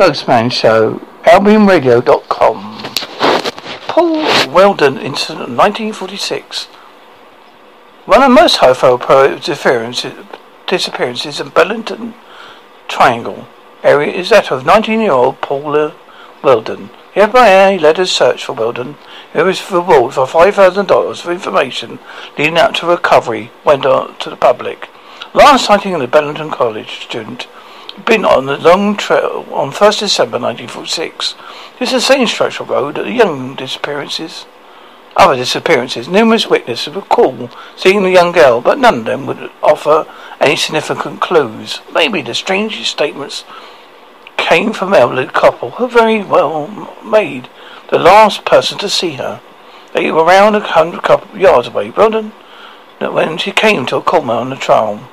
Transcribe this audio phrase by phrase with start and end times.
[0.00, 2.78] Ghostman Show, AlbionRadio.com.
[3.86, 6.64] Paul Welden incident of 1946.
[8.06, 9.38] One of the most high-profile
[10.66, 12.14] disappearances in Bennington
[12.88, 13.46] Triangle
[13.82, 15.94] area is that of 19-year-old Paula
[16.40, 16.88] Welden.
[17.14, 18.96] The FBI led a search for Welden.
[19.34, 21.98] It was reward for $5,000 for information
[22.38, 24.88] leading up to recovery went on to the public.
[25.34, 27.46] Last sighting of the Bennington College student
[28.04, 31.34] been on the long trail on 1st December 1946.
[31.78, 34.46] This is the same stretch of road that the young disappearances,
[35.16, 36.08] other disappearances.
[36.08, 40.06] Numerous witnesses recall seeing the young girl, but none of them would offer
[40.40, 41.80] any significant clues.
[41.92, 43.44] Maybe the strangest statements
[44.36, 46.66] came from elderly couple who very well
[47.04, 47.48] made
[47.90, 49.40] the last person to see her.
[49.92, 51.90] They were around a hundred couple yards away.
[51.90, 52.32] Roland,
[52.98, 55.08] when she came to a corner on the trail,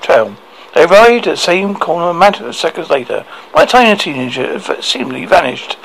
[0.00, 0.36] trail.
[0.76, 3.24] They arrived at the same corner a matter of seconds later.
[3.54, 5.78] My tiny teenager had seemingly vanished.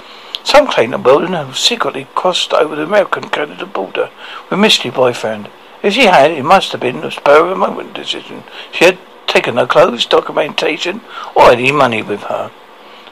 [0.44, 4.10] Some claim that Welden had secretly crossed over the American-Canada border
[4.50, 5.50] with mystery boyfriend.
[5.82, 8.44] If she had, it must have been a spur of a moment decision.
[8.74, 11.00] She had taken her clothes, documentation,
[11.36, 12.52] or any money with her.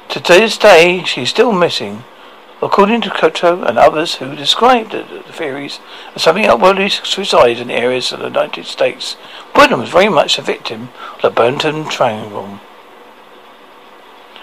[0.09, 2.03] To this day, she is still missing.
[2.61, 5.79] According to Koto and others who described the, the theories
[6.13, 9.15] of something upwardly suicides in areas of the United States,
[9.55, 12.59] Woodham was very much a victim of the Burnton Triangle.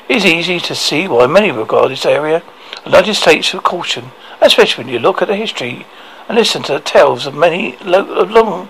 [0.08, 2.42] It is easy to see why many regard this area
[2.84, 5.84] the United States with caution, especially when you look at the history
[6.28, 8.68] and listen to the tales of many long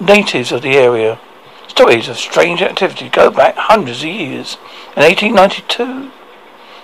[0.00, 1.20] natives of the area.
[1.68, 4.56] Stories of strange activity go back hundreds of years.
[4.96, 6.10] In 1892,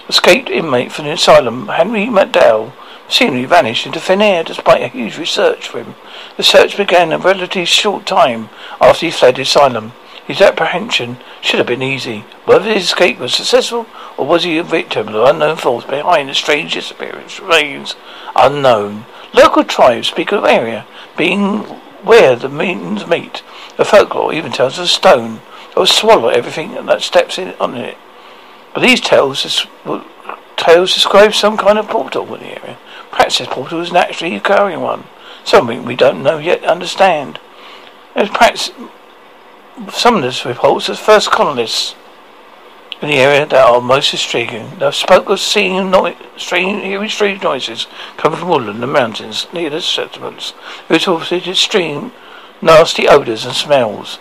[0.08, 2.72] Escaped inmate from the asylum, Henry McDowell,
[3.08, 5.94] seemingly vanished into thin air despite a huge research for him.
[6.36, 8.48] The search began a relatively short time
[8.80, 9.92] after he fled the asylum.
[10.26, 12.24] His apprehension should have been easy.
[12.44, 16.34] Whether his escape was successful, or was he a victim of unknown force behind the
[16.34, 17.96] strange disappearance remains
[18.34, 19.06] unknown.
[19.32, 21.58] Local tribes speak of the area being
[22.04, 23.42] where the means meet.
[23.76, 27.75] The folklore even tells of a stone that will swallow everything that steps in on
[27.75, 27.97] it.
[28.76, 29.66] But these tales,
[30.59, 32.76] tales describe some kind of portal in the area.
[33.10, 35.04] Perhaps this portal is naturally occurring one.
[35.44, 37.41] Something we don't know yet understand.
[38.14, 38.72] There's perhaps
[39.91, 41.94] some of this reports as first colonists
[43.00, 44.78] in the area that are most intriguing.
[44.78, 47.87] They spoke of seeing no- strange, hearing strange noises
[48.19, 50.53] coming from woodland and mountains near the settlements.
[50.91, 52.12] Was extreme,
[52.60, 54.19] nasty odours and smells.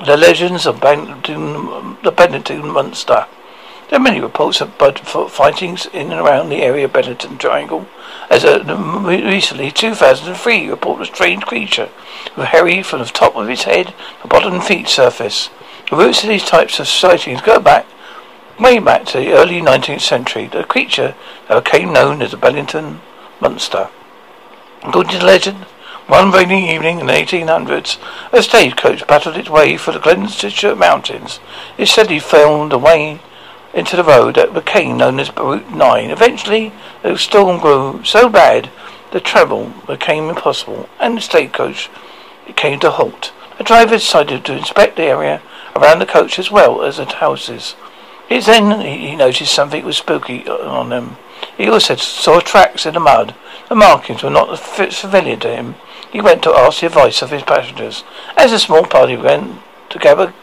[0.00, 3.26] The legends of Bennington, the Bennington Monster.
[3.88, 7.86] There are many reports of Bigfoot fightings in and around the area of Bennington Triangle.
[8.28, 8.64] As a,
[9.04, 11.90] recently, 2003, report a strange creature
[12.36, 15.50] with hairy from the top of its head to bottom feet surface.
[15.88, 17.86] The roots of these types of sightings go back
[18.58, 20.46] way back to the early 19th century.
[20.46, 21.14] The creature
[21.48, 23.00] became known as the Bennington
[23.40, 23.88] Monster.
[24.82, 25.66] According to the legend,
[26.12, 27.96] one rainy evening in the 1800s,
[28.34, 31.40] a stagecoach battled its way through the Gloucestershire mountains.
[31.78, 33.18] It steadily found a way
[33.72, 36.10] into the road that became known as Route 9.
[36.10, 36.70] Eventually,
[37.02, 38.68] the storm grew so bad
[39.12, 41.88] that travel became impossible, and the stagecoach
[42.56, 43.32] came to a halt.
[43.56, 45.40] The driver decided to inspect the area
[45.74, 47.74] around the coach as well as the houses.
[48.28, 51.16] It then he noticed something was spooky on them.
[51.56, 53.34] He also saw tracks in the mud.
[53.70, 55.74] The markings were not familiar to him.
[56.12, 58.04] He went to ask the advice of his passengers.
[58.36, 60.34] As a small party went together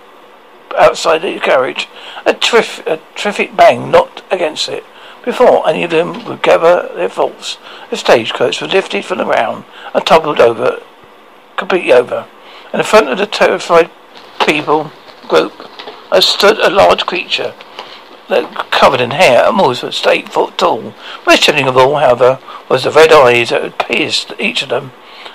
[0.76, 1.88] outside the carriage,
[2.26, 4.84] a, a terrific bang knocked against it.
[5.24, 7.60] Before any of them could gather their thoughts,
[7.92, 9.64] the stagecoach was lifted from the ground
[9.94, 10.82] and toppled over,
[11.56, 12.26] completely over.
[12.74, 13.92] In front of the terrified
[14.44, 14.92] people
[15.28, 15.54] group,
[16.12, 17.54] uh, stood a large creature
[18.72, 20.94] covered in hair and was eight foot tall.
[21.28, 24.92] Most chilling of all, however, was the red eyes that had pierced each of them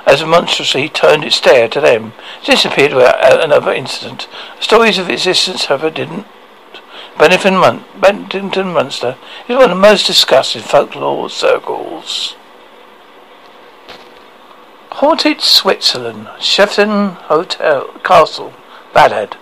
[0.06, 2.12] as a monstrously turned its stare to them.
[2.42, 4.28] It disappeared without uh, another incident.
[4.60, 6.26] Stories of its existence, however, didn't.
[7.18, 9.16] Bennington, Mon- Bennington Monster
[9.48, 12.36] is one of the most discussed in folklore circles.
[14.90, 18.52] Haunted Switzerland, Shefton Hotel Castle,
[18.92, 19.36] Baghdad,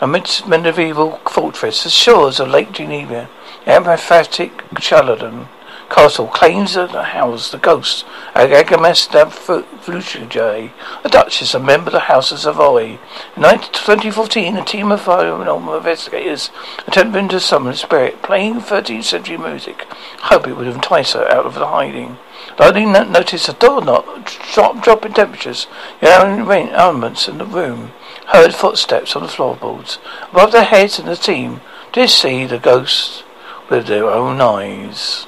[0.00, 3.28] a medieval fortress, the shores of Lake Geneva,
[3.66, 5.48] emphatic Charlatan
[5.90, 10.70] castle claims to house the ghost of Agames Fluctuae,
[11.04, 12.98] a duchess, a member of the House of Savoy.
[13.36, 16.50] In 2014, a team of paranormal investigators
[16.86, 19.84] attempted to summon a spirit, playing 13th century music,
[20.22, 22.18] hoping it would entice her out of the hiding.
[22.56, 25.66] They noticed a door knock, drop, drop in temperatures,
[26.00, 27.92] elements in the room,
[28.28, 29.98] heard footsteps on the floorboards.
[30.30, 31.60] Above their heads and the team
[31.92, 33.24] did see the ghosts
[33.68, 35.26] with their own eyes.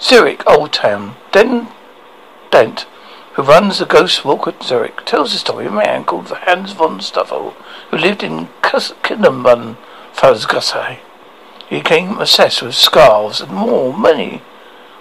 [0.00, 1.16] Zurich Old Town.
[1.32, 1.68] Den
[2.50, 2.86] Dent,
[3.32, 6.72] who runs the Ghost Walk at Zurich, tells the story of a man called Hans
[6.72, 7.50] von Stuffel,
[7.90, 9.76] who lived in Kindermann,
[10.12, 10.98] Pfalzgasse.
[11.68, 14.42] He became obsessed with scarves and more, many,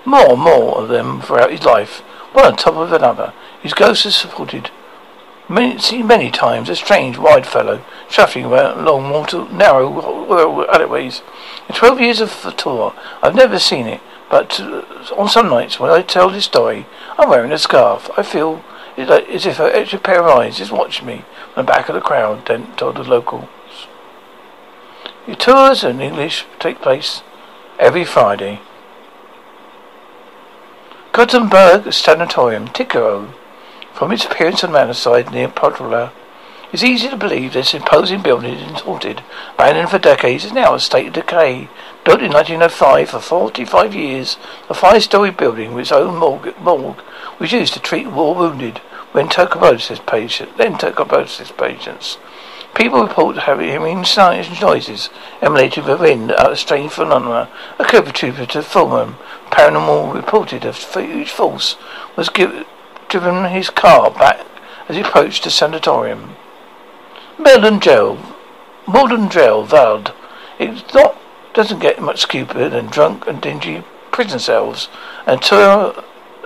[0.06, 2.00] more and more of them throughout his life,
[2.32, 3.34] one on top of another.
[3.62, 4.72] His ghost is supported
[5.50, 11.22] many, seen many times a strange, wide fellow shuffling along mortal, narrow alleyways.
[11.68, 14.02] In twelve years of the tour, I've never seen it,
[14.36, 14.82] but uh,
[15.16, 16.86] on some nights when I tell this story,
[17.18, 18.10] I'm wearing a scarf.
[18.18, 18.66] I feel
[18.98, 21.24] as if an extra pair of eyes is watching me
[21.54, 23.48] from the back of the crowd, Dent told the locals.
[25.26, 27.24] Your tours in English take place
[27.80, 28.60] every Friday.
[31.14, 33.34] Gothenburg Sanatorium, Ticaro.
[33.94, 36.12] From its appearance on the manor side near Podrola,
[36.74, 39.24] it's easy to believe this imposing building is haunted.
[39.54, 41.70] Abandoned for decades, is now a state of decay.
[42.06, 44.38] Built in 1905 for 45 years,
[44.69, 47.02] a five-story building with its own morgue, morgue
[47.40, 48.78] was used to treat war wounded
[49.12, 52.19] when tuberculosis patients, then tuberculosis patients.
[52.75, 54.06] People report having hearing
[54.62, 55.10] noises
[55.42, 57.50] emanating from within out of strange phenomena.
[57.80, 59.16] A cobra trooper to Fulham,
[59.50, 61.75] paranormal reported a huge force
[62.16, 62.68] was give,
[63.10, 64.46] driven his car back
[64.88, 66.36] as he approached the sanatorium.
[67.40, 68.19] Melon Gel,
[68.86, 70.13] Modern Gel, Vald.
[70.60, 71.18] It's not,
[71.56, 74.90] doesn't get much stupider than drunk and dingy prison cells
[75.25, 76.04] and tour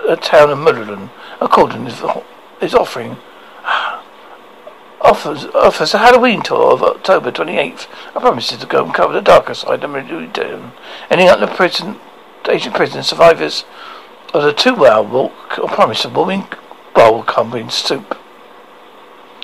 [0.08, 1.10] a town of Mudderland,
[1.40, 2.24] according to
[2.60, 3.16] his offering
[5.00, 7.86] offers offers a Halloween tour of October 28th.
[8.14, 10.72] I promise to go and cover the darker side of Town.
[11.10, 11.98] Any other prison,
[12.48, 13.64] Asian prison survivors
[14.32, 16.46] of the two-hour walk, I promise a warming
[16.94, 18.16] bowl covering soup.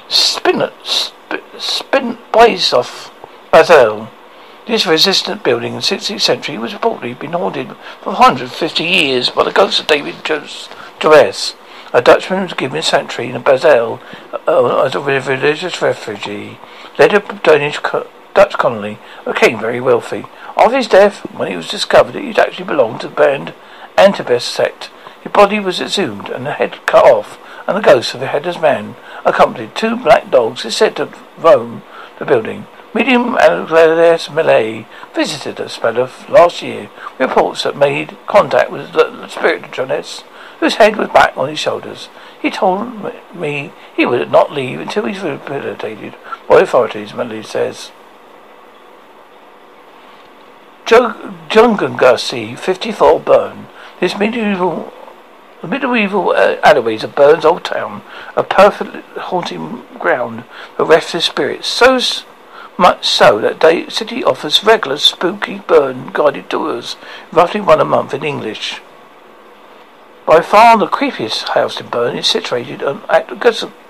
[0.09, 3.13] Spin, spin, spin, blaze off
[3.51, 4.09] Basel.
[4.67, 7.69] This resistant building in the 16th century was reportedly been haunted
[8.01, 11.55] for 150 years by the ghost of David Joris.
[11.93, 14.01] A Dutchman who was given sanctuary in Basel
[14.49, 16.59] uh, as a religious refugee,
[16.99, 20.25] led a Danish co- Dutch colony, became very wealthy.
[20.57, 23.55] After his death, when it was discovered that he'd actually belonged to the band
[23.97, 24.91] Antabus sect,
[25.23, 27.39] his body was exhumed and the head cut off,
[27.69, 31.85] and the ghost of the headless man, accompanied two black dogs, is said to roam
[32.19, 32.67] the building.
[32.95, 35.77] Medium Alexis Malay visited us
[36.29, 36.91] last year.
[37.19, 40.25] Reports that made contact with the spirit of Jonas
[40.61, 42.09] whose head was back on his shoulders.
[42.41, 46.15] He told me he would not leave until he he's rehabilitated
[46.49, 47.91] by authorities, Melly says.
[50.87, 53.67] Jungangassi, 54 Bern.
[54.01, 54.93] This medieval
[55.63, 58.03] the medieval uh, alleyways of Bern's old town
[58.37, 60.45] a perfect haunting ground
[60.77, 61.67] for restless spirits.
[61.67, 61.99] So
[62.79, 66.97] much so that the city offers regular spooky Bern guided tours,
[67.33, 68.81] roughly one a month in English.
[70.27, 73.03] By far the creepiest house in Bern is situated on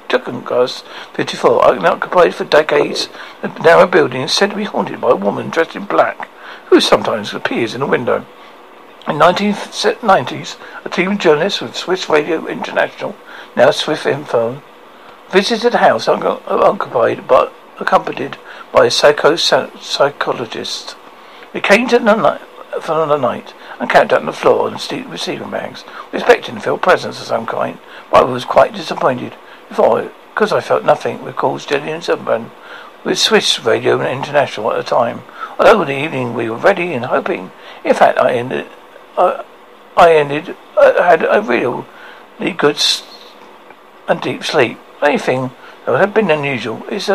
[0.09, 0.83] Juckengas
[1.15, 3.09] 54, occupied for decades.
[3.43, 6.29] The narrow building is said to be haunted by a woman dressed in black,
[6.67, 8.25] who sometimes appears in a window.
[9.09, 13.17] In the 1990s, a team of journalists with Swiss Radio International,
[13.56, 14.62] now Swiss Info,
[15.31, 18.38] visited the house occupied but accompanied
[18.73, 20.96] by a psycho psychologist.
[21.52, 22.05] We came to the
[22.81, 25.20] for another night and camped out on the floor and steeped with
[25.51, 27.79] bags, expecting to feel presence of some kind,
[28.10, 29.34] but I was quite disappointed.
[29.69, 32.51] Before, because I felt nothing, we recalls Gillian Sunburn,
[33.05, 35.22] with Swiss Radio and International at the time.
[35.58, 37.53] Although in the evening we were ready and hoping,
[37.84, 38.67] in fact, I ended,
[39.17, 39.44] I,
[39.96, 41.84] I ended, I had a really
[42.53, 42.82] good
[44.08, 44.79] and deep sleep.
[45.03, 45.51] Anything
[45.84, 47.06] that had been unusual is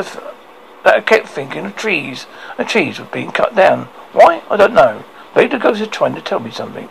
[0.84, 2.26] that I kept thinking of trees,
[2.58, 3.86] and trees were being cut down.
[4.14, 4.42] Why?
[4.50, 5.04] I don't know.
[5.36, 6.90] Maybe the ghost is trying to tell me something.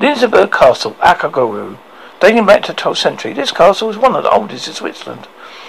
[0.00, 1.78] Linsenberg Castle, Akaguru.
[2.20, 5.26] Dating back to the 12th century, this castle is one of the oldest in Switzerland.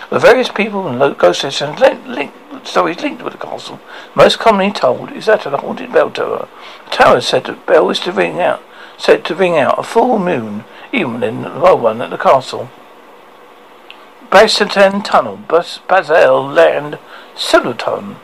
[0.09, 2.31] The various people and ghost legends link, link,
[2.63, 3.79] stories linked with the castle,
[4.13, 6.47] most commonly told, is that of the haunted bell tower.
[6.85, 8.61] The tower said the bell is to ring out,
[8.97, 12.69] said to ring out a full moon, even in the low one at the castle.
[14.33, 16.97] Bastenton Tunnel, Basel Land,
[17.35, 18.15] Siluton.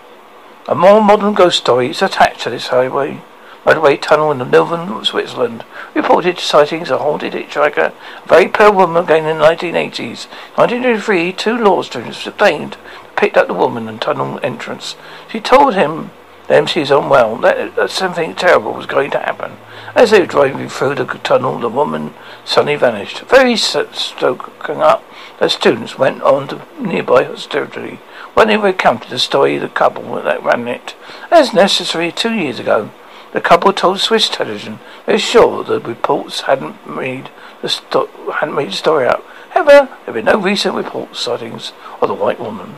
[0.68, 3.22] A more modern ghost story is attached to this highway.
[3.64, 5.64] Motorway tunnel in the northern Switzerland.
[5.94, 7.94] Reported sightings of a haunted hitchhiker,
[8.26, 10.26] a very pale woman again in the 1980s.
[10.56, 12.78] 1983, two law students obtained
[13.16, 14.96] picked up the woman in tunnel entrance.
[15.32, 16.10] She told him
[16.50, 17.36] The MC is unwell.
[17.38, 19.58] That, that something terrible was going to happen.
[19.94, 23.20] As they were driving through the tunnel, the woman suddenly vanished.
[23.22, 25.04] Very stoking up,
[25.40, 28.00] the students went on to nearby hostelry
[28.34, 30.96] when they recounted the story of the couple that ran it.
[31.30, 32.90] As necessary, two years ago,
[33.32, 37.30] the couple told Swiss television they were sure the reports hadn't made
[37.62, 39.24] the sto- hadn't made the story up.
[39.52, 42.74] However, there have been no recent reports sightings of the white woman.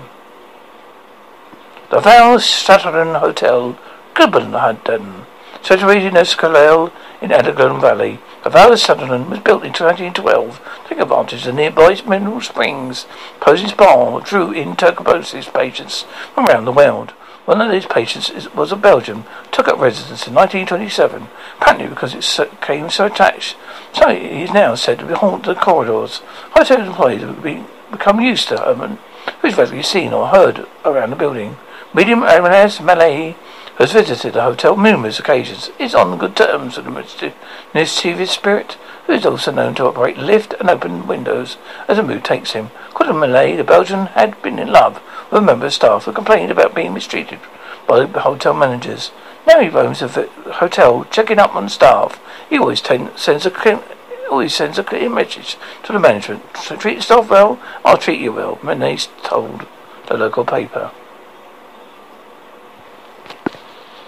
[1.92, 3.78] The Val Saturn Hotel,
[4.14, 5.26] Copenhagen,
[5.62, 6.90] situated in Escalale
[7.22, 8.20] in Elgin Valley.
[8.46, 13.08] The Val Sutherland was built in 1912 to take advantage of the nearby mineral springs.
[13.42, 17.12] Posing Spa drew in tuberculosis patients from around the world.
[17.44, 21.28] One of these patients was a Belgian, took up residence in 1927,
[21.60, 23.58] apparently because it came so attached.
[23.92, 26.22] So he is now said to haunt the corridors.
[26.52, 27.44] Hotel employees have
[27.92, 29.00] become used to um, Herman,
[29.42, 31.58] who is rarely seen or heard around the building.
[31.94, 33.36] Medium Agnes Malay
[33.76, 37.34] has visited the hotel numerous occasions, is on good terms with the
[37.74, 41.58] mischievous spirit, who is also known to operate lift and open windows
[41.90, 42.72] as the mood takes him.
[42.92, 46.14] According to Malay, the Belgian had been in love with a member of staff who
[46.14, 47.40] complained about being mistreated
[47.86, 49.12] by the hotel managers.
[49.46, 52.22] Now he roams the hotel, checking up on staff.
[52.50, 53.84] He always sends a
[54.30, 56.56] always sends a clear message to the management.
[56.56, 59.68] So treat staff well, I'll treat you well, Malay told
[60.08, 60.92] the local paper.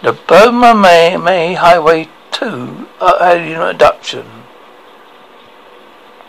[0.03, 4.25] The Burma May, May Highway 2 uh, had an introduction.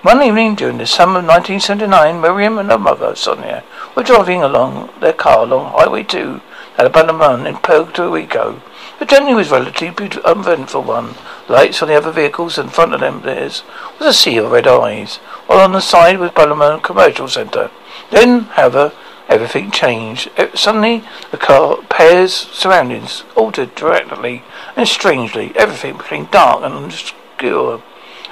[0.02, 3.64] One evening during the summer of 1979, Miriam and her mother, Sonia,
[3.96, 6.40] were driving along their car along Highway 2
[6.78, 8.62] at Abanaman in Puerto Rico.
[9.00, 11.16] The journey was relatively uneventful one.
[11.48, 13.64] Lights on the other vehicles in front of them there was
[14.00, 15.16] a sea of red eyes,
[15.48, 17.72] while on the side was Balaman Commercial Centre.
[18.12, 18.92] Then, however,
[19.28, 20.30] Everything changed.
[20.36, 24.42] Uh, suddenly, the car pair's surroundings altered dramatically
[24.76, 25.52] and strangely.
[25.56, 27.82] Everything became dark and obscure.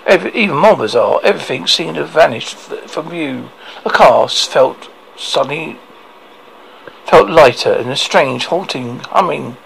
[0.06, 3.50] Every, even more bizarre, everything seemed to have vanished from view.
[3.84, 5.78] The car felt suddenly
[7.06, 9.56] felt lighter, and a strange, halting, humming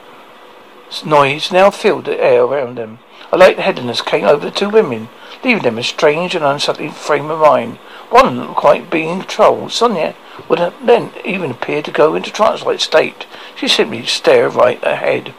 [1.04, 2.98] noise now filled the air around them.
[3.32, 5.08] A light headedness came over the two women,
[5.44, 7.76] leaving them a strange and unsettling frame of mind.
[8.10, 9.68] One quite being in control.
[9.68, 10.14] Sonia
[10.48, 13.26] would then even appear to go into trance-like state.
[13.56, 15.34] She simply stared right ahead.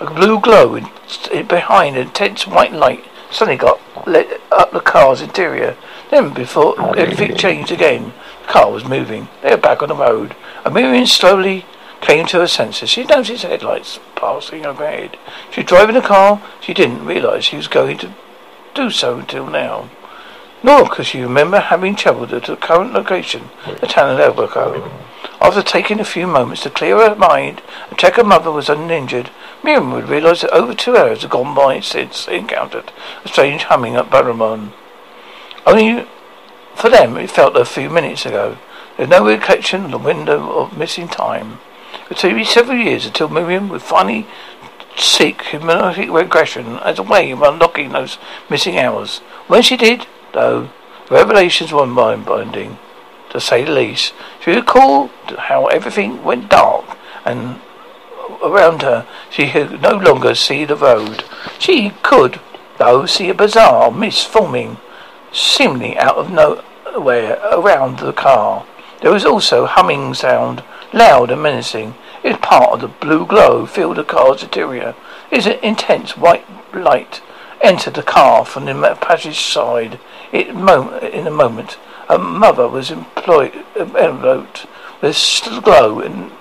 [0.00, 0.88] A blue glow in,
[1.32, 5.76] in behind an intense white light suddenly got lit up the car's interior.
[6.10, 9.28] Then, before everything changed again, the car was moving.
[9.42, 10.34] They were back on the road.
[10.64, 11.66] A Miriam slowly
[12.00, 12.90] came to her senses.
[12.90, 15.18] She noticed headlights passing overhead.
[15.50, 16.42] She was driving the car.
[16.60, 18.14] She didn't realize she was going to
[18.74, 19.90] do so until now
[20.62, 23.50] nor could she remember having travelled to the current location,
[23.80, 24.90] the town of Albuquerque.
[25.40, 29.30] After taking a few moments to clear her mind and check her mother was uninjured,
[29.64, 32.92] Miriam would realise that over two hours had gone by since they encountered
[33.24, 34.72] a strange humming at Barramon.
[35.66, 36.06] Only
[36.74, 38.58] for them it felt a few minutes ago.
[38.96, 41.58] There was no recollection of the window of missing time.
[42.10, 44.26] It would be several years until Miriam would finally
[44.96, 48.18] seek hypnotic regression as a way of unlocking those
[48.50, 49.18] missing hours.
[49.46, 50.70] When she did, though
[51.10, 52.78] revelations were mind-binding,
[53.30, 54.12] to say the least.
[54.40, 57.60] She recalled how everything went dark and
[58.42, 61.24] around her she could no longer see the road.
[61.58, 62.40] She could,
[62.78, 64.78] though, see a bizarre mist forming,
[65.32, 68.66] seemingly out of nowhere, around the car.
[69.00, 71.94] There was also humming sound, loud and menacing.
[72.22, 74.94] It was part of the blue glow filled the car's interior.
[75.30, 76.44] It was an intense white
[76.74, 77.22] light
[77.62, 79.98] entered the car from the passage side.
[80.32, 84.66] It in a moment, a mother was employed, enveloped
[85.00, 85.16] with
[85.62, 86.32] glow and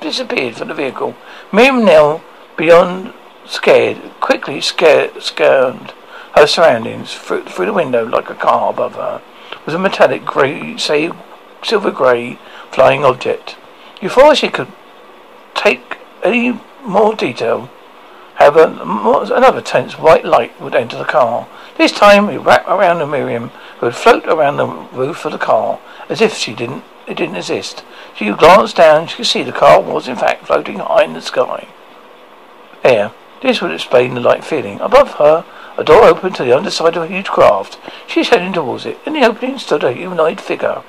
[0.00, 1.14] disappeared from the vehicle.
[1.52, 2.22] Miriam Nell,
[2.56, 3.12] beyond
[3.46, 5.92] scared, quickly scared, scanned
[6.34, 9.22] her surroundings through, through the window like a car above her
[9.68, 11.10] was a metallic grey, say
[11.62, 12.38] silver grey,
[12.70, 13.54] flying object.
[14.00, 14.72] Before she could
[15.54, 17.68] take any more detail,
[18.38, 18.78] However,
[19.34, 21.48] another tense white light would enter the car.
[21.76, 25.80] This time it wrapped around Miriam, who would float around the roof of the car,
[26.08, 27.84] as if she didn't it didn't exist.
[28.14, 31.22] She glanced down, she could see the car was in fact floating high in the
[31.22, 31.66] sky.
[32.84, 33.12] Air.
[33.40, 34.80] This would explain the light feeling.
[34.80, 35.44] Above her,
[35.76, 37.78] a door opened to the underside of a huge craft.
[38.06, 38.98] She was heading towards it.
[39.06, 40.82] In the opening stood a humanoid figure.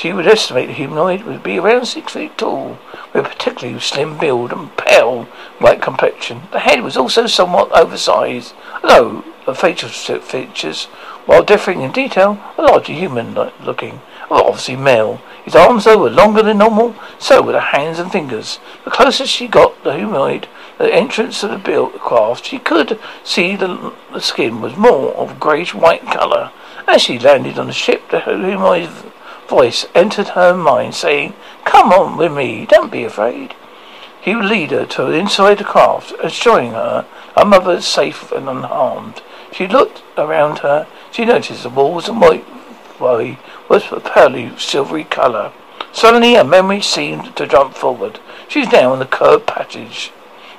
[0.00, 2.78] She would estimate the humanoid would be around six feet tall,
[3.12, 5.24] with a particularly slim build and pale
[5.58, 6.44] white complexion.
[6.52, 10.86] The head was also somewhat oversized, although the facial features,
[11.26, 14.00] while differing in detail, were largely human-looking.
[14.30, 15.20] Well, obviously male.
[15.44, 18.58] His arms, though, were longer than normal, so were the hands and fingers.
[18.86, 23.54] The closer she got the humanoid, the entrance of the built craft, she could see
[23.54, 26.52] the, the skin was more of a greyish white colour.
[26.88, 29.04] As she landed on the ship, the humanoid's
[29.50, 33.54] voice entered her mind, saying, Come on with me, don't be afraid.
[34.22, 37.04] He would lead her to inside the craft, assuring her
[37.36, 39.22] her mother safe and unharmed.
[39.52, 40.86] She looked around her.
[41.10, 42.46] She noticed the walls and white
[43.00, 43.38] way
[43.68, 45.52] was a pearly silvery colour.
[45.92, 48.20] Suddenly her memory seemed to jump forward.
[48.46, 50.12] She was now in the curved passage.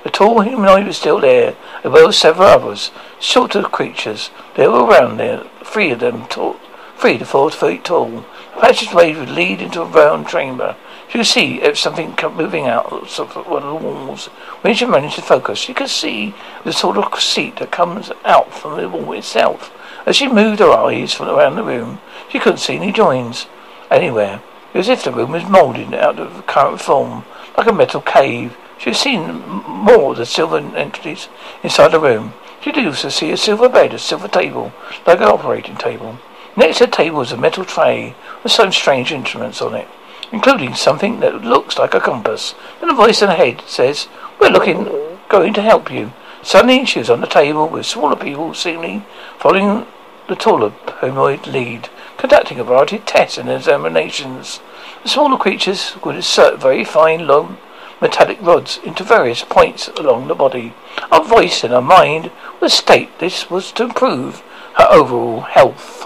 [0.04, 4.32] The tall humanoid was still there, as well as several others, shorter creatures.
[4.56, 6.56] They were around there, three of them tall,
[6.98, 8.26] three to four feet tall.
[8.62, 10.76] The passageway would lead into a round chamber.
[11.08, 14.28] She see if something kept moving out of one of the walls.
[14.62, 18.54] When she managed to focus, she could see the sort of seat that comes out
[18.54, 19.74] from the wall itself.
[20.06, 23.48] As she moved her eyes from around the room, she couldn't see any joins
[23.90, 24.44] anywhere.
[24.76, 27.26] It was as if the room was moulded out of the current form,
[27.58, 28.56] like a metal cave.
[28.78, 31.30] She had seen more of the silver entities
[31.64, 32.36] inside the room.
[32.62, 34.72] She did also see a silver bed, a silver table,
[35.08, 36.20] like an operating table.
[36.56, 39.88] Next to the table was a metal tray with some strange instruments on it
[40.32, 42.56] including something that looks like a compass.
[42.80, 44.08] Then a voice in her head says,
[44.40, 44.90] We're looking,
[45.30, 46.14] going to help you.
[46.42, 49.06] Suddenly she was on the table with smaller people seemingly
[49.38, 49.86] following
[50.28, 54.62] the taller humanoid lead, conducting a variety of tests and examinations.
[55.04, 57.58] The smaller creatures would insert very fine, long,
[58.02, 60.74] metallic rods into various points along the body.
[61.12, 64.42] A voice in her mind would state this was to improve
[64.76, 66.01] her overall health.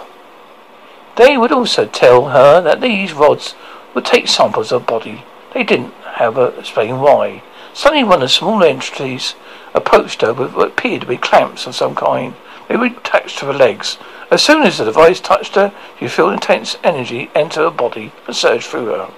[1.16, 3.56] They would also tell her that these rods
[3.94, 5.24] would take samples of body.
[5.54, 7.42] They didn't, however, explain why.
[7.74, 9.36] Suddenly one of the small entities
[9.74, 12.36] approached her with what appeared to be clamps of some kind.
[12.68, 13.98] They were attached to her legs.
[14.32, 18.36] As soon as the device touched her, she felt intense energy enter her body and
[18.36, 19.10] surge through her.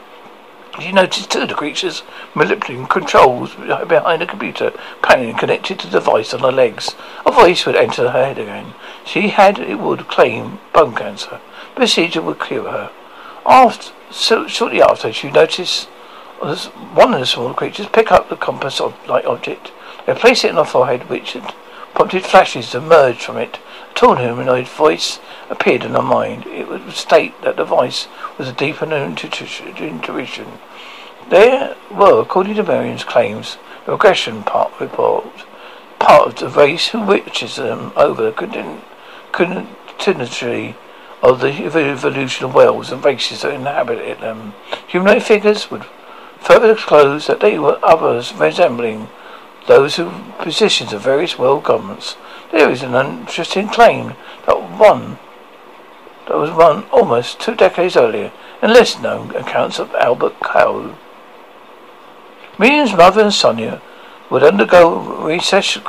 [0.79, 2.03] She noticed two of the creatures
[2.35, 6.93] manipulating controls behind a computer panel connected to the device on her legs.
[7.25, 8.75] A voice would enter her head again.
[9.03, 11.39] She had, it would claim, bone cancer.
[11.77, 12.89] Procedure would cure her.
[13.45, 15.87] After, so shortly after, she noticed
[16.39, 19.71] one of the small creatures pick up the compass-like object.
[20.05, 21.53] They place it on her forehead, which had
[21.93, 23.59] prompted flashes to emerge from it.
[23.91, 25.19] A tall humanoid voice
[25.51, 26.47] appeared in her mind.
[26.47, 28.07] It would state that the voice
[28.39, 30.47] was a deeper intuition.
[31.29, 35.45] There were, according to Marion's claims, the regression part report,
[35.99, 38.31] part of the race who witches them over the
[39.31, 40.75] continually
[41.21, 44.39] of the evolution of worlds and races that inhabited them.
[44.39, 44.53] Um,
[44.87, 45.85] humanoid figures would
[46.39, 49.09] further disclose that they were others resembling
[49.67, 52.15] those who positions of various world governments.
[52.51, 54.13] There is an interesting claim
[54.45, 55.19] that one
[56.27, 60.95] that was run almost two decades earlier in less known accounts of Albert Coe.
[62.59, 63.81] Miriam's mother and Sonia
[64.29, 64.99] would undergo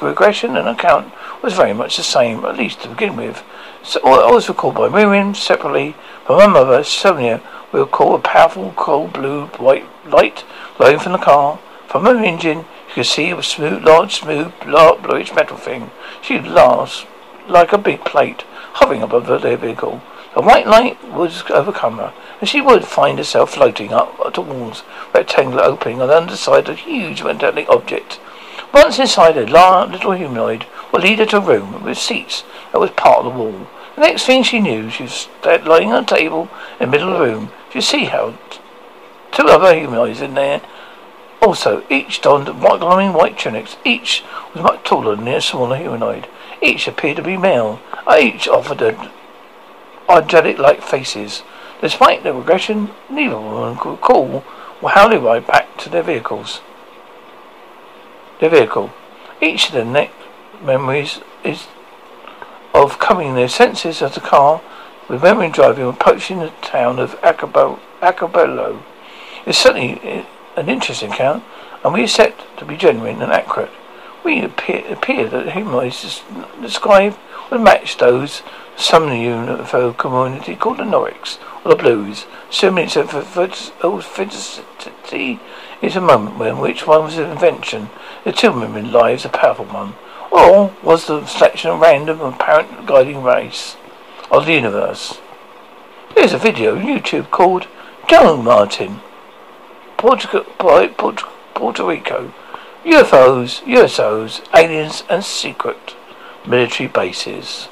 [0.03, 1.13] regression and account
[1.43, 3.43] was very much the same, at least to begin with.
[3.89, 5.95] So, I was recalled by Miriam separately
[6.27, 7.41] from my mother, Sonia,
[7.73, 10.45] we recall a powerful cold blue white light
[10.77, 11.59] glowing from the car.
[11.87, 15.91] From her engine, you could see a smooth, large, smooth, bluish metal thing.
[16.21, 17.07] She lasts
[17.49, 20.03] like a big plate hovering above their vehicle.
[20.35, 24.81] The white light would overcome her, and she would find herself floating up towards
[25.15, 28.21] a rectangular opening on the underside of a huge metallic object.
[28.75, 32.79] Once inside a large little humanoid would lead her to a room with seats that
[32.81, 33.67] was part of the wall.
[33.99, 37.19] The next thing she knew, she was lying on a table in the middle of
[37.19, 37.51] the room.
[37.73, 38.39] She see how
[39.33, 40.63] two other humanoids in there.
[41.43, 43.77] Also, each donned white, glowing white tunics.
[43.85, 44.23] Each
[44.55, 46.29] was much taller than the smaller humanoid.
[46.63, 47.81] Each appeared to be male.
[48.17, 49.11] Each offered a
[50.09, 51.43] angelic-like faces.
[51.81, 54.45] Despite their regression, neither them could recall
[54.87, 56.61] how they ride back to their vehicles.
[58.39, 58.93] Their vehicle.
[59.43, 60.13] Each of their neck
[60.63, 61.67] memories is
[62.75, 64.61] of coming in their senses of the car,
[65.09, 68.83] remembering driving approaching the town of Acapulco.
[69.47, 70.25] It's certainly eh,
[70.57, 71.45] an interesting account,
[71.85, 73.71] and we accept to be genuine and accurate.
[74.25, 76.23] We appear, appear that the humanoids
[76.61, 77.17] described
[77.51, 78.43] would match those
[78.77, 82.27] some of the UFO community called the Nordics, or the Blues.
[82.49, 85.41] Assuming its authenticity
[85.83, 87.91] is a moment when which one was an invention,
[88.25, 89.95] the two women lives a powerful one.
[90.31, 93.77] Or was the selection a random apparent guiding race
[94.31, 95.19] of the universe?
[96.15, 97.67] Here's a video on YouTube called
[98.09, 99.01] Joe Martin,
[99.97, 102.33] Puerto, Puerto Rico,
[102.85, 105.95] UFOs, USOs, aliens and secret
[106.47, 107.69] military bases.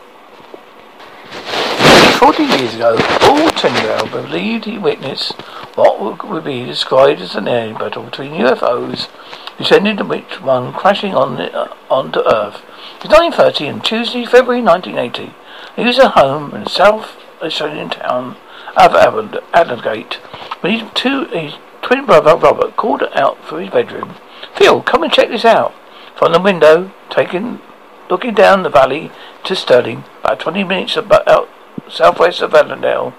[2.19, 5.33] Forty years ago, Paul Tenenbaum believed he witnessed
[5.77, 9.09] what would be described as an air battle between UFOs,
[9.59, 12.63] which ended with one crashing on the, uh, onto Earth.
[13.03, 15.35] It's 9.30 on Tuesday, February 1980.
[15.77, 18.37] He was at home in South Australian town
[18.77, 20.15] of Adelaide
[20.61, 24.17] when his, two, his twin brother Robert called out from his bedroom.
[24.55, 25.75] Phil, come and check this out.
[26.17, 27.61] From the window, taking,
[28.11, 29.11] looking down the valley
[29.45, 31.49] to Stirling, about 20 minutes about, out
[31.89, 33.15] southwest of Avondale,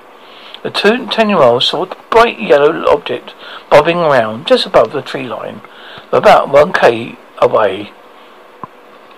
[0.64, 3.36] the two ten-year-olds saw a bright yellow object
[3.70, 5.62] bobbing around just above the tree line,
[6.12, 7.92] about one k away.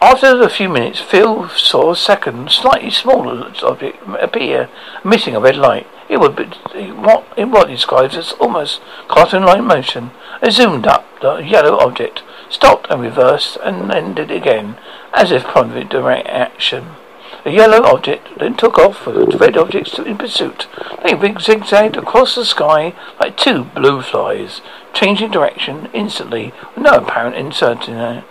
[0.02, 4.70] After a few minutes, Phil saw a second, slightly smaller object appear,
[5.04, 5.88] emitting a red light.
[6.08, 6.46] It would be
[6.92, 10.12] what in what describes as almost cartoon-like motion.
[10.42, 14.78] It zoomed up the yellow object, stopped and reversed, and ended again,
[15.14, 16.96] as if from direct action.
[17.44, 20.68] The yellow object then took off the red objects in pursuit.
[21.04, 24.62] They zigzagged across the sky like two blue flies,
[24.94, 28.26] changing direction instantly with no apparent uncertainty.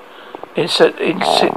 [0.56, 1.54] Insert, insert,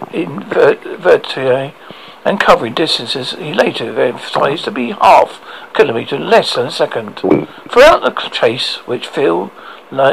[2.23, 7.17] and covering distances he later emphasized to be half a kilometre less than a second.
[7.17, 9.51] Throughout the chase, which Phil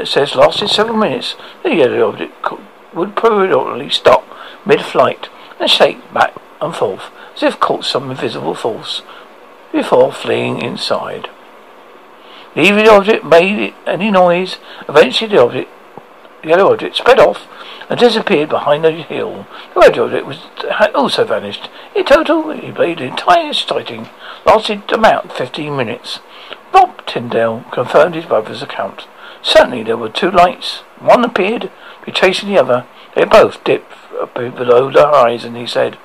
[0.05, 2.35] says lasted several minutes, the yellow object
[2.95, 4.25] would periodically stop
[4.67, 5.29] mid-flight
[5.61, 9.03] and shake back and forth as if caught some invisible force
[9.73, 11.29] before fleeing inside.
[12.55, 14.59] The object made any noise.
[14.89, 15.71] Eventually the object,
[16.43, 17.47] the yellow object sped off
[17.89, 19.47] and disappeared behind a hill.
[19.75, 20.39] The red object was
[20.79, 21.71] had also vanished.
[21.95, 24.09] In total, he played the entire sighting,
[24.45, 26.19] lasted about fifteen minutes.
[26.73, 29.07] Bob Tyndall confirmed his brother's account.
[29.43, 30.79] Certainly there were two lights.
[30.99, 31.71] One appeared to
[32.05, 32.87] be chasing the other.
[33.15, 33.93] They both dipped
[34.35, 35.99] below the horizon, he said.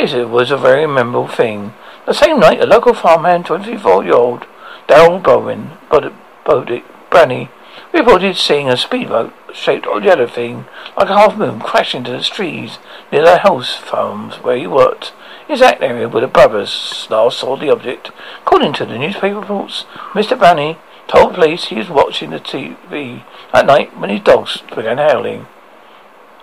[0.00, 1.74] It was a very memorable thing.
[2.06, 4.46] The same night, a local farmhand, 24-year-old
[4.86, 7.48] Darrell Bowen, Bodick, Branny,
[7.92, 12.78] reported seeing a speedboat shaped yellow thing like a half moon crash into the trees
[13.10, 15.12] near the house farms where he worked.
[15.48, 18.12] Exact area where the brothers last saw the object.
[18.42, 20.38] According to the newspaper reports, Mr.
[20.38, 25.48] Branny told police he was watching the TV that night when his dogs began howling.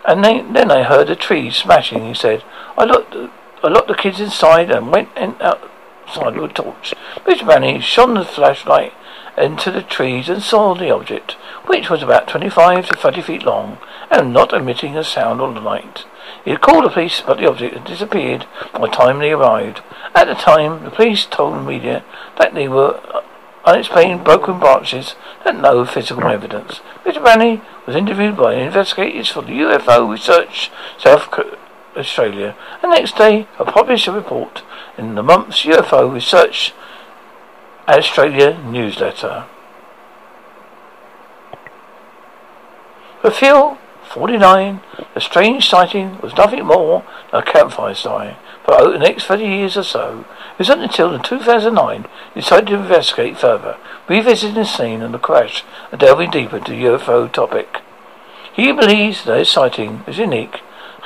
[0.05, 2.43] And they, then I heard the trees smashing, he said.
[2.77, 3.15] I looked
[3.65, 6.93] I locked the kids inside and went in outside with a torch.
[7.25, 7.47] Mr.
[7.47, 8.93] Branny shone the flashlight
[9.39, 11.31] into the trees and saw the object,
[11.65, 13.79] which was about 25 to 30 feet long
[14.11, 16.05] and not emitting a sound or light.
[16.43, 19.81] He had called the police, but the object had disappeared by the time they arrived.
[20.13, 22.03] At the time, the police told the media
[22.37, 23.21] that they were uh,
[23.65, 26.81] unexplained broken branches and no physical evidence.
[27.03, 27.19] Mr.
[27.19, 31.31] Branny was interviewed by investigators for the UFO Research South
[31.97, 32.55] Australia.
[32.81, 34.63] The next day, I published a report
[34.97, 36.73] in the month's UFO Research
[37.87, 39.45] Australia newsletter.
[43.21, 43.77] For Phil,
[44.09, 44.81] 49,
[45.13, 48.35] the strange sighting was nothing more than a campfire sign.
[48.63, 52.39] For over the next 30 years or so, it was not until in 2009 he
[52.39, 53.77] decided to investigate further,
[54.07, 57.81] revisiting the scene of the crash and delving deeper into the UFO topic.
[58.53, 60.61] He believes that his sighting is unique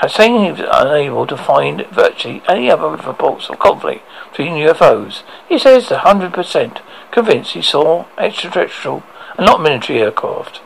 [0.07, 5.23] saying he was unable to find virtually any other reports of conflict between UFOs.
[5.47, 6.81] He says 100%
[7.12, 9.03] convinced he saw extraterrestrial
[9.38, 10.62] and not military aircraft.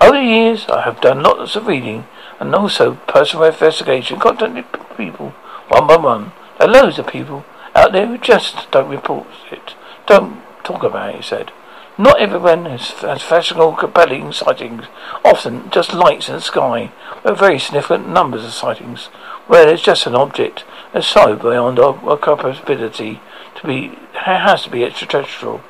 [0.00, 2.06] Over the years, I have done lots of reading
[2.38, 5.30] and also personal investigation, contacted people
[5.68, 6.32] one by one.
[6.58, 7.44] There are loads of people
[7.74, 9.74] out there who just don't report it,
[10.06, 11.50] don't talk about it, he said.
[11.98, 14.84] Not everyone has, has fascinating, compelling sightings.
[15.24, 19.06] Often just lights in the sky, but very significant numbers of sightings
[19.46, 23.20] where there's just an object that's so beyond our, capability
[23.54, 25.62] to be has to be extraterrestrial.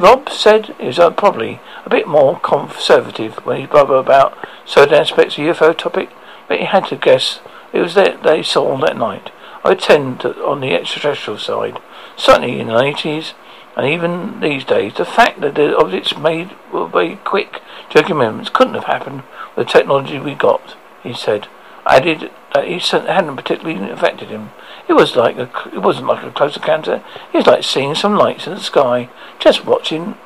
[0.00, 4.94] Rob said he was uh, probably a bit more conservative when he brother about certain
[4.94, 6.10] aspects of UFO topic,
[6.48, 7.40] but he had to guess
[7.72, 9.30] it was that they saw on that night.
[9.64, 11.78] I tend to, on the extraterrestrial side.
[12.16, 13.34] Certainly in the 80s,
[13.78, 18.50] and even these days, the fact that the objects made were very quick jerky movements
[18.50, 19.22] couldn't have happened
[19.54, 21.46] with the technology we got, he said.
[21.86, 24.50] Added that uh, he hadn't particularly affected him.
[24.88, 27.04] It was like a, it wasn't like a close encounter.
[27.32, 30.16] It was like seeing some lights in the sky, just watching,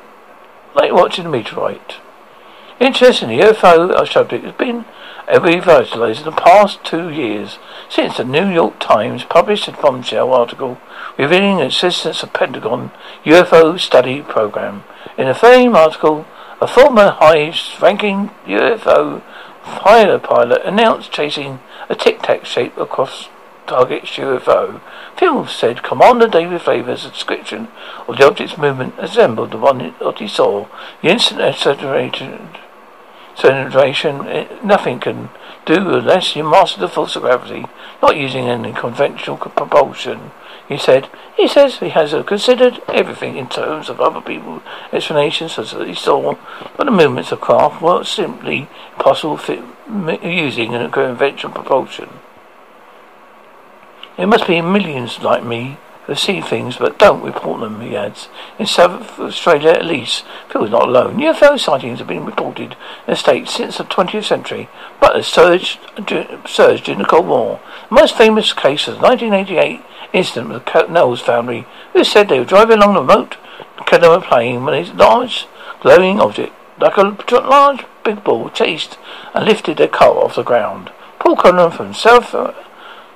[0.74, 1.96] like watching a meteorite.
[2.80, 4.86] Interestingly, UFO subject has been
[5.28, 10.78] revitalized in the past two years since the New York Times published a bombshell article
[11.18, 12.90] revealing the existence of Pentagon
[13.25, 14.85] UFO study program.
[15.18, 16.27] In the same article,
[16.61, 19.22] a former high-ranking UFO
[19.62, 23.29] fighter pilot announced chasing a tic tac shape across
[23.66, 24.81] target UFO.
[25.16, 27.68] Phil said Commander David Fravor's description
[28.09, 30.66] of the object's movement resembled the one that he saw.
[31.01, 32.48] The instant acceleration,
[33.33, 35.31] acceleration eh, nothing can
[35.64, 37.66] do unless you master the force of gravity,
[38.03, 40.33] not using any conventional propulsion.
[40.68, 45.72] He said, he says he has considered everything in terms of other people's explanations as
[45.72, 46.37] he saw,
[46.77, 49.38] but the movements of craft were simply impossible
[50.22, 52.09] using a conventional propulsion.
[54.16, 58.28] There must be millions like me who see things but don't report them, he adds.
[58.58, 61.16] In South Australia at least, Phil's not alone.
[61.16, 64.68] UFO sightings have been reported in the States since the 20th century,
[65.00, 65.78] but have surged,
[66.46, 67.60] surged during the Cold War.
[67.88, 69.80] The most famous case was the 1988
[70.12, 73.36] incident with the Knowles family, who said they were driving along the remote
[73.86, 75.46] Canberra plane when a large
[75.80, 78.98] glowing object, like a large big ball, chased
[79.34, 80.90] and lifted their car off the ground.
[81.18, 82.34] Paul Conlon from South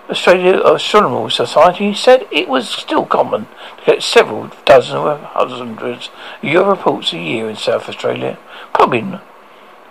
[0.09, 3.47] Australia uh, Astronomical Society said it was still common
[3.79, 8.38] to get several dozen or hundreds of UFO reports a year in South Australia.
[8.73, 9.19] Probably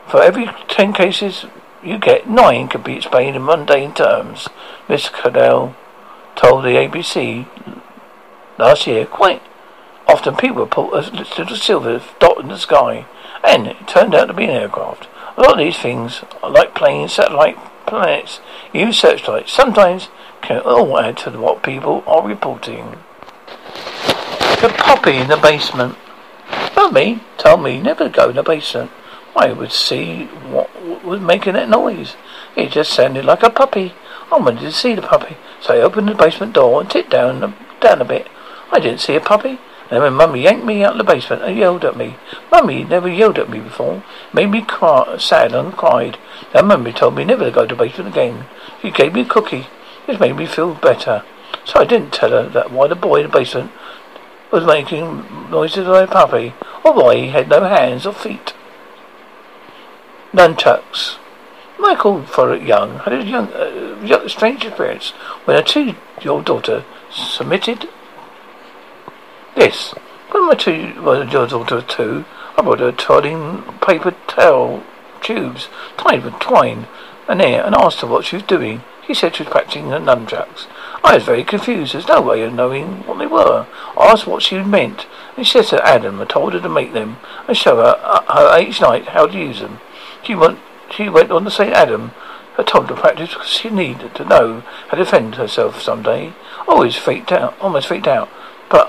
[0.08, 1.46] for every ten cases
[1.84, 4.48] you get, nine can be explained in mundane terms.
[4.88, 5.12] Mr.
[5.12, 5.76] Cadell
[6.36, 7.46] told the ABC
[8.58, 9.42] last year quite
[10.08, 13.06] often people report a little silver dot in the sky,
[13.44, 15.08] and it turned out to be an aircraft.
[15.38, 18.40] A lot of these things like planes, satellite planets,
[18.76, 20.10] even searchlights, sometimes
[20.42, 22.98] can all add to what people are reporting.
[24.62, 25.98] The puppy in the basement.
[26.76, 28.92] Mummy told me never go in the basement.
[29.36, 30.70] I would see what
[31.04, 32.16] was making that noise.
[32.56, 33.94] It just sounded like a puppy.
[34.32, 37.56] I wanted to see the puppy, so I opened the basement door and tipped down
[37.80, 38.28] down a bit.
[38.72, 39.60] I didn't see a puppy.
[39.92, 42.16] And when Mummy yanked me out of the basement and yelled at me.
[42.52, 44.04] Mummy never yelled at me before.
[44.34, 46.18] Made me cry, sad and cried.
[46.54, 48.46] Then Mummy told me never to go to the basement again.
[48.82, 49.68] She gave me a cookie.
[50.08, 51.24] This made me feel better.
[51.66, 53.72] So I didn't tell her that why the boy in the basement
[54.52, 58.54] was making noises like a puppy, or why he had no hands or feet.
[60.32, 61.18] Nunchucks.
[61.80, 65.12] Michael Follett Young had a young, uh, strange experience
[65.46, 67.90] when a two-year-old daughter submitted
[69.56, 69.92] this.
[70.32, 72.26] When my two-year-old daughter was two,
[72.58, 74.84] I brought her twirling paper towel
[75.22, 76.88] tubes tied with twine
[77.28, 78.84] and air and asked her what she was doing.
[79.08, 80.68] She said she was practicing her nunchucks.
[81.04, 81.94] I was very confused.
[81.94, 83.68] There's no way of knowing what they were.
[83.98, 85.06] I asked what she meant,
[85.38, 88.24] and she said that Adam had told her to make them and show her, uh,
[88.34, 89.80] her each night how to use them.
[90.24, 92.12] She went, she went on to say Adam
[92.58, 96.34] had told her to practice because she needed to know how to defend herself someday.
[96.62, 98.30] I always freaked out, almost freaked out,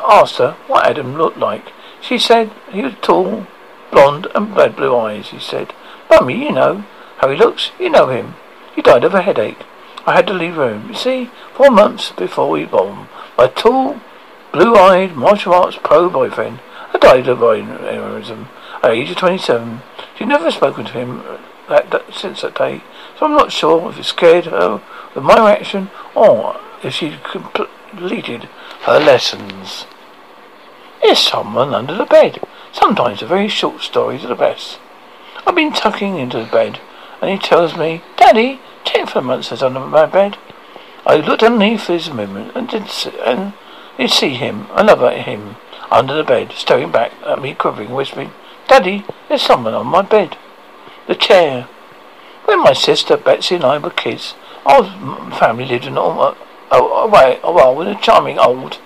[0.08, 1.72] asked her what Adam looked like.
[2.00, 3.46] She said he was tall,
[3.90, 5.28] blonde, and had blue eyes.
[5.28, 5.72] He said,
[6.10, 6.84] "Mummy, you know
[7.18, 7.70] how he looks.
[7.78, 8.34] You know him.
[8.74, 9.64] He died of a headache."
[10.06, 10.88] I had to leave home.
[10.88, 14.00] You see, four months before we bomb, my tall,
[14.52, 16.60] blue-eyed martial arts pro boyfriend
[16.92, 18.46] had died of aneurysm
[18.82, 19.82] at age of 27.
[20.16, 21.24] She'd never spoken to him
[21.68, 22.82] that, that, since that day,
[23.18, 24.80] so I'm not sure if it scared her
[25.14, 28.48] with my reaction or if she completed
[28.86, 29.84] her lessons.
[31.02, 32.40] There's someone under the bed.
[32.72, 34.78] Sometimes the very short stories are the best.
[35.46, 36.80] I've been tucking into the bed,
[37.20, 40.38] and he tells me, Daddy, Ten for months says under my bed.
[41.04, 43.52] I looked underneath for his movement and did see, and
[43.98, 45.56] did see him, another him,
[45.90, 48.32] under the bed, staring back at me, quivering, whispering,
[48.68, 50.36] "Daddy, there's someone on my bed."
[51.08, 51.66] The chair.
[52.44, 54.84] When my sister Betsy and I were kids, our
[55.32, 56.36] family lived in a,
[56.70, 58.78] a, a, a while in a charming old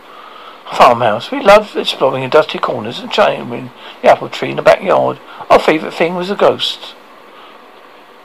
[0.72, 1.30] farmhouse.
[1.30, 3.70] We loved exploring the dusty corners and climbing
[4.02, 5.18] the apple tree in the backyard.
[5.48, 6.94] Our favourite thing was the ghosts.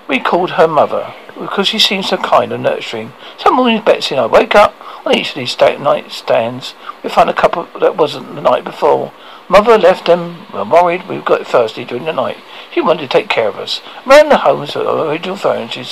[0.08, 3.14] We called her mother because she seemed so kind and nurturing.
[3.38, 6.76] Some mornings Betsy and I wake up on each of these night stands.
[7.04, 9.12] We find a couple that wasn't the night before.
[9.50, 10.46] Mother left them.
[10.54, 12.38] We're worried we got thirsty during the night.
[12.72, 13.82] She wanted to take care of us.
[14.06, 15.86] Around the homes, our original furniture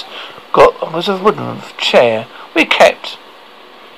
[0.54, 3.18] got was a wooden chair we kept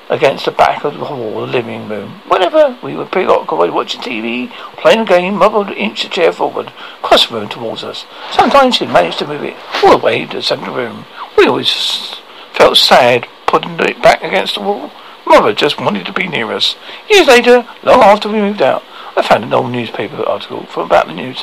[0.09, 2.21] against the back of the wall of the living room.
[2.27, 6.71] Whenever we were preoccupied watching TV, playing a game, Mother would inch the chair forward,
[6.99, 8.05] across the room towards us.
[8.31, 11.05] Sometimes she'd manage to move it all the way to the centre of the room.
[11.37, 12.15] We always
[12.53, 14.91] felt sad putting it back against the wall.
[15.25, 16.75] Mother just wanted to be near us.
[17.09, 18.83] Years later, long after we moved out,
[19.17, 21.33] I found an old newspaper article from about the new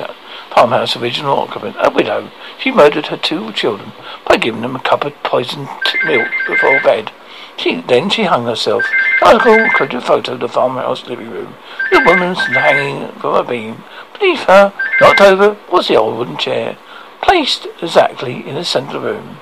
[0.51, 2.31] farmhouse original occupant, a widow.
[2.59, 3.93] She murdered her two children
[4.29, 5.69] by giving them a cup of poisoned
[6.05, 7.11] milk before bed.
[7.57, 8.85] She then she hung herself.
[9.23, 11.55] Article included a photo of the farmhouse living room.
[11.91, 13.85] The woman's hanging from a beam.
[14.19, 16.77] Beneath her, knocked over, was the old wooden chair,
[17.23, 19.41] placed exactly in the centre of the room.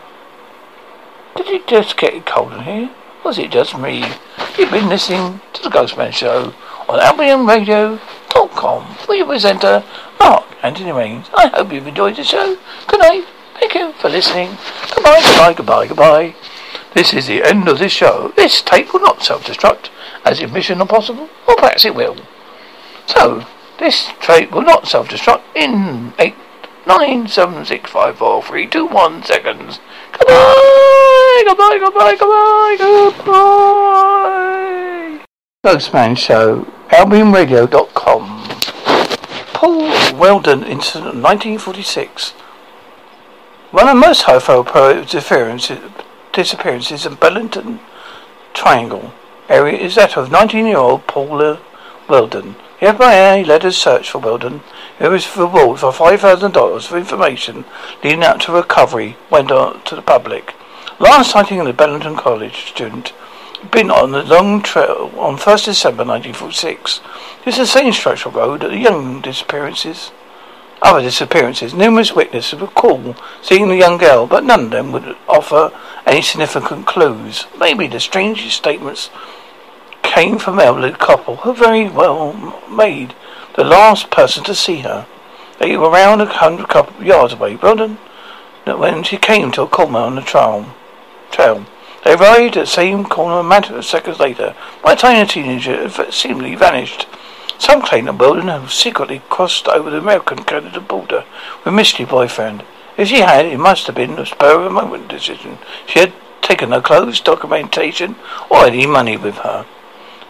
[1.37, 2.90] Did it just get cold in here?
[3.25, 4.05] was it just me?
[4.59, 6.55] You've been listening to the Ghostman Show
[6.88, 9.85] on AlbionRadio.com your presenter,
[10.18, 11.27] Mark Anthony Rains.
[11.35, 12.57] I hope you've enjoyed the show.
[12.87, 13.25] Good night.
[13.59, 14.57] Thank you for listening.
[14.94, 16.35] Goodbye, goodbye, goodbye, goodbye.
[16.94, 18.33] This is the end of this show.
[18.37, 19.90] This tape will not self-destruct
[20.24, 22.16] as if mission impossible, or perhaps it will.
[23.07, 23.44] So,
[23.79, 26.35] this tape will not self-destruct in eight,
[26.87, 29.79] nine, seven, six, five, four, three, two, one seconds.
[30.12, 33.50] Goodbye, goodbye, goodbye, goodbye, goodbye.
[35.64, 38.48] Ghostman Show, AlbionRadio.com.
[39.53, 39.83] Paul
[40.18, 42.31] Welden incident, 1946.
[43.70, 45.05] One of most high-profile
[46.40, 47.81] disappearances in Bennington
[48.55, 49.12] Triangle
[49.50, 51.61] area is that of 19-year-old Paula
[52.09, 52.55] Welden.
[52.81, 54.62] The FBI led a search for Welden.
[54.98, 57.66] It was reward for $5,000 for information
[58.03, 60.55] leading up to recovery went on to the public.
[60.98, 63.12] Last sighting of the Bennington College student
[63.70, 67.00] been on the long trail on 1st December 1946.
[67.44, 70.11] This is the same structural road that the young disappearances
[70.83, 71.74] other disappearances.
[71.74, 75.72] Numerous witnesses of recall seeing the young girl, but none of them would offer
[76.11, 77.46] any significant clues.
[77.57, 79.11] Maybe the strangest statements
[80.03, 82.33] came from elderly couple who very well
[82.68, 83.14] made
[83.55, 85.07] the last person to see her.
[85.61, 87.57] They were around a hundred couple yards away.
[87.57, 87.99] Welden,
[88.66, 90.75] when she came to a corner on the trail,
[91.31, 91.64] trail.
[92.05, 94.57] They arrived at the same corner a matter of seconds later.
[94.83, 97.07] My the the teenager had seemingly vanished.
[97.59, 101.25] Some claim that Welden had secretly crossed over the American-Canada border
[101.64, 102.64] with mystery boyfriend.
[103.01, 105.57] If she had, it must have been a spur-of-the-moment decision.
[105.87, 108.15] She had taken her clothes, documentation,
[108.51, 109.65] or any money with her.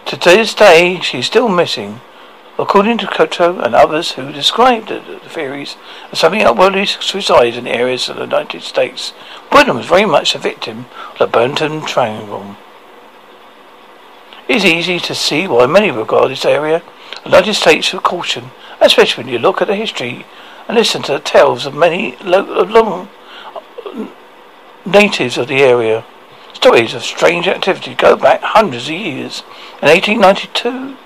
[0.07, 2.01] To this day, she is still missing.
[2.61, 5.77] According to Koto and others who described the, the theories
[6.13, 9.15] of something upwardly suicides in areas of the United States,
[9.51, 12.55] Welden was very much a victim of the Burnton Triangle.
[14.47, 16.85] It is easy to see why many regard this area
[17.25, 20.25] the United States with caution, especially when you look at the history
[20.71, 23.09] and listen to the tales of many long
[24.87, 26.05] natives of the area.
[26.53, 29.43] Stories of strange activity go back hundreds of years.
[29.83, 30.97] In 1892,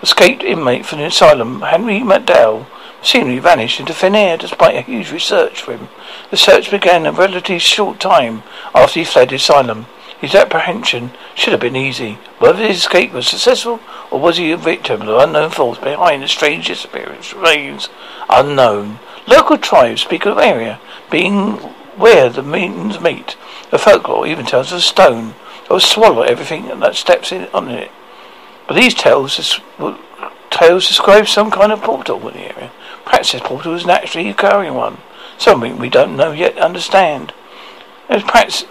[0.00, 2.66] escaped inmate from the asylum Henry McDowell
[3.02, 5.88] seemingly vanished into thin air despite a huge research for him.
[6.30, 8.44] The search began a relatively short time
[8.76, 9.86] after he fled the asylum.
[10.20, 12.18] His apprehension should have been easy.
[12.38, 16.28] Whether his escape was successful, or was he a victim of unknown force behind the
[16.28, 17.88] strange disappearance remains
[18.30, 19.00] unknown.
[19.26, 21.56] Local tribes speak of area being
[21.96, 23.36] where the means meet.
[23.70, 27.68] The folklore even tells of a stone that will swallow everything that steps in on
[27.68, 27.90] it.
[28.66, 29.60] But these tales,
[30.50, 32.72] tales describe some kind of portal in the area.
[33.04, 34.98] Perhaps this portal is naturally occurring one,
[35.38, 37.32] something we don't know yet understand.
[38.08, 38.64] Perhaps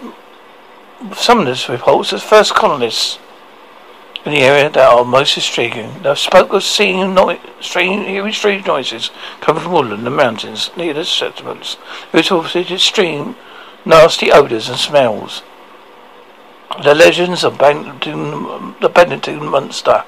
[1.14, 3.18] some of this reports as first colonists
[4.24, 6.02] in the area that are most intriguing.
[6.02, 10.94] They spoke of seeing no- strange, hearing strange noises coming from woodland and mountains near
[10.94, 11.76] the settlements.
[12.12, 13.36] It was extreme,
[13.84, 15.42] nasty odours and smells.
[16.82, 20.04] The legends of Bennington, the Bennington Monster.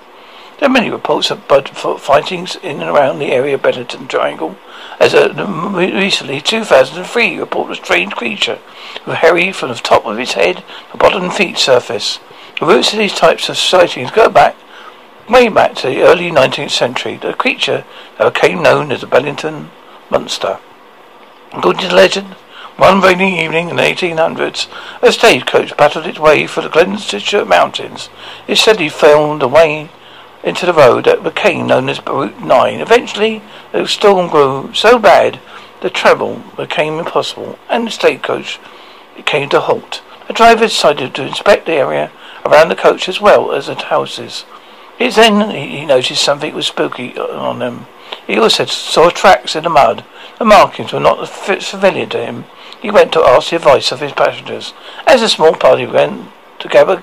[0.59, 4.57] There are many reports of bud fightings in and around the area of Bennington Triangle.
[4.99, 5.29] As a,
[5.75, 8.59] recently, 2003, report of a strange creature
[9.07, 12.21] with hairy from the top of its head to bottom feet surface.
[12.59, 14.57] The roots of these types of sightings go back
[15.29, 17.19] way back to the early 19th century.
[17.19, 17.85] The creature
[18.17, 19.71] that became known as the Bennington
[20.11, 20.59] Monster.
[21.53, 22.29] According to the legend,
[22.77, 24.69] one rainy evening in the 1800s,
[25.03, 28.09] a stagecoach battled its way through the Glastenbury mountains.
[28.49, 29.91] It said he found a way
[30.47, 32.81] into the road that became known as Route 9.
[32.81, 35.41] Eventually, the storm grew so bad
[35.83, 38.59] the travel became impossible and the stagecoach
[39.25, 40.03] came to halt.
[40.29, 42.13] The driver decided to inspect the area
[42.45, 44.45] around the coach as well as the houses.
[44.99, 47.87] It's then he noticed something was spooky on them.
[48.27, 50.05] He also saw tracks in the mud.
[50.39, 52.45] The markings were not familiar to him.
[52.81, 54.75] He went to ask the advice of his passengers.
[55.07, 56.31] As a small party went
[56.61, 57.03] to gather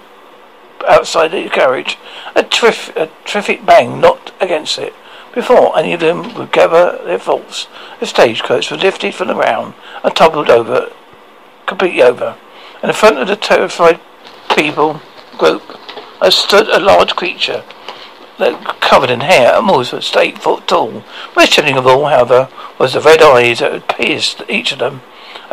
[0.88, 1.98] outside the carriage.
[2.36, 4.94] A, a terrific bang knocked against it.
[5.34, 7.68] Before any of them would gather their thoughts,
[8.00, 10.92] the stagecoach was lifted from the ground and toppled over,
[11.66, 12.38] completely over.
[12.84, 14.00] In front of the terrified
[14.56, 15.02] people
[15.38, 15.64] group,
[16.30, 17.64] stood a large creature
[18.80, 21.04] covered in hair and was eight foot tall.
[21.36, 25.02] Most chilling of all, however, was the red eyes that had pierced each of them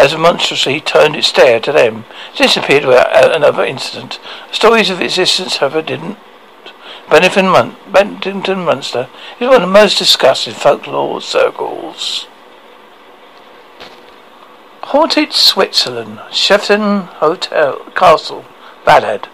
[0.01, 2.07] as monstrously turned its stare to them.
[2.35, 4.19] Disappeared without uh, another incident.
[4.51, 6.17] Stories of its existence, however, didn't.
[7.11, 12.27] Bennington, Mun- Bennington Munster is one of the most discussed in folklore circles.
[14.85, 18.47] Haunted Switzerland, Shefton Hotel Castle,
[18.87, 19.29] Ballad.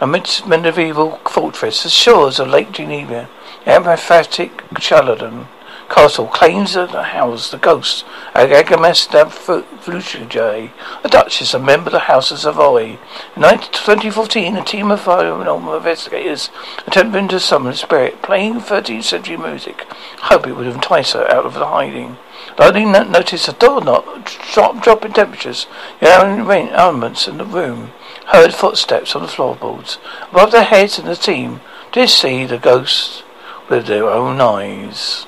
[0.00, 3.28] amidst medieval fortress, the shores of Lake Geneva,
[3.66, 5.48] emphatic Charlatan
[5.88, 8.04] castle claims to house the ghost
[8.34, 12.98] of Agames a duchess, a member of the House of Savoy.
[13.36, 16.50] In 2014, a team of paranormal investigators
[16.86, 19.86] attempted to summon a spirit, playing 13th century music,
[20.22, 22.16] hope it would entice her out of the hiding.
[22.58, 25.66] They noticed a door knock, drop, drop in temperatures,
[26.00, 27.92] the elements in the room,
[28.26, 29.98] heard footsteps on the floorboards.
[30.30, 31.60] Above their heads and the team
[31.92, 33.24] did see the ghost
[33.68, 35.26] with their own eyes.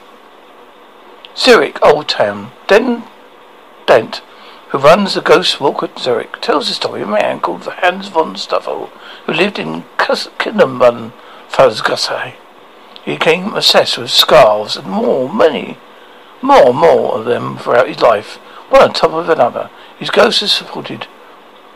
[1.37, 2.51] Zurich Old Town.
[2.67, 3.05] Den
[3.85, 4.23] Dent,
[4.71, 8.09] who runs the Ghost Walk at Zurich, tells the story of a man called Hans
[8.09, 8.87] von Stuffel,
[9.27, 11.13] who lived in Kindermann,
[11.51, 12.35] Pfalzgasse.
[13.05, 15.77] He became obsessed with scarves and more, many,
[16.41, 18.37] more and more of them throughout his life,
[18.71, 19.69] one on top of another.
[19.99, 21.07] His ghost is supported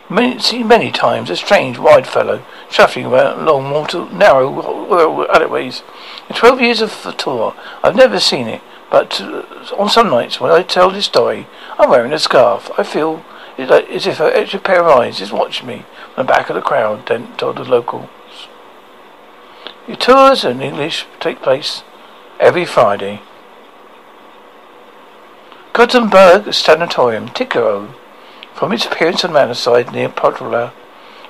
[0.08, 5.82] many, seen many times, a strange, wide fellow, shuffling about along mortal, narrow alleyways.
[6.30, 7.54] In twelve years of the tour,
[7.84, 9.42] I've never seen it, but uh,
[9.78, 11.46] on some nights when I tell this story,
[11.78, 12.70] I'm wearing a scarf.
[12.76, 13.24] I feel
[13.58, 15.84] as if an extra pair of eyes is watching me
[16.14, 18.08] from the back of the crowd, Dent told the locals.
[19.86, 21.82] Your tours in English take place
[22.38, 23.22] every Friday.
[25.72, 27.94] Gothenburg Sanatorium, Ticaro.
[28.54, 30.72] From its appearance on manor side near Podrola,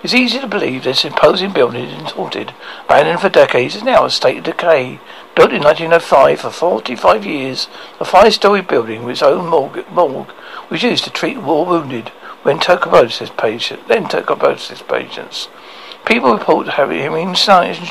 [0.02, 2.54] it's easy to believe this imposing building is haunted.
[2.86, 4.98] Abandoned for decades, is now a state of decay.
[5.34, 10.32] Built in 1905 for 45 years, the five-story building with its own morgue, morgue
[10.70, 12.08] was used to treat war wounded
[12.44, 15.48] when tuberculosis patients, then tuberculosis patients.
[16.06, 17.34] People report having hearing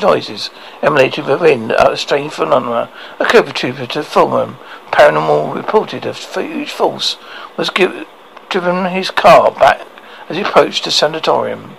[0.02, 0.50] noises
[0.82, 2.90] emanating within a strange phenomena
[3.20, 4.56] attributed to Fulham.
[4.90, 7.16] Paranormal reported a huge force
[7.56, 8.04] was give,
[8.48, 9.86] driven his car back
[10.28, 11.76] as he approached the sanatorium.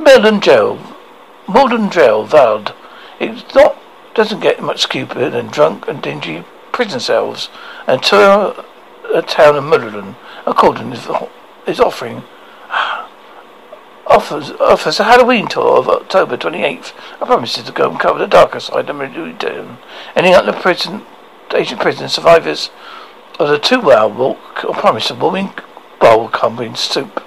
[0.00, 0.78] Melon jail,
[1.46, 2.74] Modern Gel, Vald.
[3.20, 3.76] It's not
[4.14, 6.42] doesn't get much stupider than drunk and dingy
[6.72, 7.50] prison cells
[7.86, 8.64] and tour
[9.14, 11.28] a town of Mullen, according to
[11.66, 12.22] is offering
[14.06, 16.92] offers offers a Halloween tour of October 28th.
[17.20, 19.76] I promise to go and cover the darker side of Midtown.
[20.16, 21.02] Any other prison,
[21.54, 22.70] Asian prison survivors
[23.38, 25.52] of the two-hour walk or promise a warming
[26.00, 27.22] bowl covering soup.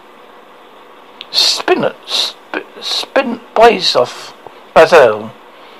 [1.29, 1.83] Spin
[2.83, 4.35] spin, blaze off
[4.73, 5.31] Basel.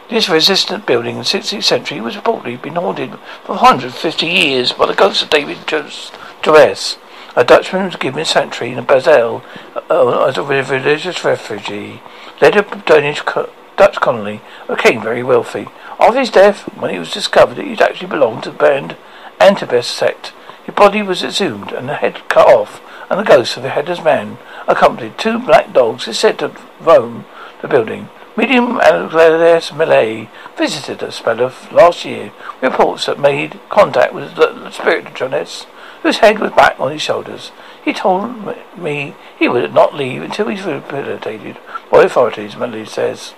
[0.09, 3.11] This resistant building in the 16th century was reportedly been haunted
[3.43, 6.97] for 150 years by the ghost of David Joris,
[7.35, 9.43] a Dutchman who was given sanctuary in Basel
[9.89, 12.01] uh, as a religious refugee.
[12.41, 15.67] Later, Danish co- Dutch colony became very wealthy.
[15.99, 18.95] After his death, when it was discovered that he actually belonged to the band
[19.39, 20.33] Antabes sect,
[20.63, 24.03] his body was exhumed and the head cut off, and the ghost of the headless
[24.03, 24.37] man,
[24.67, 27.25] accompanied two black dogs, is said to roam
[27.61, 28.09] the building.
[28.35, 32.31] Medium Alexis Malay visited us of last year.
[32.61, 35.67] Reports that made contact with the spirit of Jonas,
[36.01, 37.51] whose head was back on his shoulders.
[37.85, 41.57] He told me he would not leave until he's rehabilitated
[41.91, 43.35] by authorities, Malay says.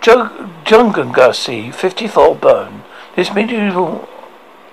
[0.00, 2.84] Jungangassi, 54 Bern.
[3.16, 4.08] This medieval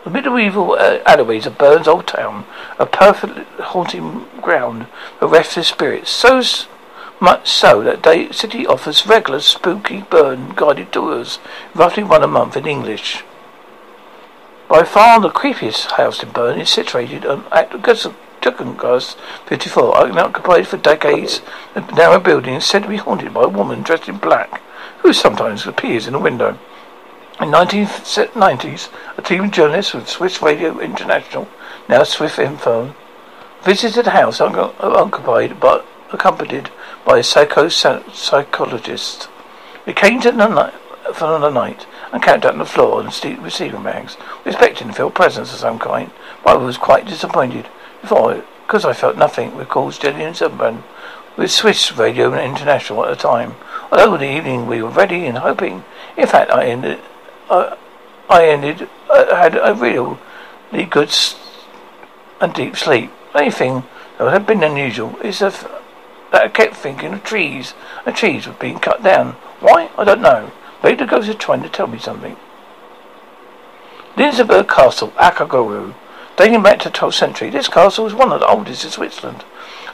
[0.03, 2.45] the medieval uh, alleyways of Bern's Old Town,
[2.77, 4.87] a perfect haunting ground
[5.19, 6.09] for restless spirits.
[6.09, 6.41] So
[7.19, 11.39] much so that the city offers regular spooky Bern guided tours,
[11.73, 13.23] roughly one a month in English.
[14.67, 21.41] By far the creepiest house in Bern is situated at Tuckengas 54, unoccupied for decades.
[21.75, 24.61] The narrow building is said to be haunted by a woman dressed in black,
[24.99, 26.59] who sometimes appears in a window.
[27.41, 31.47] In the 1990s, a team of journalists with Swiss Radio International,
[31.89, 32.95] now Swiss Info,
[33.63, 36.69] visited a house occupied but accompanied
[37.05, 39.29] by a psycho psychologist.
[39.85, 40.73] We came to the night
[41.13, 44.15] for the night and camped out on the floor and sleep receiving bags,
[44.45, 46.11] expecting to feel presence of some kind,
[46.43, 47.67] but I was quite disappointed.
[48.01, 50.83] Before, because I felt nothing, recalls Gillian Sunburn
[51.35, 53.55] with Swiss Radio International at the time.
[53.91, 55.83] Although in the evening we were ready and hoping.
[56.15, 56.99] In fact, I ended,
[57.53, 57.77] I,
[58.29, 60.17] I ended, I had a really
[60.85, 61.13] good
[62.41, 63.11] and deep sleep.
[63.31, 63.83] The only thing
[64.17, 65.69] that would have been unusual is that
[66.31, 67.73] I kept thinking of trees,
[68.05, 69.33] and trees were being cut down.
[69.59, 69.91] Why?
[69.97, 70.51] I don't know.
[70.83, 72.35] Maybe the ghosts are trying to tell me something.
[74.17, 75.93] Linsenberg Castle, Akaguru.
[76.35, 79.43] Dating back to the 12th century, this castle is one of the oldest in Switzerland.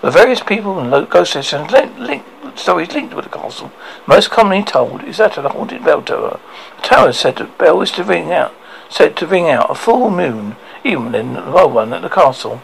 [0.01, 2.23] The various people and ghost legends link, link,
[2.57, 3.71] stories linked with the castle,
[4.07, 6.39] most commonly told, is that of the haunted bell tower.
[6.77, 8.53] The tower said that bell is to ring out,
[8.89, 12.61] said to ring out a full moon, even in the low one at the castle.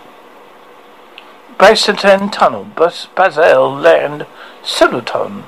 [1.58, 4.26] Bassington Tunnel, Bas- Basel Land,
[4.62, 5.46] Siluton.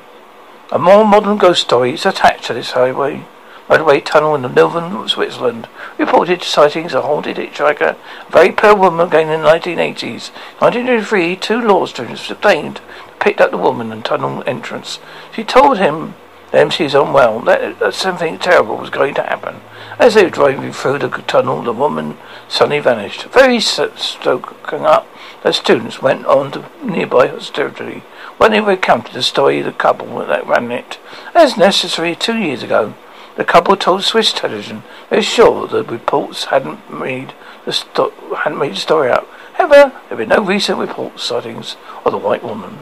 [0.72, 3.26] A more modern ghost story is attached to this highway.
[3.68, 5.68] Motorway tunnel in the northern Switzerland.
[5.98, 7.98] Reported sightings of a haunted hitchhiker.
[8.28, 10.32] A very pale woman again in the 1980s.
[10.60, 12.80] 1983, two law students obtained
[13.20, 15.00] picked up the woman and tunnel entrance.
[15.34, 16.16] She told him
[16.52, 19.58] them she unwell, that, that something terrible was going to happen.
[20.00, 23.24] As they were driving through the tunnel, the woman suddenly vanished.
[23.26, 25.08] Very stoking up,
[25.44, 28.04] the students went on to nearby hostelry
[28.38, 31.00] when they recounted the story of the couple that ran it.
[31.36, 32.94] As necessary two years ago,
[33.36, 37.34] the couple told Swiss television they were sure the reports hadn't made
[37.66, 38.14] the sto-
[38.44, 39.28] hadn't made the story up.
[39.56, 42.78] However, there were no recent reports sightings of the white woman.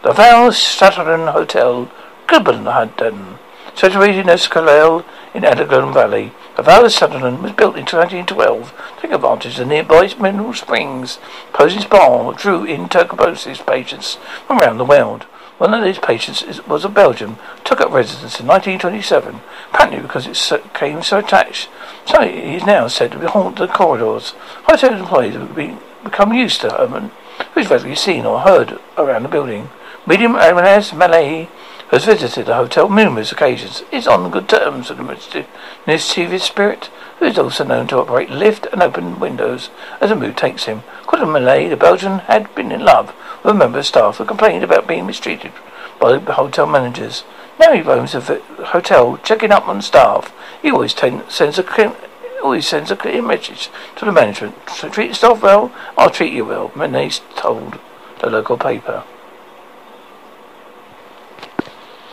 [0.00, 1.90] The Val Saturn Hotel,
[2.28, 3.38] Copenhagen,
[3.74, 6.30] situated in Escalale in Elgin Valley.
[6.56, 11.18] The Val Saturn was built in 1912 to take advantage of the nearby mineral springs.
[11.52, 15.24] Posey's Bar drew in tuberculosis patients from around the world.
[15.58, 19.40] One of these patients was a Belgian, took up residence in 1927,
[19.72, 21.68] apparently because it came so attached.
[22.06, 24.30] So he is now said to haunt the corridors.
[24.62, 25.56] Hotel employees have
[26.04, 27.10] become used to Herman,
[27.52, 29.70] who is rarely seen or heard around the building.
[30.08, 31.48] Medium Ernest Malay
[31.90, 35.44] has visited the hotel numerous occasions, is on good terms with the
[35.86, 36.86] mischievous spirit,
[37.18, 39.68] who is also known to operate lift and open windows
[40.00, 40.82] as the mood takes him.
[41.02, 44.24] According to Malay, the Belgian had been in love with a member of staff who
[44.24, 45.52] complained about being mistreated
[46.00, 47.24] by the hotel managers.
[47.60, 50.32] Now he roams the hotel, checking up on staff.
[50.62, 51.96] He always t- sends a
[52.42, 54.70] always sends a clear message to the management.
[54.70, 57.78] So treat staff well, I'll treat you well, Malay told
[58.20, 59.04] the local paper.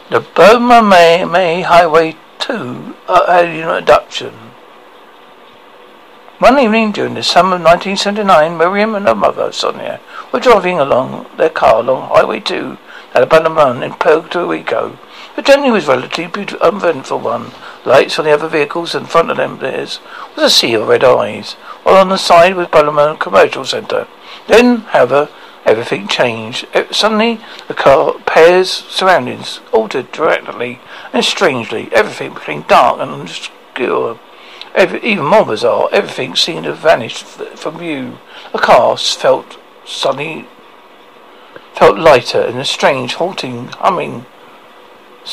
[0.08, 4.34] The Burma May, May Highway 2 uh, had an introduction.
[6.38, 10.00] One evening during the summer of 1979, Miriam and her mother, Sonia,
[10.32, 12.78] were driving along their car along Highway 2
[13.16, 15.00] at Bannerman in Puerto Rico.
[15.36, 17.52] The journey was relatively uneventful one.
[17.84, 20.00] Lights on the other vehicles in front of them there was
[20.38, 24.08] a sea of red eyes, while on the side was Bannerman Commercial Centre.
[24.46, 25.30] Then, however,
[25.66, 26.68] Everything changed.
[26.74, 30.80] Uh, suddenly, the car pair's surroundings altered dramatically
[31.12, 31.90] and strangely.
[31.92, 34.20] Everything became dark and obscure.
[34.76, 38.20] Every, even more bizarre, everything seemed to have vanished from view.
[38.52, 40.48] The car felt suddenly
[41.74, 44.26] felt lighter, and a strange, halting, humming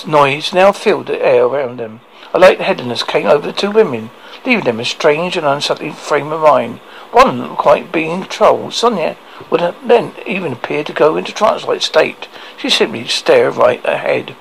[0.07, 2.01] noise now filled the air around them.
[2.33, 4.11] A lightheadedness came over the two women,
[4.45, 6.79] leaving them in a strange and unsettling frame of mind.
[7.11, 8.73] One quite being controlled.
[8.73, 9.17] Sonia
[9.51, 12.29] would then even appear to go into trance-like state.
[12.59, 14.37] She simply stared right ahead.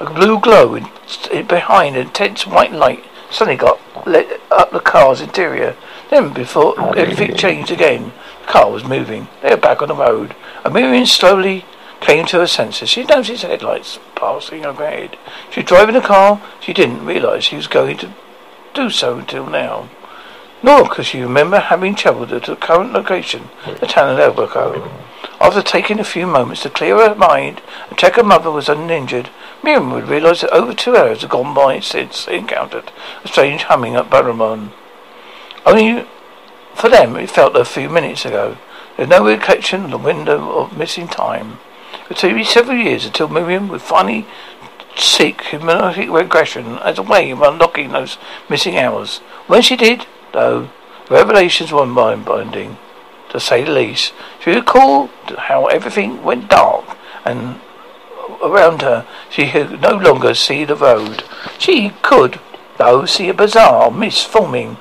[0.00, 0.88] A blue glow in,
[1.30, 5.76] in behind intense white light suddenly got lit up the car's interior.
[6.10, 9.28] Then, before everything changed again, the car was moving.
[9.42, 10.34] They were back on the road.
[10.64, 11.64] A Miriam slowly
[12.00, 12.90] came to her senses.
[12.90, 15.16] She noticed headlights passing overhead.
[15.50, 16.40] She was driving the car.
[16.60, 18.14] She didn't realize she was going to
[18.74, 19.88] do so until now
[20.64, 23.50] nor could she remember having travelled to the current location,
[23.80, 24.80] the town of Albuquerque.
[25.38, 27.60] After taking a few moments to clear her mind
[27.90, 29.28] and check her mother was uninjured,
[29.62, 32.90] Miriam would realise that over two hours had gone by since they encountered
[33.22, 34.72] a strange humming at Barramon.
[35.66, 36.06] Only
[36.74, 38.56] for them it felt a few minutes ago.
[38.96, 41.58] There was no recollection of the window of missing time.
[42.08, 44.26] It would be several years until Miriam would finally
[44.96, 48.16] seek hypnotic regression as a way of unlocking those
[48.48, 49.18] missing hours.
[49.46, 50.68] When she did, though
[51.08, 52.76] revelations were mind-binding,
[53.30, 54.12] to say the least.
[54.40, 56.84] She recalled how everything went dark
[57.24, 57.60] and
[58.42, 61.24] around her she could no longer see the road.
[61.58, 62.40] She could,
[62.76, 64.76] though, see a bizarre mist forming,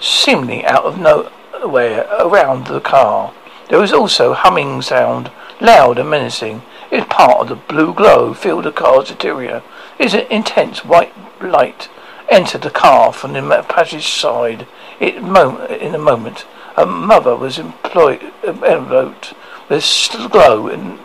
[0.00, 3.34] seemingly out of nowhere, around the car.
[3.68, 5.30] There was also humming sound,
[5.60, 6.62] loud and menacing.
[6.90, 9.62] It was part of the blue glow filled the car's interior.
[9.98, 11.88] It was an intense white light
[12.32, 14.66] entered the car from the passage side.
[15.02, 16.46] It in a moment,
[16.76, 19.34] a mother was employed, enveloped
[19.68, 21.00] with still glow and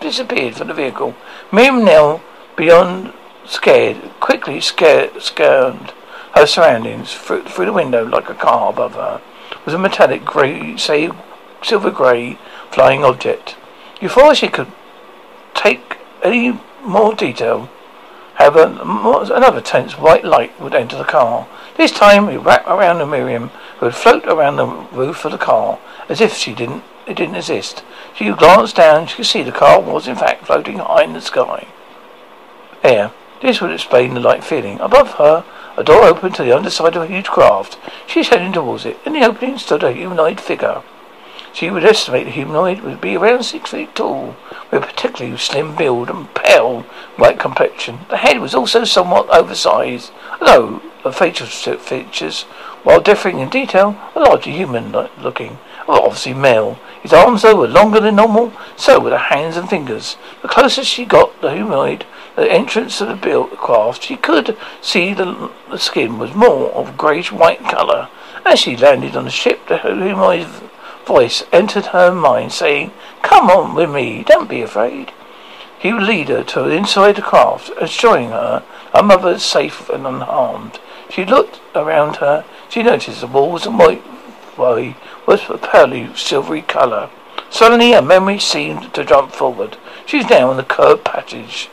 [0.00, 1.14] disappeared from the vehicle.
[1.50, 2.22] Miriam Nell,
[2.56, 3.14] beyond
[3.46, 5.94] scared, quickly scared, scanned
[6.34, 9.22] her surroundings through, through the window like a car above her
[9.64, 11.10] was a metallic grey, say
[11.62, 12.36] silver grey,
[12.70, 13.56] flying object.
[13.98, 14.70] Before she could
[15.54, 17.70] take any more detail,
[18.34, 18.76] However,
[19.32, 21.46] another tense white light would enter the car.
[21.76, 23.48] This time it wrapped around the Miriam,
[23.78, 27.34] who would float around the roof of the car, as if she didn't it didn't
[27.34, 27.82] exist.
[28.14, 31.20] She glanced down, she could see the car was in fact floating high in the
[31.20, 31.66] sky.
[32.82, 33.12] There.
[33.40, 34.78] This would explain the light feeling.
[34.78, 35.44] Above her,
[35.76, 37.76] a door opened to the underside of a huge craft.
[38.06, 39.00] She was heading towards it.
[39.04, 40.82] In the opening stood a humanoid figure.
[41.52, 44.36] She would estimate the humanoid would be around six feet tall,
[44.70, 46.82] with a particularly slim build and pale
[47.16, 47.98] white complexion.
[48.10, 52.42] The head was also somewhat oversized, although the facial features,
[52.84, 55.58] while differing in detail, were largely human-looking.
[55.88, 56.78] Obviously male.
[57.02, 60.16] His arms, though, were longer than normal, so were the hands and fingers.
[60.42, 65.12] The closer she got the humanoid, the entrance of the built craft, she could see
[65.12, 68.08] the, the skin was more of a greyish-white colour.
[68.44, 70.46] As she landed on the ship, the humanoid
[71.04, 72.92] voice entered her mind, saying,
[73.22, 75.12] Come on with me, don't be afraid.
[75.78, 78.62] He would lead her to inside the craft, assuring her
[78.94, 80.78] her mother is safe and unharmed.
[81.14, 82.42] She looked around her.
[82.70, 84.02] She noticed the walls and white
[84.56, 84.96] way
[85.26, 87.10] was of a pearly silvery colour.
[87.50, 89.76] Suddenly her memory seemed to jump forward.
[90.06, 91.68] She was now in the curved passage.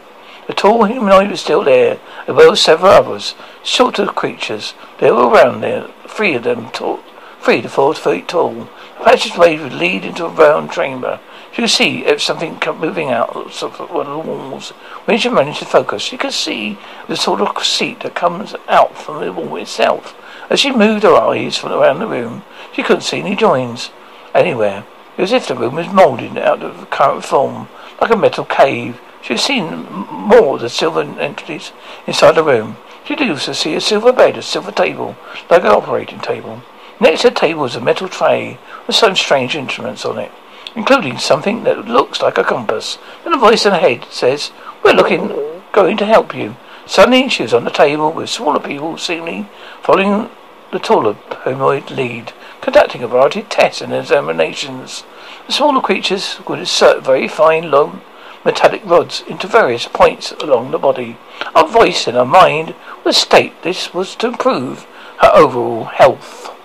[0.48, 3.34] The tall humanoid was still there, as well as several others,
[3.64, 4.74] shorter creatures.
[4.98, 7.00] They were around there, three of them tall,
[7.40, 8.68] three to four feet tall.
[8.98, 11.22] The passageway would lead into a round chamber.
[11.52, 14.70] She could see if something kept moving out of one of the walls.
[15.06, 16.78] When she managed to focus, she could see
[17.08, 20.16] the sort of seat that comes out from the wall itself.
[20.50, 22.44] As she moved her eyes from around the room,
[22.74, 23.90] she couldn't see any joins
[24.34, 24.86] anywhere.
[25.18, 27.68] It was as if the room was moulded out of the current form,
[28.00, 29.02] like a metal cave.
[29.22, 31.72] She had seen more of the silver entities
[32.08, 32.78] inside the room.
[33.06, 35.18] She did also see a silver bed, a silver table,
[35.50, 36.62] like an operating table.
[37.00, 40.32] Next to the table was a metal tray with some strange instruments on it,
[40.80, 42.98] including something that looks like a compass.
[43.26, 44.52] Then a voice in her head says,
[44.82, 45.28] We're looking,
[45.74, 46.56] going to help you.
[46.86, 49.50] Suddenly she was on the table with smaller people seemingly
[49.82, 50.30] following
[50.72, 55.04] the taller humanoid lead, conducting a variety of tests and examinations.
[55.48, 58.02] The smaller creatures would insert very fine, long,
[58.46, 61.18] metallic rods into various points along the body.
[61.54, 62.74] A voice in her mind
[63.04, 66.56] would state this was to improve her overall health.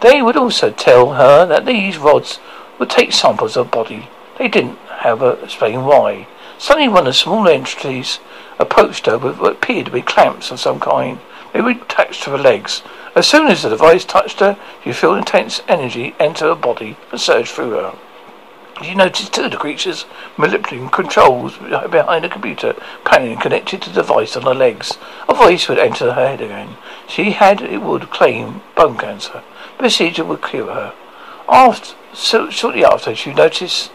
[0.00, 2.40] They would also tell her that these rods
[2.78, 4.08] would take samples of body.
[4.38, 6.26] They didn't, however, explain why.
[6.58, 8.20] Suddenly one of the small entities
[8.58, 11.18] approached her with what appeared to be clamps of some kind.
[11.52, 12.82] They were attached to her legs.
[13.14, 17.20] As soon as the device touched her, she felt intense energy enter her body and
[17.20, 17.94] surge through her.
[18.82, 20.04] She noticed two of the creatures
[20.36, 24.98] manipulating controls behind a computer panel connected to the device on her legs.
[25.28, 26.76] A voice would enter her head again.
[27.06, 29.44] She had, it would claim, bone cancer
[29.76, 30.92] The procedure would cure her.
[31.48, 33.90] After, so shortly after, she noticed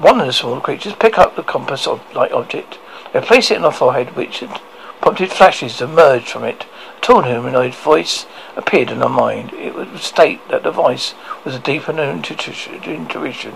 [0.00, 2.78] one of the small creatures pick up the compass-like object.
[3.12, 4.60] They place it in her forehead, which had
[5.00, 6.66] prompted flashes to emerge from it.
[6.96, 9.52] A tall humanoid voice appeared in her mind.
[9.54, 11.14] It would state that the voice
[11.44, 13.54] was a deeper intuition.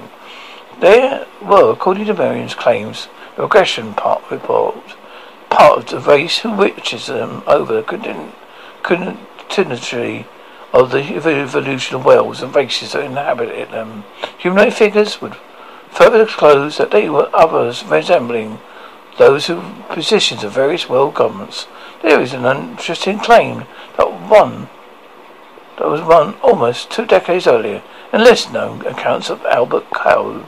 [0.81, 4.97] There were, according to Marion's claims, the regression part report,
[5.51, 8.33] part of the race who witches them over the
[8.83, 10.27] continuity
[10.73, 13.91] of the evolution of whales and races that inhabited them.
[13.91, 14.05] Um,
[14.39, 15.37] humanoid figures would
[15.91, 18.59] further disclose that they were others resembling
[19.19, 19.61] those who
[19.91, 21.67] positions of various world governments.
[22.03, 23.67] There is an interesting claim
[23.99, 24.71] that one
[25.79, 30.47] that was run almost two decades earlier in less known accounts of Albert Coe.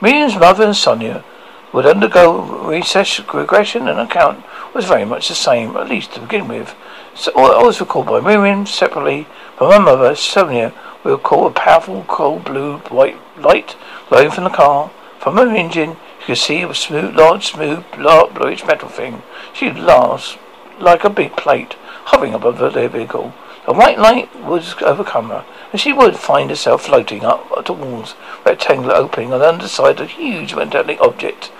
[0.00, 1.24] Miriam's mother and Sonia
[1.72, 4.44] would undergo recess regression and account
[4.74, 6.74] was very much the same, at least to begin with.
[7.16, 10.72] So, I was recalled by Miriam separately from my mother, Sonia,
[11.04, 13.76] we recall a powerful cold blue white light
[14.08, 14.90] glowing from the car.
[15.20, 19.22] From her engine, you could see a smooth, large, smooth, bluish metal thing.
[19.52, 20.36] She laughs
[20.80, 21.74] like a big plate
[22.06, 23.32] hovering above the vehicle.
[23.64, 28.50] The white light would overcome her, and she would find herself floating up towards a
[28.50, 31.52] rectangular opening on the underside of a huge metallic object.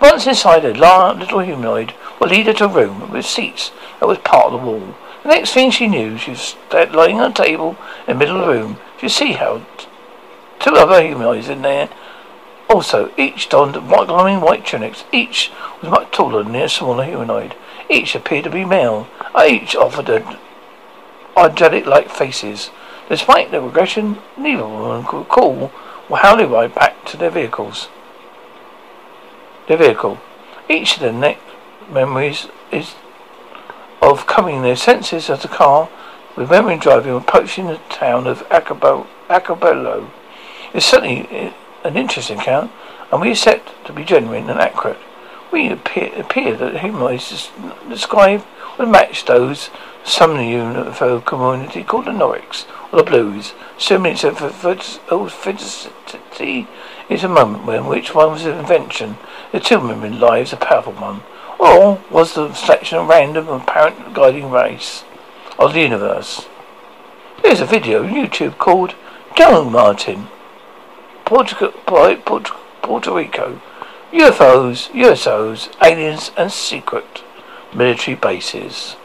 [0.00, 1.94] Once inside a large little humanoid
[2.28, 4.94] lead her to a room with seats that was part of the wall.
[5.22, 8.46] The next thing she knew, she was lying on a table in the middle of
[8.46, 8.78] the room.
[9.00, 9.64] She see how
[10.58, 11.88] two other humanoids in there
[12.68, 15.04] also, each donned white glowing white tunics.
[15.10, 15.50] Each
[15.82, 17.56] was much taller than the smaller humanoid.
[17.88, 19.08] Each appeared to be male.
[19.44, 20.38] Each offered a
[21.36, 22.70] angelic-like faces.
[23.08, 25.72] Despite their regression, neither woman could recall
[26.14, 27.88] how they ride back to their vehicles
[29.70, 30.18] their vehicle.
[30.68, 31.12] Each of their
[31.90, 32.94] memories is
[34.00, 35.88] of coming in their senses as a car,
[36.36, 40.10] remembering driving approaching the town of Acapulco.
[40.72, 41.52] It's certainly eh,
[41.84, 42.70] an interesting account,
[43.12, 44.98] and we set to be genuine and accurate.
[45.52, 47.50] We appear, appear that the humanoids
[47.88, 48.44] described
[48.78, 49.70] would match those
[50.04, 53.52] some in the UFO community called the Nordics, or the Blues.
[53.76, 56.68] Assuming it's a fidelity
[57.08, 59.16] is a moment when which one was an invention
[59.52, 61.22] the two women lives a powerful one,
[61.60, 65.04] or was the selection a random apparent guiding race
[65.58, 66.48] of the universe?
[67.42, 68.94] There's a video on YouTube called
[69.36, 70.28] Joe Martin,
[71.24, 73.60] Puerto, Puerto, Puerto Rico.
[74.12, 77.22] UFOs, USOs, aliens, and secret
[77.72, 78.96] military bases.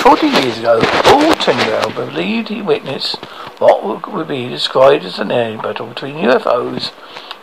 [0.00, 3.16] Forty years ago, Paul Tyndall believed he witnessed
[3.58, 6.92] what would be described as an air battle between UFOs,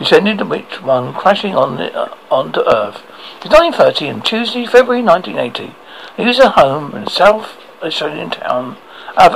[0.02, 3.04] descending to which one crashing on the, uh, onto Earth.
[3.46, 5.76] It was 9.30 on Tuesday, February 1980.
[6.18, 8.78] He was at home in South Australian town
[9.16, 9.36] of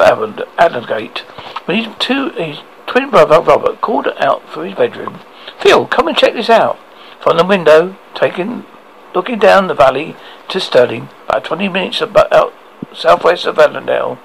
[0.57, 1.19] Adelaide
[1.65, 5.19] when his, two, his twin brother Robert called out from his bedroom.
[5.59, 6.79] Phil, come and check this out.
[7.21, 8.65] From the window, taking,
[9.13, 10.15] looking down the valley
[10.49, 12.53] to Stirling, about 20 minutes about,
[12.91, 14.17] southwest of Adelaide,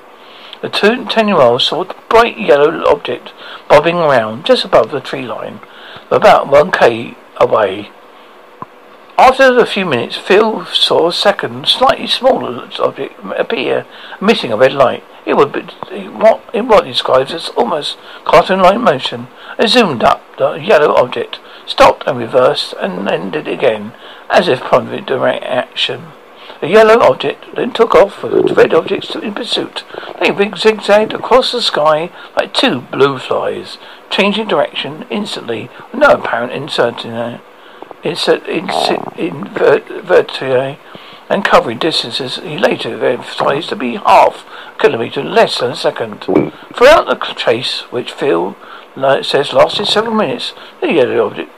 [0.62, 3.32] the two ten-year-olds saw a bright yellow object
[3.68, 5.60] bobbing around just above the tree line,
[6.10, 7.90] about one k away.
[9.18, 13.84] After a few minutes, Phil saw a second, slightly smaller object appear,
[14.20, 15.04] emitting a red light.
[15.26, 15.60] It would be
[16.08, 19.28] what in what describes as almost cartoon-like motion.
[19.58, 20.22] It zoomed up.
[20.38, 23.92] The yellow object stopped and reversed and then did again,
[24.30, 26.06] as if prompted direct action.
[26.60, 29.84] The yellow object then took off with the red objects in pursuit.
[30.20, 33.78] They zigzagged across the sky like two blue flies,
[34.10, 37.40] changing direction instantly with no apparent uncertainty
[38.02, 40.78] insert, insert, invertire
[41.30, 44.44] and covering distances he later emphasized to be half
[44.74, 46.20] a kilometre less than a second.
[46.74, 48.56] Throughout the chase, which Phil
[49.22, 51.52] says lasted several minutes, the yellow object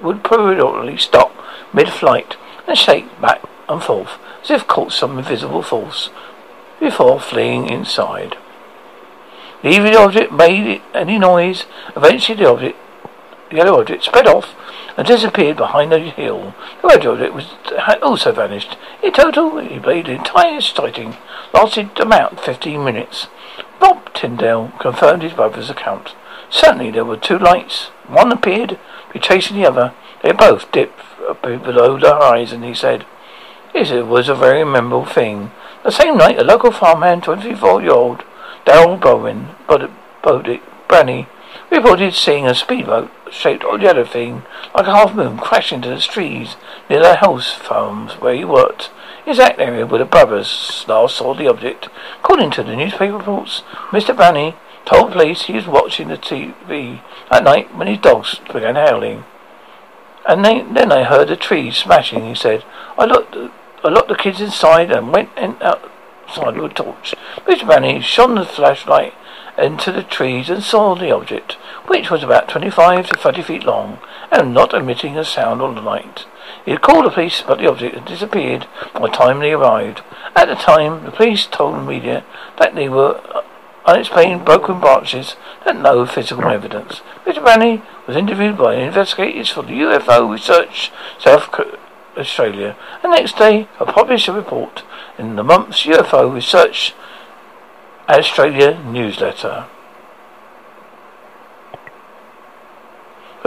[0.00, 1.32] would periodically stop
[1.72, 2.36] mid-flight
[2.66, 6.10] and shake back and forth as if caught some invisible force
[6.78, 8.36] before fleeing inside.
[9.62, 11.66] Leaving the object made any noise.
[11.94, 12.78] Eventually the object,
[13.50, 14.54] the yellow object sped off
[14.96, 16.54] and disappeared behind a hill.
[16.80, 17.54] The red object was
[18.02, 18.76] also vanished.
[19.02, 21.16] In total, he played the entire sighting
[21.52, 23.26] lasted about fifteen minutes.
[23.78, 26.14] Bob Tyndall confirmed his brother's account.
[26.48, 27.86] Certainly there were two lights.
[28.08, 28.78] One appeared to
[29.12, 29.94] be chasing the other.
[30.22, 31.00] They both dipped
[31.42, 33.04] below the horizon, he said.
[33.74, 35.50] It was a very memorable thing.
[35.84, 38.24] The same night, a local farmhand, 24-year-old
[38.66, 41.26] Daryl Bowen, Bodick, Branny,
[41.70, 44.42] reported seeing a speedboat shaped yellow thing
[44.74, 46.56] like a half moon crash into the trees
[46.88, 48.90] near the house farms where he worked.
[49.24, 51.88] The exact area where the brothers last saw the object.
[52.18, 54.14] According to the newspaper reports, Mr.
[54.14, 57.00] Branny told police he was watching the TV
[57.30, 59.24] at night when his dogs began howling.
[60.28, 62.64] And they, then I heard the trees smashing, he said.
[62.98, 63.36] I looked,
[63.82, 67.14] I locked the kids inside and went in, outside with a torch.
[67.46, 67.66] Mr.
[67.66, 69.14] Branny shone the flashlight
[69.56, 71.52] into the trees and saw the object,
[71.86, 73.98] which was about 25 to 30 feet long
[74.30, 76.26] and not emitting a sound or light.
[76.64, 80.02] He had called the police, but the object had disappeared by the time they arrived.
[80.36, 82.24] At the time, the police told the media
[82.58, 83.42] that they were uh,
[83.86, 87.00] unexplained broken branches had no physical evidence.
[87.24, 87.42] Mr.
[87.42, 91.50] Branny was interviewed by investigators for the UFO Research South
[92.20, 94.82] Australia, and next day I published a report
[95.18, 96.94] in the month's UFO Research
[98.08, 99.66] Australia newsletter.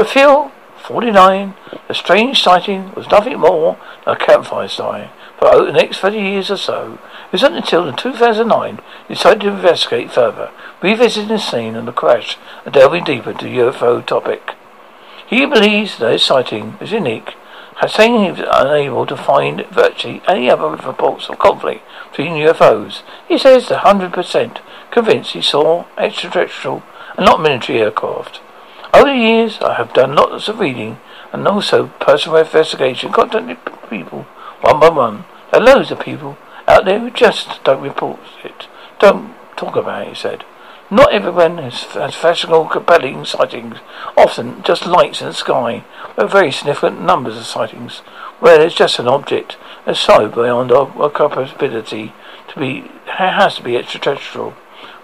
[0.05, 1.53] Phil, 49,
[1.87, 5.09] the strange sighting was nothing more than a campfire sight.
[5.39, 9.41] For over the next 30 years or so, it wasn't until in 2009 he decided
[9.41, 10.51] to investigate further,
[10.81, 14.51] revisiting the scene and the crash and delving deeper into the UFO topic.
[15.27, 17.35] He believes that his sighting is unique,
[17.87, 23.01] saying he was unable to find virtually any other reports of conflict between UFOs.
[23.27, 24.61] He says the 100%
[24.91, 26.83] convinced he saw extraterrestrial
[27.17, 28.41] and not military aircraft.
[28.93, 30.99] Over the years, I have done lots of reading
[31.31, 33.57] and also personal investigation, contacting
[33.89, 34.27] people
[34.61, 35.25] one by one.
[35.51, 38.67] There are loads of people out there who just don't report it,
[38.99, 40.45] don't talk about it, he said.
[40.91, 43.77] Not everyone has, fashionable, compelling sightings,
[44.17, 47.99] often just lights in the sky, but very significant numbers of sightings,
[48.39, 52.13] where there's just an object that's so beyond our, capability
[52.49, 54.53] to be, has to be extraterrestrial.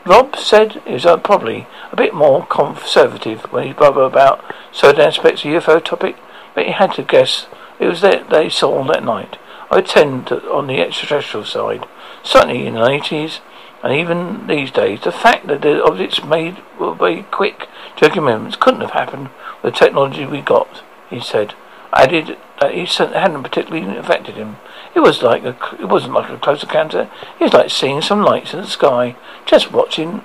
[0.05, 5.01] Rob said he was uh, probably a bit more conservative when he brother about certain
[5.01, 6.17] aspects of the UFO topic,
[6.55, 7.47] but he had to guess
[7.79, 9.37] it was that they saw that night.
[9.71, 11.85] I tend to, on the extraterrestrial side.
[12.23, 13.39] Certainly in the 80s
[13.81, 18.57] and even these days, the fact that the objects made were very quick jerky movements
[18.57, 19.29] couldn't have happened
[19.61, 21.53] with the technology we got, he said.
[21.93, 24.57] Added that he hadn't particularly affected him.
[24.93, 27.09] It was like a, it wasn't like a close encounter.
[27.39, 29.15] It was like seeing some lights in the sky,
[29.45, 30.21] just watching,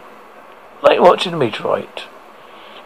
[0.82, 2.04] like watching a meteorite.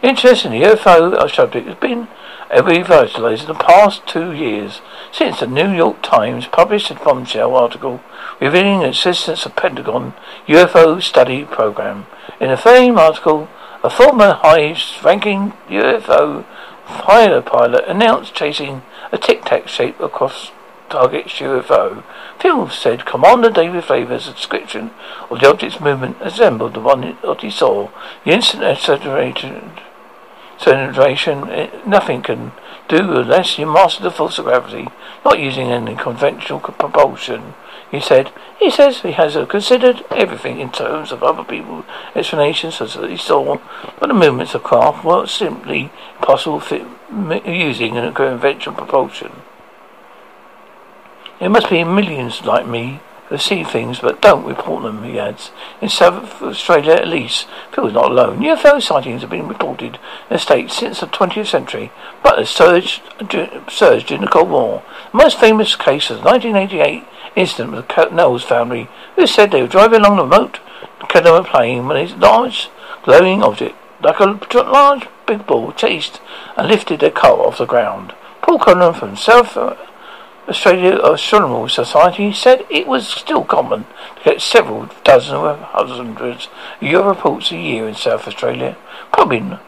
[0.01, 2.07] Interestingly, UFO subject has been
[2.51, 8.01] revitalized in the past two years since the New York Times published a bombshell article
[8.39, 10.13] revealing the existence of Pentagon
[10.47, 12.07] UFO study program.
[12.39, 13.49] In a fame article,
[13.83, 16.45] a former high-ranking UFO
[16.85, 18.81] fighter pilot announced chasing
[19.11, 20.51] a tic-tac shape across
[20.89, 22.03] target UFO.
[22.39, 24.91] Phil said Commander David Fravor's description
[25.29, 27.89] of the object's movement resembled the one that he saw.
[28.25, 29.71] The instant acceleration,
[30.55, 32.53] acceleration nothing can
[32.87, 34.87] do unless you master the force of gravity,
[35.23, 37.53] not using any conventional propulsion.
[37.91, 42.75] He said, he says he has uh, considered everything in terms of other people's explanations
[42.75, 43.57] such as he saw,
[43.99, 46.61] but the movements of craft were simply impossible
[47.45, 49.31] using a conventional propulsion.
[51.39, 52.99] There must be millions like me
[53.29, 55.51] who see things but don't report them, he adds.
[55.81, 58.39] In South Australia at least, Phil is not alone.
[58.39, 61.91] UFO sightings have been reported in the States since the 20th century,
[62.23, 63.01] but have surged,
[63.69, 64.83] surged during the Cold War.
[65.11, 67.05] The most famous case of the 1988
[67.35, 70.59] incident with the Knowles family, who said they were driving along the remote
[71.07, 72.69] Canberra plane when a large
[73.03, 76.21] glowing object, like a large big ball, chased
[76.57, 78.13] and lifted their car off the ground.
[78.41, 79.57] Paul Conlon from South
[80.49, 83.83] Australia uh, Astronomical Society said it was still common
[84.17, 88.75] to get several dozen or hundreds of UFO reports a year in South Australia.
[89.13, 89.59] Probably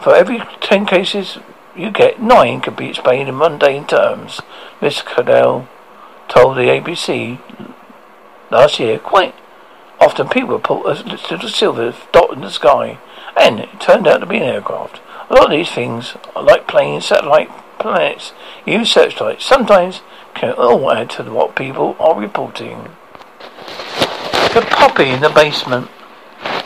[0.00, 1.38] for every ten cases
[1.74, 4.40] you get, nine can be explained in mundane terms.
[4.80, 5.04] Mr.
[5.06, 5.66] Cadell
[6.28, 7.38] told the ABC
[8.50, 9.34] last year quite
[9.98, 12.98] often people report a little silver dot in the sky,
[13.34, 15.00] and it turned out to be an aircraft.
[15.30, 17.50] A lot of these things are like planes, satellite
[17.82, 18.32] planets
[18.64, 20.00] use searchlights sometimes
[20.34, 22.88] can all add to what people are reporting.
[24.54, 25.90] The puppy in the basement.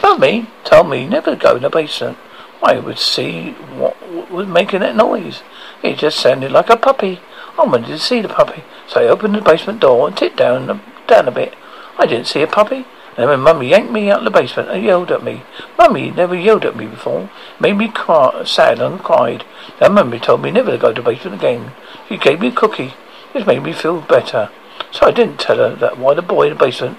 [0.03, 2.19] Mummy told me never to go in the basement.
[2.63, 3.97] I would see what
[4.31, 5.43] was making that noise.
[5.83, 7.21] It just sounded like a puppy.
[7.59, 10.81] I wanted to see the puppy, so I opened the basement door and tipped down
[11.07, 11.55] down a bit.
[11.99, 12.87] I didn't see a puppy.
[13.17, 15.43] And when Mummy yanked me out of the basement and yelled at me.
[15.79, 17.31] Mummy never yelled at me before.
[17.59, 19.45] Made me cry, sad and cried.
[19.81, 21.73] Then Mummy told me never to go to the basement again.
[22.09, 22.95] She gave me a cookie.
[23.35, 24.51] It made me feel better.
[24.91, 26.99] So I didn't tell her that why the boy in the basement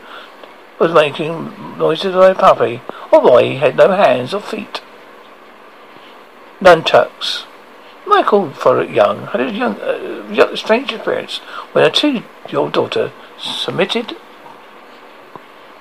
[0.79, 4.81] was making noises like a puppy, or why he had no hands or feet.
[6.59, 7.45] Nunchucks.
[8.05, 11.37] Michael Follett Young had a young, uh, strange experience
[11.73, 14.15] when a two-year-old daughter submitted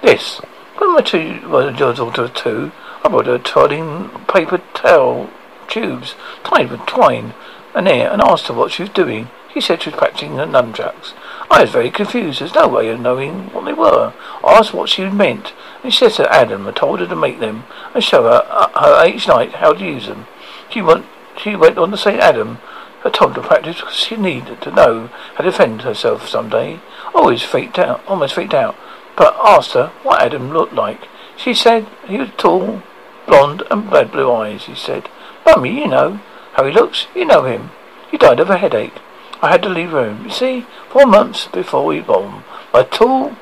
[0.02, 0.38] this.
[0.78, 2.72] When my two, my daughter two,
[3.02, 5.30] I brought her todding paper towel
[5.68, 7.34] tubes tied with twine
[7.74, 9.28] and air and asked her what she was doing.
[9.52, 11.14] She said she was practicing the nunchucks.
[11.50, 12.40] I was very confused.
[12.40, 14.12] There's no way of knowing what they were.
[14.44, 17.40] I asked what she meant, and she said to Adam I told her to make
[17.40, 20.26] them and show her, uh, her each night how to use them.
[20.68, 21.06] She went,
[21.38, 22.58] she went on to say Adam
[23.02, 26.50] had told her to practice because she needed to know how to defend herself some
[26.50, 26.80] someday.
[27.14, 28.76] Always freaked out, almost freaked out
[29.16, 31.08] but ah, asked her what Adam looked like.
[31.36, 32.82] She said he was tall,
[33.26, 34.64] blond, and had blue eyes.
[34.64, 35.08] He said,
[35.44, 36.20] Mummy, you know
[36.54, 37.06] how he looks.
[37.14, 37.70] You know him.
[38.10, 38.98] He died of a headache.
[39.42, 40.24] I had to leave home.
[40.24, 43.36] You see, four months before we born, my tall,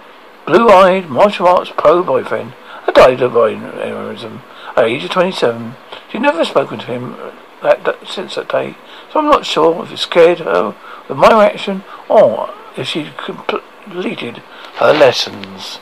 [0.46, 2.52] blue-eyed martial arts pro boyfriend
[2.84, 4.40] had died of aneurysm
[4.76, 5.74] at age of 27.
[6.10, 7.16] She'd never spoken to him
[7.62, 8.76] that, that, since that day,
[9.12, 10.74] so I'm not sure if it scared her
[11.08, 14.42] with my reaction or if she completed
[14.76, 15.78] her lessons.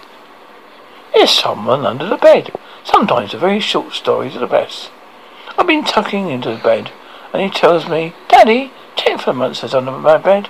[1.14, 2.52] There's someone under the bed.
[2.84, 4.90] Sometimes the very short stories are the best.
[5.56, 6.90] I've been tucking into the bed,
[7.32, 8.72] and he tells me, Daddy,
[9.32, 10.48] months under my bed.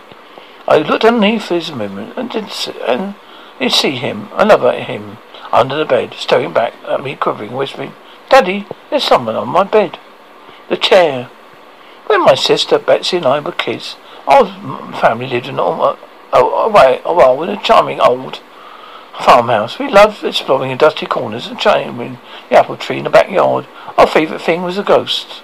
[0.67, 3.15] I looked underneath for his movement and did see, and
[3.59, 5.19] did see him, another him,
[5.53, 7.93] under the bed, staring back at me, quivering, whispering,
[8.29, 9.99] Daddy, there's someone on my bed.
[10.69, 11.31] The chair.
[12.07, 14.47] When my sister Betsy and I were kids, our
[15.01, 15.97] family lived in a
[16.33, 18.41] Oh, away, oh, well, in a charming old
[19.21, 19.79] farmhouse.
[19.79, 22.19] We loved exploring the dusty corners and climbing
[22.49, 23.67] the apple tree in the backyard.
[23.99, 25.43] Our favourite thing was a ghost.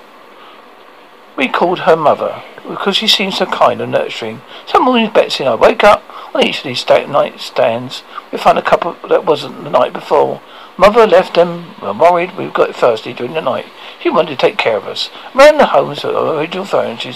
[1.36, 4.40] We called her mother because she seemed so kind and nurturing.
[4.66, 6.02] Some mornings Betsy and I wake up
[6.34, 8.02] on each of these night stands.
[8.32, 10.40] We find a cup of, that wasn't the night before.
[10.76, 11.74] Mother left them.
[11.80, 13.66] We were worried we got thirsty during the night.
[14.00, 15.10] She wanted to take care of us.
[15.34, 17.12] Around the homes, our original furniture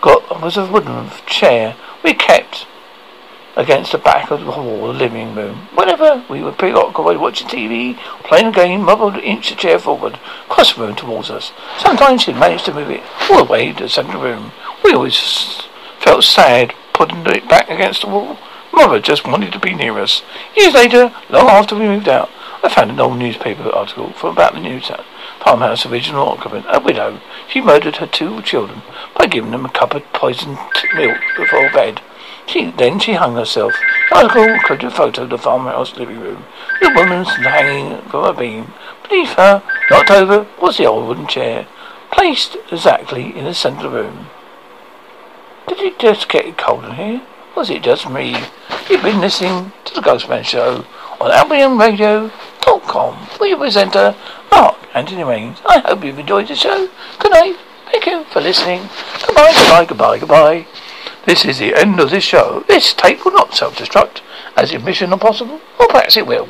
[0.00, 2.66] got was a wooden chair we kept
[3.56, 5.68] against the back of the wall of the living room.
[5.74, 10.20] Whenever we were preoccupied watching TV, playing a game, Mother would inch the chair forward,
[10.44, 11.52] across the room towards us.
[11.78, 14.52] Sometimes she'd manage to move it all the way to the centre of the room.
[14.84, 15.62] We always
[16.00, 18.38] felt sad putting it back against the wall.
[18.72, 20.22] Mother just wanted to be near us.
[20.54, 22.30] Years later, long after we moved out,
[22.62, 24.80] I found an old newspaper article from about the new
[25.40, 27.20] farmhouse original occupant, a widow.
[27.48, 28.82] She murdered her two children
[29.16, 30.58] by giving them a cup of poisoned
[30.94, 32.00] milk before bed.
[32.46, 33.74] She then she hung herself.
[34.12, 36.44] Article included a photo of the farmhouse living room.
[36.80, 38.72] The woman's hanging from a beam.
[39.08, 41.66] Beneath her, knocked over, was the old wooden chair,
[42.10, 44.26] placed exactly in the centre of the room.
[45.68, 47.22] Did it just get cold in here?
[47.56, 48.36] Was it just me?
[48.88, 50.84] You've been listening to the Ghostman Show
[51.20, 54.14] on AlbionRadio.com with your presenter,
[54.50, 55.58] Mark Anthony Rains.
[55.66, 56.88] I hope you've enjoyed the show.
[57.18, 57.56] Good night.
[57.90, 58.88] Thank you for listening.
[59.26, 60.66] Goodbye, goodbye, goodbye, goodbye.
[61.26, 62.64] This is the end of this show.
[62.68, 64.20] This tape will not self-destruct
[64.56, 66.48] as if mission impossible, or perhaps it will.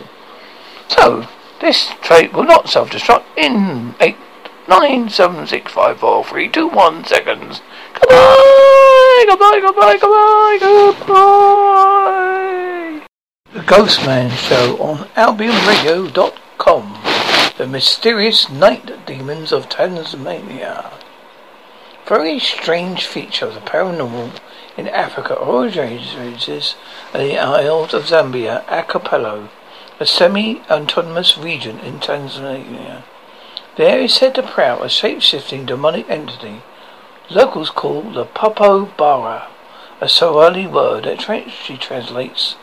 [0.89, 1.27] So,
[1.63, 4.19] this tape will not self-destruct in eight,
[4.69, 7.63] nine, seven, six, five, four, three, two, one seconds.
[7.95, 11.27] Goodbye, goodbye, goodbye, goodbye, goodbye.
[13.55, 16.99] The Ghostman Show on AlbionRadio.com.
[17.57, 20.91] The Mysterious Night Demons of Tasmania.
[22.07, 24.39] Very strange feature of the paranormal
[24.77, 26.15] in Africa originates
[27.15, 29.49] in the Isles of Zanzibar, Archipelago,
[29.99, 33.03] a semi-autonomous region in Tanzania.
[33.77, 36.63] There is said to prowl a shape-shifting demonic entity
[37.31, 39.49] locals call the Popo Bara,
[40.01, 42.57] a Swahili word that she translates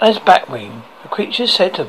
[0.00, 0.82] as batwing.
[1.02, 1.88] The creature is said to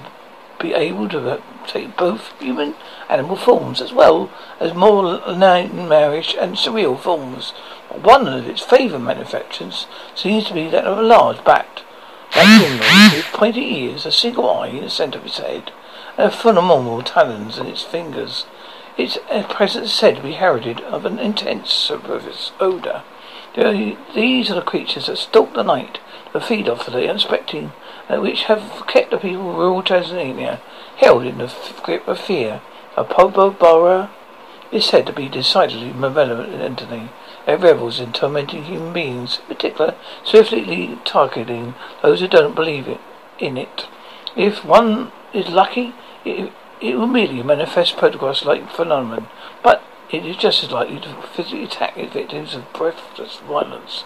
[0.62, 2.76] be able to take both human
[3.10, 7.54] animal forms as well as more nightmarish and surreal forms.
[8.02, 11.84] One of its favourite manufactures seems to be that of a large bat,
[12.34, 15.72] That like with pointy ears, a single eye in the centre of its head,
[16.18, 18.46] and phenomenal talons in its fingers.
[18.98, 23.04] Its uh, presence is said to be heralded of an intense superfluous odour.
[23.56, 26.00] These are the creatures that stalk the night
[26.32, 27.72] to feed off the unexpected,
[28.10, 30.60] and which have kept the people of rural Tanzania
[30.98, 32.62] held in the grip of fear.
[32.98, 34.10] A Popobawa
[34.72, 37.10] is said to be decidedly malevolent entity.
[37.46, 43.02] It revels in tormenting human beings, in particular, swiftly targeting those who don't believe it,
[43.38, 43.88] in it.
[44.36, 49.28] If one is lucky, it, it will merely manifest photographs like phenomenon,
[49.62, 54.06] but it is just as likely to physically attack its victims with breathless violence.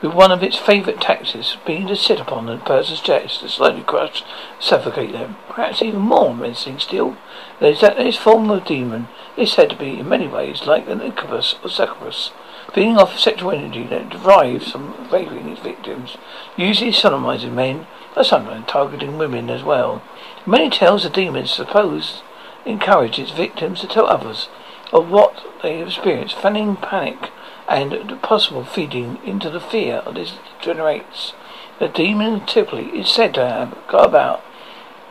[0.00, 3.82] With one of its favourite tactics being to sit upon a person's chest to slowly
[3.82, 4.24] crush,
[4.58, 5.36] suffocate them.
[5.48, 7.16] Perhaps even more menacing still,
[7.60, 11.02] is that this form of demon is said to be in many ways like an
[11.02, 12.30] incubus or succubus
[12.72, 16.16] feeding off sexual energy that derives from raping its victims,
[16.56, 20.02] usually sodomizing men, but sometimes targeting women as well.
[20.46, 22.22] Many tales of demons suppose
[22.64, 24.48] encourage its victims to tell others
[24.92, 27.30] of what they have experienced, fanning panic
[27.68, 31.32] and possible feeding into the fear this generates.
[31.78, 34.42] The demon typically is said to have got about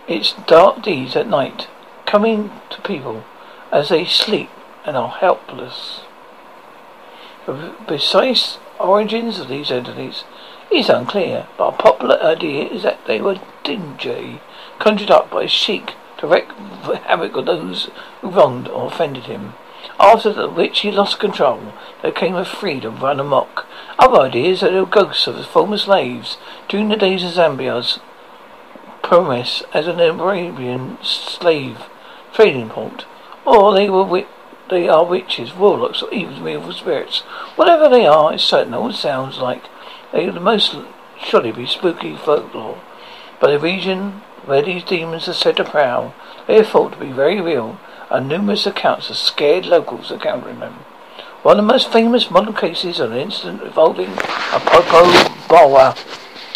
[0.07, 1.68] its dark deeds at night,
[2.05, 3.24] coming to people
[3.72, 4.49] as they sleep
[4.86, 6.01] and are helpless.
[7.46, 10.24] The precise origins of these entities
[10.70, 14.42] is unclear, but a popular idea is that they were dingy,
[14.80, 16.52] conjured up by a sheik to wreak
[17.06, 17.89] havoc on those
[18.22, 19.54] who wronged or offended him.
[20.00, 21.74] After which he lost control,
[22.04, 23.66] there came a freedom run amok.
[23.98, 26.38] Other ideas they were ghosts of former slaves
[26.70, 28.00] during the days of Zanzibar's
[29.02, 31.89] promise as an Arabian slave
[32.34, 33.06] trading port,
[33.46, 34.28] or they were wit-
[34.72, 37.19] they are witches, warlocks, or even evil spirits.
[37.57, 39.65] Whatever they are, it's certain all sounds like
[40.11, 40.76] they the most
[41.22, 42.80] surely be spooky folklore.
[43.39, 46.15] But the region where these demons are said to prowl,
[46.47, 50.74] they are thought to be very real, and numerous accounts of scared locals encountering them.
[51.43, 55.97] One of the most famous modern cases of an incident involving a Popobawa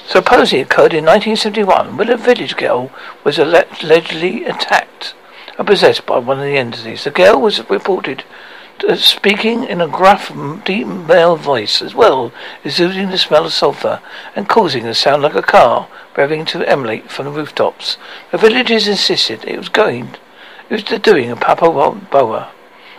[0.07, 2.91] supposedly occurred in 1971 when a village girl
[3.23, 5.15] was allegedly attacked
[5.63, 7.03] possessed by one of the entities.
[7.03, 8.23] The girl was reported
[8.97, 10.31] speaking in a gruff,
[10.65, 12.33] deep male voice, as well
[12.63, 14.01] as exuding the smell of sulphur
[14.35, 17.97] and causing a sound like a car revving to emulate from the rooftops.
[18.31, 20.15] The villagers insisted it was going,
[20.69, 22.49] it was the doing of Popobawa,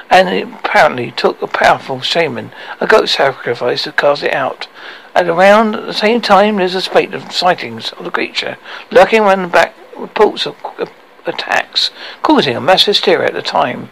[0.08, 4.68] and it apparently took a powerful shaman, a goat sacrifice, to cast it out.
[5.14, 8.56] At around the same time, there's a spate of sightings of the creature
[8.90, 10.56] lurking around the back reports of
[11.28, 11.90] attacks,
[12.22, 13.90] causing a mass hysteria at the time,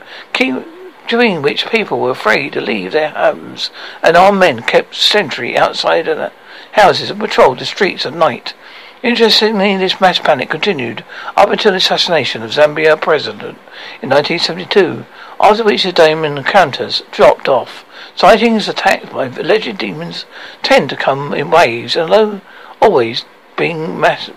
[1.07, 3.71] during which people were afraid to leave their homes,
[4.03, 6.33] and armed men kept sentry outside the
[6.73, 8.55] houses and patrolled the streets at night.
[9.03, 11.05] Interestingly, this mass panic continued
[11.37, 13.59] up until the assassination of Zanzibar president
[14.01, 15.05] in 1972,
[15.39, 17.85] after which the demon encounters dropped off.
[18.17, 20.25] Sightings attacked by alleged demons
[20.63, 22.41] tend to come in waves, and although
[22.81, 23.27] always
[23.57, 24.31] being mass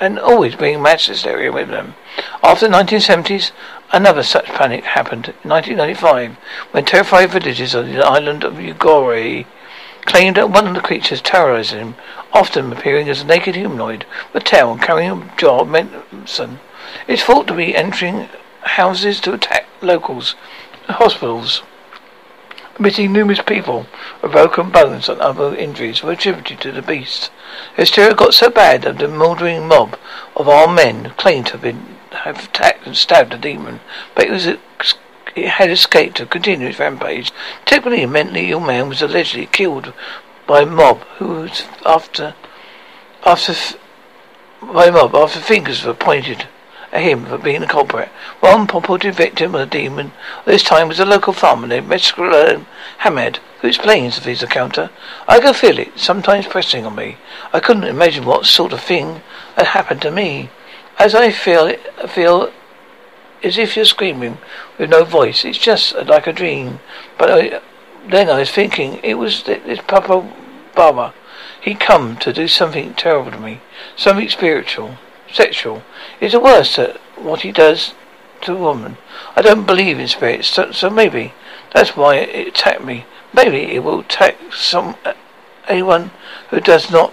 [0.00, 1.94] and always bringing mass hysteria with them.
[2.42, 3.52] After the 1970s,
[3.92, 6.36] another such panic happened in 1995
[6.72, 9.46] when terrified villagers on the island of Ugore
[10.04, 11.94] claimed that one of the creatures terrorized him,
[12.32, 16.60] often appearing as a naked humanoid with tail carrying a jar of medicine.
[17.08, 18.28] It's thought to be entering
[18.62, 20.34] houses to attack locals,
[20.88, 21.62] hospitals.
[22.76, 23.86] Admitting numerous people
[24.20, 27.30] with broken bones and other injuries were attributed to the beast.
[27.76, 29.96] The hysteria got so bad that the mouldering mob
[30.34, 33.78] of armed men claimed to have been have attacked and stabbed the demon,
[34.16, 37.32] but it was it had escaped to continue its rampage.
[37.64, 39.92] Typically, a mentally ill man was allegedly killed
[40.46, 42.34] by a mob who was after
[43.24, 43.54] after
[44.60, 46.48] by a mob after fingers were pointed
[47.02, 48.08] him for being a culprit.
[48.40, 50.12] One purported victim of the demon
[50.44, 52.66] this time was a local farmer named Mescaline
[52.98, 54.90] Hamed, who explains of his encounter.
[55.26, 57.16] I could feel it, sometimes pressing on me.
[57.52, 59.22] I couldn't imagine what sort of thing
[59.56, 60.50] had happened to me.
[60.98, 62.52] As I feel it, feel
[63.42, 64.38] as if you're screaming
[64.78, 65.44] with no voice.
[65.44, 66.80] It's just like a dream.
[67.18, 67.60] But I,
[68.08, 70.32] then I was thinking it was this Papa
[70.74, 71.14] Baba.
[71.60, 73.60] He'd come to do something terrible to me,
[73.96, 74.98] something spiritual
[75.34, 75.82] sexual.
[76.20, 77.94] It's the worst at what he does
[78.42, 78.96] to a woman.
[79.36, 81.32] I don't believe in spirits, so, so maybe
[81.72, 83.04] that's why it attacked me.
[83.32, 85.14] Maybe it will attack some uh,
[85.68, 86.10] anyone
[86.50, 87.12] who does not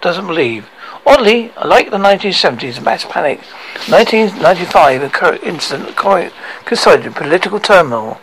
[0.00, 0.68] doesn't believe.
[1.06, 3.40] Oddly, like the 1970s mass panic,
[3.88, 8.20] 1995 incident coincided political turmoil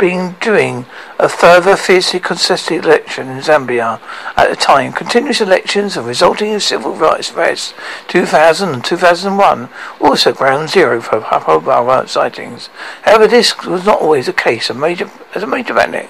[0.00, 0.86] been doing
[1.18, 4.00] a further fiercely contested election in Zanzibar
[4.34, 4.92] at the time.
[4.92, 7.74] Continuous elections and resulting in civil rights arrests
[8.08, 9.68] 2000 and 2001
[10.00, 12.70] also ground zero for Hapo sightings.
[13.02, 14.70] However, this was not always the case.
[14.70, 16.08] A major, as a major panic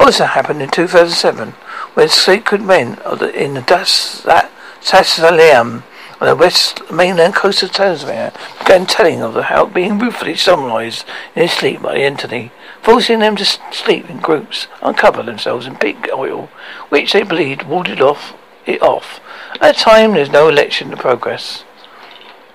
[0.00, 1.50] also happened in 2007
[1.94, 5.84] when sacred men the, in the Das, that Sasaleam
[6.20, 11.04] on the west mainland coast of Tanzania began telling of the how being ruthlessly summarized
[11.36, 12.50] in his sleep by Anthony
[12.88, 16.48] forcing them to sleep in groups, uncover themselves in pig oil,
[16.88, 18.32] which they believed warded off
[18.64, 19.20] it off.
[19.60, 21.64] At a time, there's no election in progress.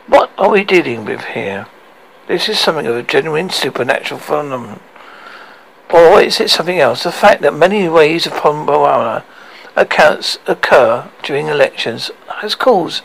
[0.07, 1.67] What are we dealing with here?
[2.27, 4.79] This is something of a genuine supernatural phenomenon.
[5.93, 7.03] Or is it something else?
[7.03, 9.23] The fact that many ways of Popobawa
[9.75, 12.09] accounts occur during elections
[12.41, 13.03] has caused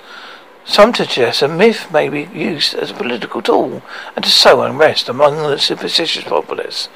[0.69, 3.83] some to suggest a myth may be used as a political tool
[4.15, 6.89] and to sow unrest among the superstitious populace.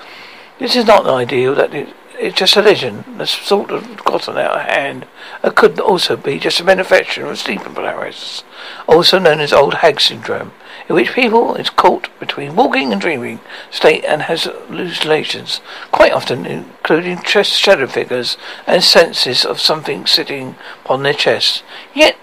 [0.62, 1.88] This is not ideal that it,
[2.20, 5.06] it's just a legend that's sort of gotten out of hand.
[5.42, 8.44] It could also be just a manufacture of sleeping paralysis,
[8.86, 10.52] also known as old hag syndrome,
[10.88, 13.40] in which people is caught between walking and dreaming
[13.72, 15.60] state and has hallucinations,
[15.90, 20.54] quite often including chest shadow figures and senses of something sitting
[20.84, 21.64] upon their chest.
[21.92, 22.16] Yet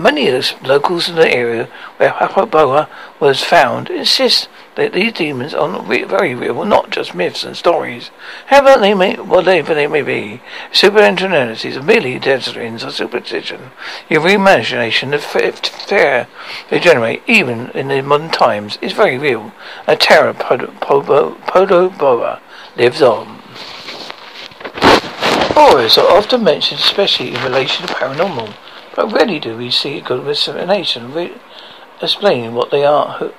[0.00, 2.88] Many of the locals in the area where Popobawa
[3.20, 8.10] was found insists that these demons are re- very real, not just myths and stories.
[8.46, 10.40] However they may, whatever they may be,
[10.72, 13.72] supernatural are merely delusions or superstition.
[14.08, 16.26] Your imagination, the fear
[16.70, 19.52] they generate, even in the modern times, is very real.
[19.86, 21.20] A terror Popobawa
[22.76, 23.42] lives on.
[25.52, 28.54] Horrors are often mentioned, especially in relation to paranormal.
[28.96, 31.12] But rarely do we see a good explanation
[32.02, 33.32] explaining what they are.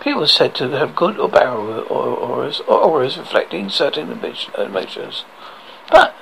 [0.00, 5.24] People are said to have good or bad auras, or auras reflecting certain emotions.
[5.90, 6.14] But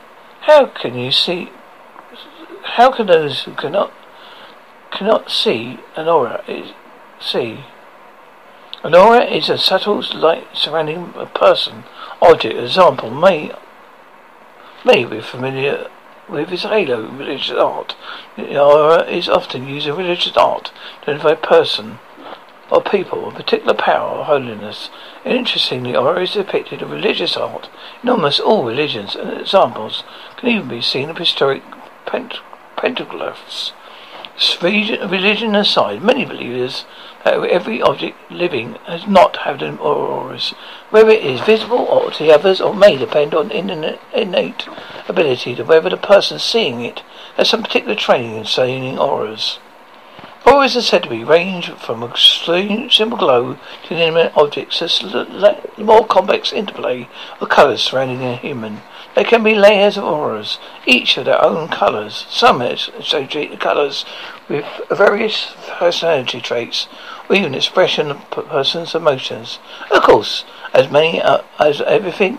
[0.42, 1.50] how can you see?
[2.62, 3.92] How can those who cannot
[4.90, 6.72] cannot see an aura is,
[7.20, 7.64] see?
[8.82, 11.84] An aura is a subtle light surrounding a person,
[12.20, 12.56] object.
[12.56, 13.52] Example may
[14.84, 15.88] may be familiar
[16.28, 17.96] with its halo religious art.
[18.36, 20.72] The aura is often used in religious art
[21.02, 21.98] to identify person
[22.70, 24.90] or people of particular power or holiness.
[25.24, 27.68] And interestingly, aura is depicted in religious art
[28.02, 30.02] in almost all religions, and examples
[30.36, 31.62] can even be seen of historic
[32.06, 32.40] pent-
[32.76, 33.72] petroglyphs.
[34.60, 36.86] Religion aside, many believers
[37.24, 40.50] that every object living has not had an auras.
[40.90, 44.68] Whether it is visible or to others or may depend on innate
[45.08, 47.02] ability to whether the person seeing it
[47.36, 49.58] has some particular training in seeing auroras.
[50.46, 55.02] Auroras are said to be range from a simple glow to inanimate objects as
[55.78, 57.08] more complex interplay
[57.40, 58.82] of colours surrounding a human.
[59.14, 62.26] There can be layers of auras, each of their own colours.
[62.30, 64.04] Some associate the colours
[64.48, 66.88] with various personality traits,
[67.28, 69.60] or even expression of a person's emotions.
[69.90, 72.38] Of course, as many uh, as everything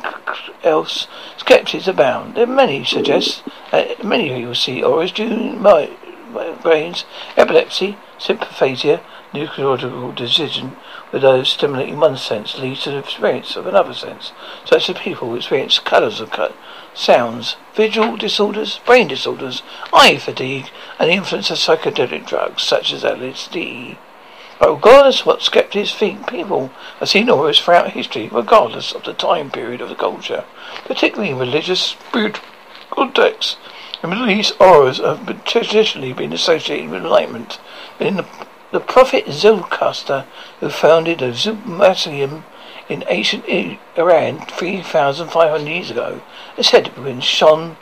[0.63, 1.07] else,
[1.37, 2.35] skeptics abound.
[2.35, 5.89] There many suggest that many people see auras during my
[6.61, 7.05] brains,
[7.37, 8.99] epilepsy, synesthesia,
[9.33, 10.75] neurological decision
[11.11, 14.31] with those stimulating one sense leads to the experience of another sense,
[14.65, 16.31] such as people who experience colours of
[16.95, 19.61] sounds, visual disorders, brain disorders,
[19.93, 23.97] eye fatigue, and the influence of psychedelic drugs such as LSD.
[24.59, 29.51] But regardless what skeptics think, people have seen auras throughout history, regardless of the time
[29.51, 30.45] period of the culture,
[30.85, 32.45] particularly in religious, spiritual
[32.89, 33.57] contexts.
[34.01, 37.59] In the Middle East, auras have traditionally been associated with enlightenment.
[37.99, 38.25] In the,
[38.71, 40.25] the prophet Zoroaster,
[40.61, 42.45] who founded the Zoroastrianism
[42.87, 43.45] in ancient
[43.97, 46.21] Iran 3,500 years ago,
[46.57, 47.77] is have been shone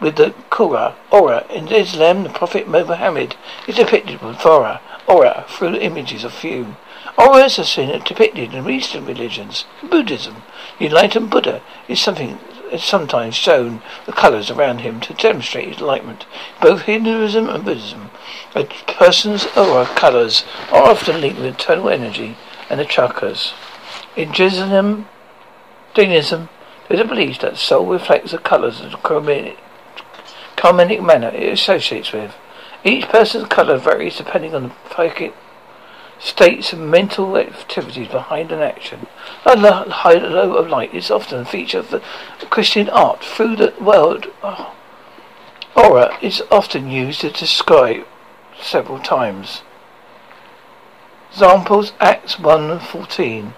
[0.00, 1.46] with the Qur'an aura.
[1.50, 3.36] In Islam, the Prophet Muhammad
[3.66, 6.76] is depicted with aura, aura through images of fume.
[7.18, 9.64] Auras are seen depicted in Eastern religions.
[9.82, 10.42] Buddhism,
[10.78, 12.38] the enlightened Buddha is something
[12.70, 16.24] is sometimes shown the colours around him to demonstrate his enlightenment.
[16.60, 18.10] Both Hinduism and Buddhism,
[18.54, 22.36] a person's aura colours are often linked with eternal energy
[22.68, 23.52] and the chakras.
[24.16, 25.06] In Jainism,
[25.94, 26.48] Jainism,
[26.90, 29.56] there is believed that the soul reflects the colours of the
[30.56, 32.34] karmic manner it associates with.
[32.82, 35.32] Each person's colour varies depending on the psychic
[36.18, 39.06] states and mental activities behind an action.
[39.44, 42.02] The high low of light is often a feature of the
[42.50, 44.26] Christian art through the world.
[44.42, 44.74] Oh,
[45.76, 48.04] aura is often used to describe
[48.60, 49.62] several times.
[51.30, 53.52] Examples Acts 1.14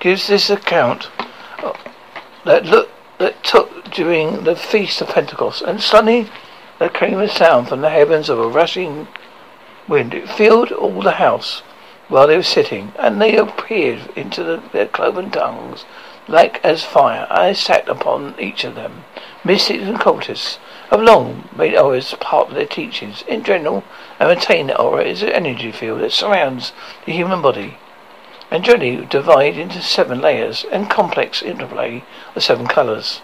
[0.00, 1.10] gives this account
[1.58, 1.74] uh,
[2.48, 2.88] that look
[3.18, 6.30] that took during the feast of Pentecost, and suddenly
[6.78, 9.06] there came a sound from the heavens of a rushing
[9.86, 10.14] wind.
[10.14, 11.62] It filled all the house
[12.08, 15.84] while they were sitting, and they appeared into the, their cloven tongues
[16.26, 17.26] like as fire.
[17.28, 19.04] I sat upon each of them.
[19.44, 20.56] Mystics and cultists
[20.90, 23.24] have long made auras part of their teachings.
[23.28, 23.84] In general,
[24.18, 26.72] and maintain that aura is an energy field that surrounds
[27.04, 27.76] the human body
[28.50, 32.02] and generally divide into seven layers and complex interplay
[32.34, 33.20] of seven colours.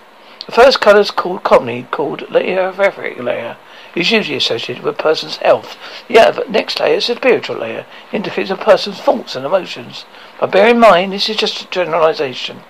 [0.46, 3.56] The first colour is called commonly called layer of etheric layer.
[3.94, 5.76] Is usually associated with a person's health.
[6.08, 10.04] The next layer is a spiritual layer, indicates a person's thoughts and emotions.
[10.40, 12.62] But bear in mind this is just a generalization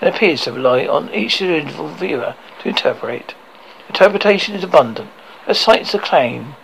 [0.00, 3.34] and appears to rely on each individual viewer to interpret.
[3.88, 5.10] Interpretation is abundant,
[5.46, 6.54] as cites the claim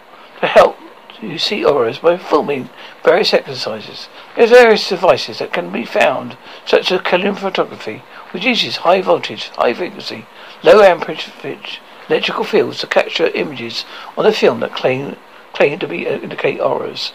[0.40, 0.78] to help
[1.22, 2.68] you see auras by performing
[3.02, 4.08] various exercises.
[4.36, 8.02] There's various devices that can be found, such as photography,
[8.32, 10.26] which uses high voltage, high frequency,
[10.62, 11.30] low amperage
[12.08, 13.84] electrical fields to capture images
[14.16, 15.16] on a film that claim
[15.52, 17.12] claim to be uh, indicate auras.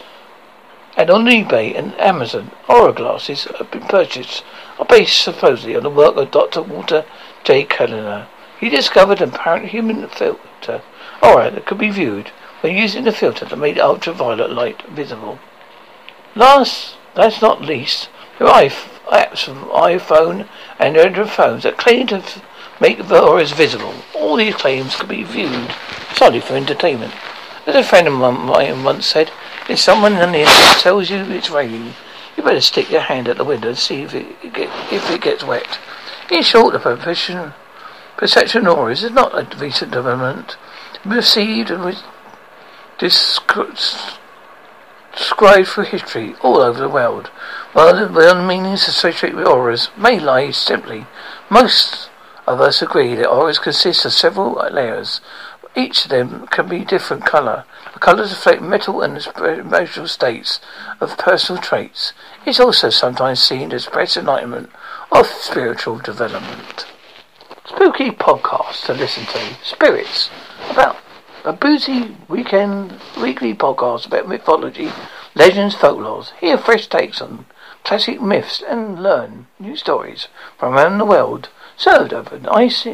[0.98, 4.44] And on eBay and Amazon, aura glasses have been purchased
[4.80, 6.61] are based supposedly on the work of Dr.
[6.61, 7.06] Walter
[7.44, 7.65] J.
[7.65, 8.28] Kilner.
[8.60, 10.82] He discovered an apparent human filter
[11.22, 12.32] aura that could be viewed
[12.62, 15.40] when using the filter to make ultraviolet light visible.
[16.36, 18.10] Last, that's not least,
[18.40, 18.64] there are
[19.12, 20.48] apps from iPhone
[20.80, 22.24] and Android phones that claim to
[22.80, 23.94] make the auras visible.
[24.16, 25.72] All these claims can be viewed
[26.16, 27.14] solely for entertainment.
[27.68, 29.32] As a friend of mine once said,
[29.70, 31.94] if someone on the internet tells you it's raining,
[32.36, 35.22] you better stick your hand at the window and see if it, get, if it
[35.22, 35.78] gets wet.
[36.32, 37.54] In short, the perception,
[38.18, 40.58] perception auras is not a recent development.
[41.06, 41.84] Received and
[43.02, 43.80] described
[45.68, 47.28] through history all over the world.
[47.73, 51.07] While the meanings associated with auras may lie simply,
[51.49, 52.10] most
[52.48, 55.19] of us agree that auras consist of several layers.
[55.76, 57.64] Each of them can be different colour.
[57.94, 60.60] The colours reflect mental and emotional states
[60.99, 62.14] of personal traits.
[62.45, 64.69] It's also sometimes seen to express enlightenment
[65.11, 66.86] of spiritual development.
[67.65, 69.40] Spooky podcast to listen to.
[69.64, 70.30] Spirits.
[70.69, 70.98] About
[71.43, 74.91] a boozy weekend weekly podcast about mythology,
[75.34, 76.31] legends, folklores.
[76.39, 77.45] Hear fresh takes on
[77.84, 80.27] classic myths and learn new stories
[80.57, 82.85] from around the world, served over ice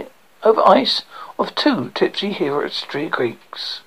[0.44, 1.04] over ice
[1.38, 3.82] of two tipsy history Greeks.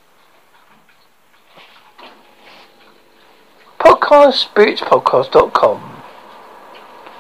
[3.79, 6.03] Podcast spiritspodcast.com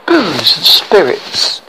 [0.07, 1.63] Booze and spirits.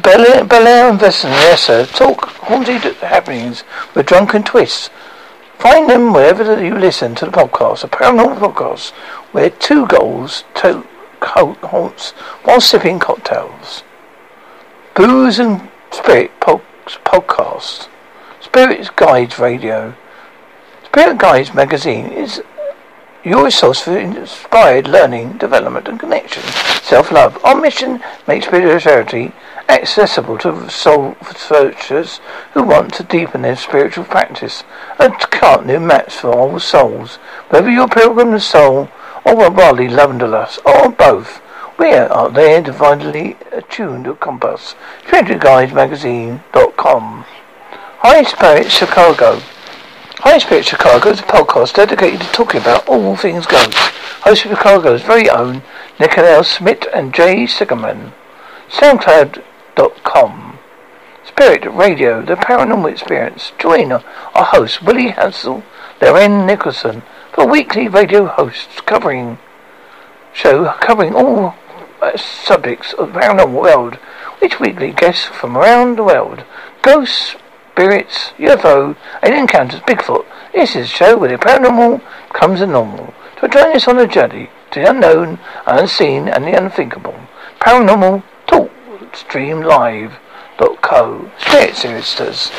[0.00, 3.64] Bel and Vanessa talk haunted happenings
[3.94, 4.90] with drunken twists.
[5.58, 8.90] Find them wherever you listen to the podcast, a paranormal podcast,
[9.32, 10.86] where two goals to
[11.22, 12.10] haunts
[12.42, 13.82] while sipping cocktails.
[14.94, 17.88] Booze and Spirit po- Podcast.
[18.40, 19.94] Spirit Guides Radio.
[20.84, 22.42] Spirit Guides magazine is
[23.24, 26.42] your source for inspired learning, development, and connection.
[26.82, 27.42] Self-love.
[27.42, 29.32] Our mission makes spirituality
[29.68, 32.20] accessible to soul searchers
[32.52, 34.64] who want to deepen their spiritual practice.
[34.98, 37.16] A cart new match for all souls.
[37.50, 38.88] Whether you're a pilgrim of soul,
[39.24, 41.40] or a worldly wanderlust, or both,
[41.76, 44.76] We are there divinely attuned to compass.
[45.10, 47.24] Magazine.com.
[47.98, 49.40] High Spirit Chicago.
[50.18, 53.90] High Spirit Chicago is a podcast dedicated to talking about all things ghosts.
[54.22, 55.62] Host of Chicago's very own
[55.98, 58.12] Nicolette Smith and Jay Sigerman.
[61.24, 63.52] Spirit Radio, the paranormal experience.
[63.58, 64.02] Join our
[64.34, 65.62] host, Willie Hansel,
[66.00, 67.02] Lorraine Nicholson,
[67.32, 69.38] for weekly radio hosts covering
[70.32, 71.54] show covering all
[72.00, 73.98] uh, subjects of the paranormal world.
[74.42, 76.44] Each weekly guests from around the world.
[76.82, 77.36] Ghosts,
[77.72, 80.24] spirits, UFO, and encounters Bigfoot.
[80.52, 82.00] This is a show where the paranormal
[82.32, 83.12] comes the normal.
[83.40, 87.18] So join us on a journey to the unknown, unseen, and the unthinkable.
[87.60, 88.22] Paranormal
[89.14, 90.18] Talk Stream Live.
[90.58, 92.50] Spirit Sisters.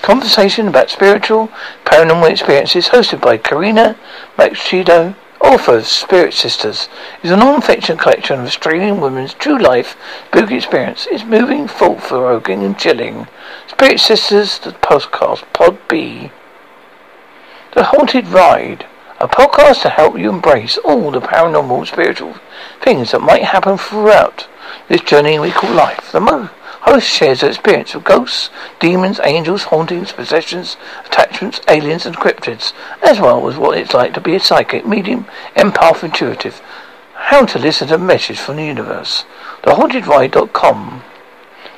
[0.00, 1.48] Conversation about spiritual,
[1.84, 3.98] paranormal experiences hosted by Karina
[4.38, 6.88] Machado, author of Spirit Sisters,
[7.24, 9.96] is a non-fiction collection of Australian women's true life
[10.28, 11.08] spooky experience.
[11.10, 13.26] It's moving, thought-provoking, and chilling.
[13.66, 16.30] Spirit Sisters, the podcast, Pod B.
[17.74, 18.86] The Haunted Ride.
[19.18, 22.36] A podcast to help you embrace all the paranormal, spiritual
[22.80, 24.46] things that might happen throughout
[24.88, 26.12] this journey we call life.
[26.12, 26.50] The mo-
[26.82, 30.76] host shares her experience of ghosts, demons, angels, hauntings, possessions,
[31.06, 32.72] attachments, aliens, and cryptids,
[33.02, 35.26] as well as what it's like to be a psychic, medium,
[35.56, 36.60] empath, intuitive.
[37.14, 39.24] How to listen to a message from the universe.
[39.62, 41.02] TheHauntedRide.com.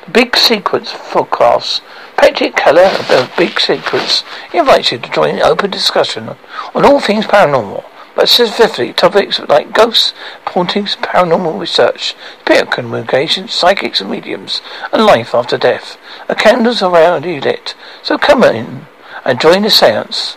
[0.07, 1.83] The Big Seance Podcast.
[2.17, 6.31] Patrick Keller of Big Secrets invites you to join an open discussion
[6.75, 7.85] on all things paranormal
[8.17, 10.13] but specifically topics like ghosts,
[10.47, 14.63] hauntings, paranormal research, spirit communication, psychics and mediums,
[14.93, 15.99] and life after death.
[16.27, 18.87] The candles around you lit, so come in
[19.25, 20.37] and join the seance.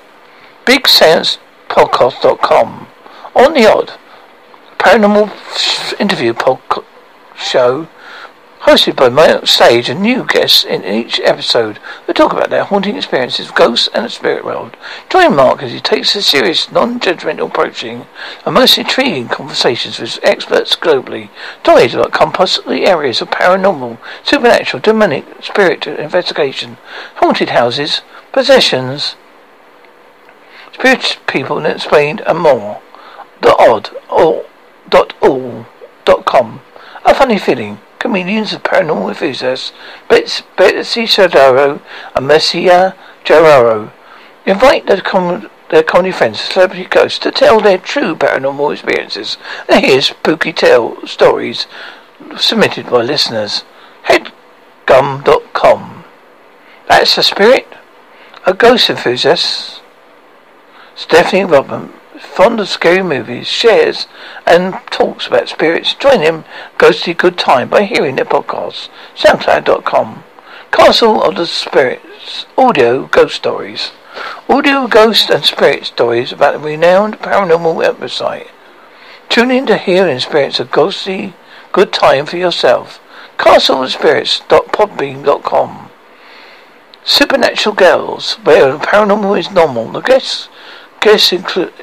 [0.65, 2.87] BigSeancePodcast.com.
[3.35, 3.93] On the odd,
[4.77, 5.31] paranormal
[5.99, 6.83] interview podcast
[7.37, 7.87] show
[8.61, 12.97] hosted by my stage and new guests in each episode who talk about their haunting
[12.97, 14.75] experiences of ghosts and the spirit world.
[15.09, 18.05] Join Mark as he takes a serious, non-judgmental approaching
[18.45, 21.29] and most intriguing conversations with experts globally.
[21.63, 26.77] Toys about compass the areas of paranormal, supernatural, demonic, spirit investigation,
[27.15, 28.01] haunted houses,
[28.33, 29.15] possessions,
[30.73, 32.81] spirit people and explained and more.
[33.41, 34.45] The odd or
[34.89, 35.65] dot all
[36.03, 36.61] dot com.
[37.05, 39.73] A funny feeling comedians of paranormal enthusiasts,
[40.07, 41.81] Betsy Sodaro
[42.15, 43.91] and Marcy Jarreau,
[44.45, 49.85] invite their, com- their comedy friends, celebrity ghosts, to tell their true paranormal experiences and
[49.85, 51.67] hear spooky tale stories
[52.37, 53.63] submitted by listeners.
[54.05, 56.05] Headgum.com.
[56.87, 57.67] That's a spirit,
[58.45, 59.81] a ghost enthusiast.
[60.95, 61.93] Stephanie Rodman
[62.39, 64.07] fond of scary movies, shares
[64.47, 65.93] and talks about spirits.
[65.95, 66.45] Join him,
[66.77, 68.87] Ghosty Good Time, by hearing their podcasts.
[69.17, 70.23] SoundCloud.com.
[70.71, 72.45] Castle of the Spirits.
[72.57, 73.91] Audio Ghost Stories.
[74.47, 78.47] Audio Ghost and Spirit Stories about the renowned paranormal website.
[79.27, 81.33] Tune in to hear and experience a ghostly
[81.73, 83.01] good time for yourself.
[83.37, 85.89] Castle of Spirits.podbean.com.
[87.03, 89.91] Supernatural Girls, where paranormal is normal.
[89.91, 90.47] The guests,
[91.01, 91.73] guests include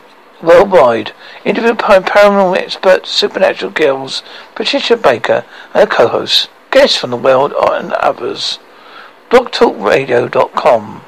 [0.47, 1.13] worldwide.
[1.45, 4.23] Interviewed by paranormal expert Supernatural Girls,
[4.55, 5.45] Patricia Baker,
[5.75, 8.59] and her co-hosts, guests from the world and others.
[9.31, 11.03] BlogTalkRadio.com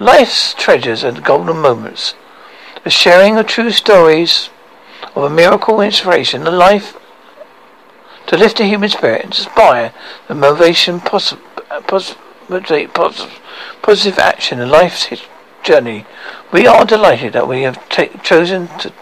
[0.00, 2.14] Life's treasures and golden moments.
[2.82, 4.50] The sharing of true stories
[5.14, 6.96] of a miracle inspiration, the life
[8.26, 9.92] to lift the human spirit, inspire
[10.26, 11.44] the motivation, positive,
[13.82, 15.08] positive action in life's
[15.62, 16.06] journey.
[16.54, 17.88] We are delighted that we have
[18.22, 18.92] chosen to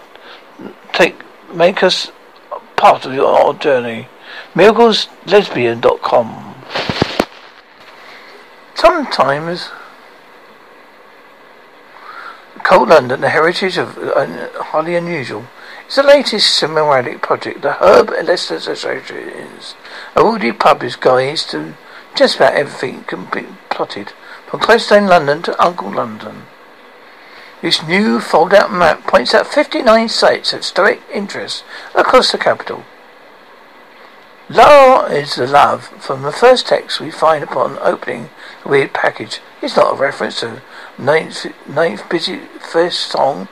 [0.94, 1.16] take
[1.52, 2.10] make us
[2.76, 4.08] part of your journey.
[4.54, 6.54] MiraclesLesbian.com.
[8.74, 9.68] Sometimes
[12.64, 13.98] Cold London, the heritage of
[14.68, 15.44] highly unusual,
[15.86, 19.50] is the latest cinematic project the Herb Lester Association
[20.16, 21.74] A woody pub is guides to
[22.14, 24.14] just about everything can be plotted,
[24.46, 26.46] from Clostone London to Uncle London.
[27.62, 31.62] This new fold-out map points out 59 sites of historic interest
[31.94, 32.82] across the capital.
[34.48, 38.30] Law is the love from the first text we find upon opening
[38.64, 39.40] the weird package.
[39.62, 40.60] It's not a reference to
[40.98, 43.46] ninth, ninth busy first song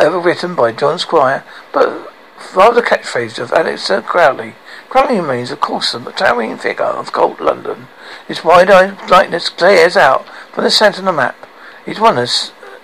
[0.00, 1.42] ever written by John Squire,
[1.72, 2.12] but
[2.54, 4.54] rather the catchphrase of Aleister Crowley.
[4.88, 7.88] Crowley remains, of course, the towering figure of Cold London.
[8.28, 11.36] His wide-eyed lightness glares out from the centre of the map.
[11.84, 12.28] He's one of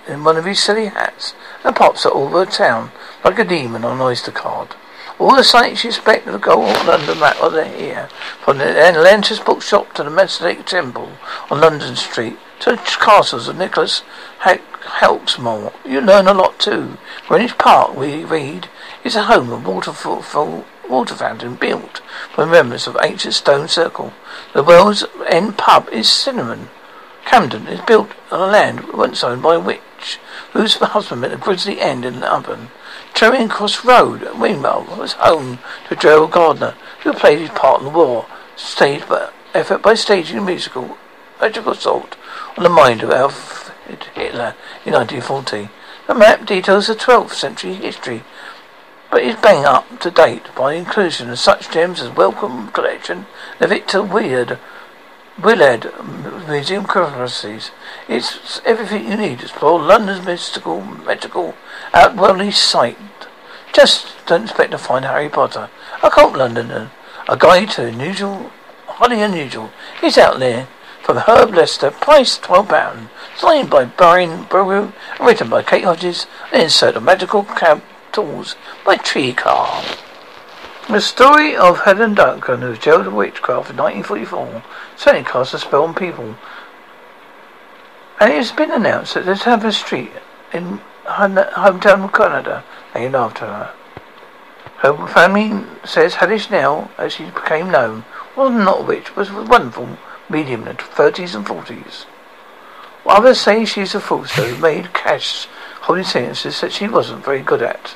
[0.07, 2.91] in one of his silly hats and pops all over town
[3.23, 4.75] like a demon on oyster card.
[5.19, 8.09] All the sights you expect to go on London map are here.
[8.41, 11.11] From the Atlantis bookshop to the Masonic Temple
[11.49, 14.01] on London Street to the castles of Nicholas
[14.39, 15.73] Hawksmoor.
[15.85, 16.97] You learn a lot too.
[17.27, 18.67] Greenwich Park, we read,
[19.03, 22.01] is a home of waterfall water fountain built
[22.33, 24.13] from remnants of ancient stone circle.
[24.53, 26.69] The World's End pub is Cinnamon.
[27.25, 29.59] Camden is built on a land once owned by a
[30.53, 32.69] witch, whose husband met a grisly end in an oven.
[33.13, 35.59] Charing Cross Road, at Wingwell, was home
[35.89, 38.25] to Gerald Gardner, who played his part in the war,
[38.55, 40.97] staged by effort by staging a musical
[41.39, 42.15] magical assault
[42.57, 43.71] on the mind of Adolf
[44.15, 44.55] Hitler
[44.85, 45.69] in 1940.
[46.07, 48.23] The map details the 12th century history,
[49.11, 53.25] but is bang up to date by inclusion of such gems as Wellcome Collection,
[53.59, 54.57] the Viktor Wynd
[55.41, 55.91] Willard
[56.47, 57.71] Museum Curiosities.
[58.07, 61.55] It's everything you need to explore London's mystical, magical,
[61.91, 62.97] outworldly uh, site.
[63.73, 65.71] Just don't expect to find Harry Potter.
[66.03, 66.91] A cult Londoner,
[67.27, 68.51] a guide to unusual,
[68.85, 69.71] highly unusual.
[69.99, 70.67] He's out there.
[71.01, 73.09] From Herb Lester, price £12.
[73.35, 77.47] Signed by Brian Brew, written by Kate Hodges, an insert of magical
[78.11, 78.55] tools
[78.85, 79.83] by Tree Car.
[80.89, 84.63] The story of Helen Duncan, who was jailed for witchcraft in 1944,
[84.97, 86.35] certainly casts a spell on people.
[88.19, 90.11] And it has been announced that there's a street
[90.51, 93.73] in her hometown of Callander named after her.
[94.77, 98.03] Her family says Hellish Nell, as she became known,
[98.35, 99.97] was not a witch, but was a wonderful
[100.29, 102.05] medium in the 30s and 40s.
[103.05, 105.47] Others say she's a fraudster who made cash
[105.81, 107.95] holding seances that she wasn't very good at.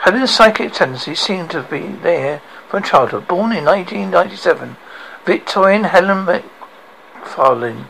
[0.00, 3.26] Helen's psychic tendencies seem to have been there from childhood.
[3.26, 4.76] Born in 1997,
[5.24, 7.86] Victorian Helen McFarlane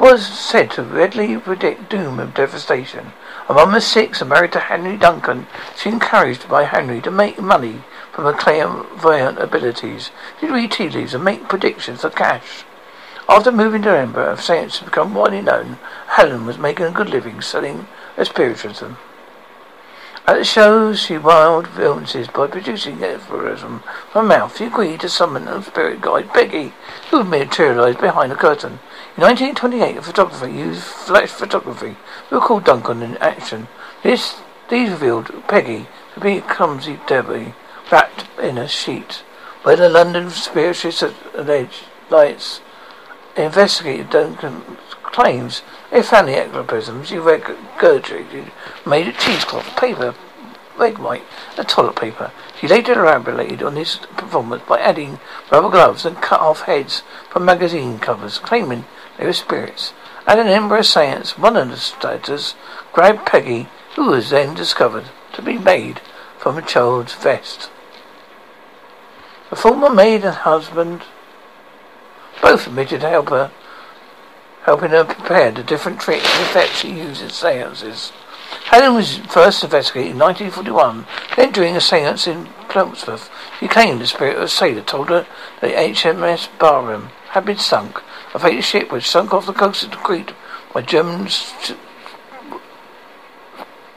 [0.00, 3.12] was said to readily predict doom and devastation.
[3.48, 5.46] A mum of six and married to Henry Duncan,
[5.76, 7.82] she encouraged by Henry to make money
[8.12, 10.10] from her clairvoyant abilities.
[10.40, 12.64] She'd read tea leaves and make predictions for cash.
[13.28, 15.78] After moving to Edinburgh, science had become widely known.
[16.08, 17.86] Helen was making a good living selling
[18.20, 18.94] spiritualism.
[20.26, 23.82] At the shows, she wild illnesses by producing aphorism
[24.12, 24.56] from mouth.
[24.56, 26.72] She agreed to summon a spirit guide, Peggy,
[27.10, 28.78] who materialized behind the curtain.
[29.16, 31.96] In 1928, a photographer used flash photography,
[32.28, 33.68] who called Duncan in action.
[34.02, 34.36] This,
[34.68, 37.54] these revealed Peggy to be a clumsy Debbie,
[37.90, 39.24] wrapped in a sheet.
[39.62, 41.02] Where the London spiritualist
[41.34, 42.60] alleged lights
[43.36, 48.50] investigated Duncan's claims they found the ectoplasm she regurgitated
[48.86, 50.14] made of cheesecloth, paper,
[50.78, 51.24] red white,
[51.56, 52.32] and toilet paper.
[52.58, 55.20] She later elaborated on his performance by adding
[55.50, 58.84] rubber gloves and cut off heads from magazine covers, claiming
[59.18, 59.92] they were spirits.
[60.26, 62.54] At an Edinburgh seance, one of the staters
[62.92, 66.00] grabbed Peggy, who was then discovered to be made
[66.38, 67.70] from a child's vest.
[69.50, 71.02] The former maid and husband
[72.40, 73.50] both admitted to help her
[74.62, 78.12] helping her prepare the different tricks and effects she used in seances.
[78.64, 81.06] Helen was first investigated in 1941.
[81.36, 85.26] Then, during a seance in Portsmouth, she claimed the spirit of a sailor told her
[85.60, 88.02] that HMS Barham had been sunk.
[88.34, 90.32] A fatal ship which sunk off the coast of Crete
[90.72, 91.28] by German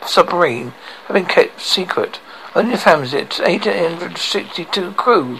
[0.06, 0.74] submarine
[1.06, 2.20] had been kept secret.
[2.56, 5.40] Only the families its 862 crew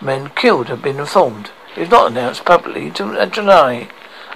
[0.00, 1.50] men killed had been informed.
[1.76, 3.88] It was not announced publicly until uh, July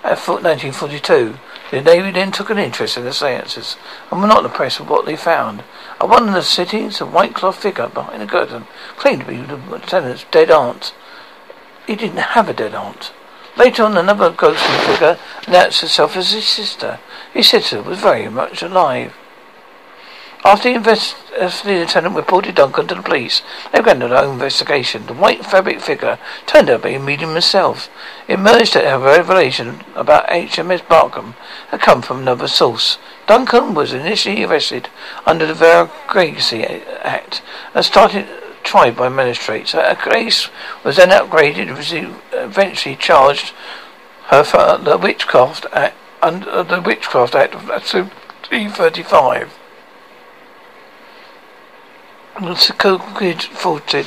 [0.05, 1.39] at 1942,
[1.71, 3.77] the Navy then took an interest in the seances
[4.11, 5.63] and were not impressed with what they found.
[6.01, 8.67] At one of the sittings, a white cloth figure behind a curtain
[8.97, 10.93] claimed to be the lieutenant's dead aunt.
[11.87, 13.13] He didn't have a dead aunt.
[13.57, 16.99] Later on, another ghostly figure announced herself as his sister.
[17.33, 19.15] His sister was very much alive.
[20.45, 25.07] After the, invest- the lieutenant reported Duncan to the police, they began their own investigation.
[25.07, 27.89] The white fabric figure turned out to be a medium himself.
[28.27, 31.37] It emerged that her revelation about HMS Barham
[31.69, 32.99] had come from another source.
[33.29, 34.89] Duncan was initially arrested
[35.27, 37.41] under the Vagrancy Act
[37.73, 38.27] and started
[38.65, 39.73] tried by magistrates.
[39.73, 40.49] Her case
[40.83, 41.93] was then upgraded and was
[42.33, 43.53] eventually charged
[44.25, 49.59] her for the Witchcraft Act under the Witchcraft Act of 1935.
[52.35, 54.07] Constituted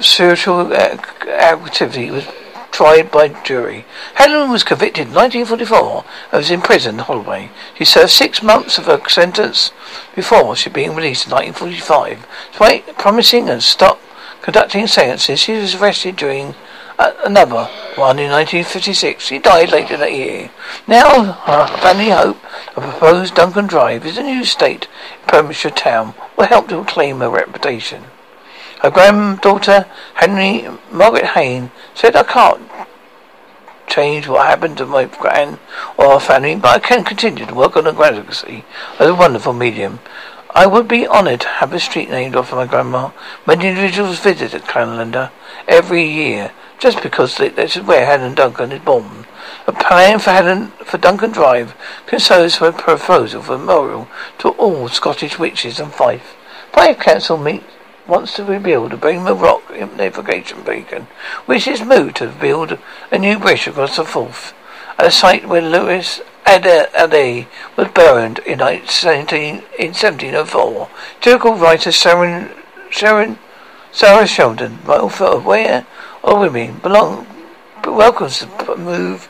[0.00, 2.26] spiritual activity was
[2.70, 3.84] tried by jury.
[4.14, 7.50] Helen was convicted in 1944 and was imprisoned in Holloway.
[7.76, 9.72] She served six months of her sentence
[10.14, 12.24] before she being released in 1945.
[12.52, 14.00] Despite promising and stop
[14.42, 16.54] conducting seances, she was arrested during
[16.98, 17.64] another
[17.96, 19.24] one in 1956.
[19.24, 20.50] She died later that year.
[20.86, 22.38] Now, her family hope
[22.76, 24.88] A proposed Duncan Drive is a new state
[25.28, 28.04] Pembrokeshire town will help to reclaim her reputation.
[28.80, 32.62] Her granddaughter, Henry Margaret Hayne, said, I can't
[33.86, 35.58] change what happened to my grand
[35.96, 38.64] or our family, but I can continue to work on the graduacy
[38.98, 40.00] as a wonderful medium.
[40.54, 43.10] I would be honoured to have a street named after my grandma.
[43.46, 45.30] Many individuals visit Callander
[45.66, 49.26] every year just because this is where Helen Duncan is born.
[49.68, 51.74] A plan for Helen for Duncan Drive
[52.06, 54.08] concerns for a proposal for a memorial
[54.38, 56.36] to all Scottish witches and Fife.
[56.72, 57.62] Fife Council meet
[58.06, 61.06] wants to rebuild a Braemar Rock navigation beacon,
[61.44, 62.78] which is moved to build
[63.10, 64.54] a new bridge across the Forth,
[64.96, 70.88] at a site where Lilias Adie uh, was burned in 17, in 1704.
[71.20, 72.48] Typical writer Sharon,
[72.88, 73.38] Sharon,
[73.92, 75.86] Sarah Sheldon, welfare where
[76.22, 77.26] or women belong,
[77.84, 79.28] welcomes the move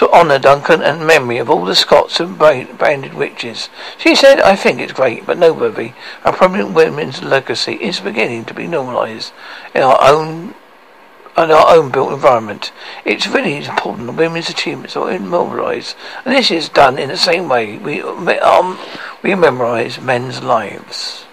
[0.00, 3.68] to honour Duncan and memory of all the Scots and branded witches.
[3.98, 5.92] She said, I think it's great, but noteworthy.
[6.24, 9.34] a prominent women's legacy is beginning to be normalised
[9.74, 10.54] in our own
[11.36, 12.72] in our own built environment.
[13.04, 15.94] It's really important that women's achievements are immortalised,
[16.24, 18.78] and this is done in the same way we um,
[19.22, 21.26] we memorise men's lives.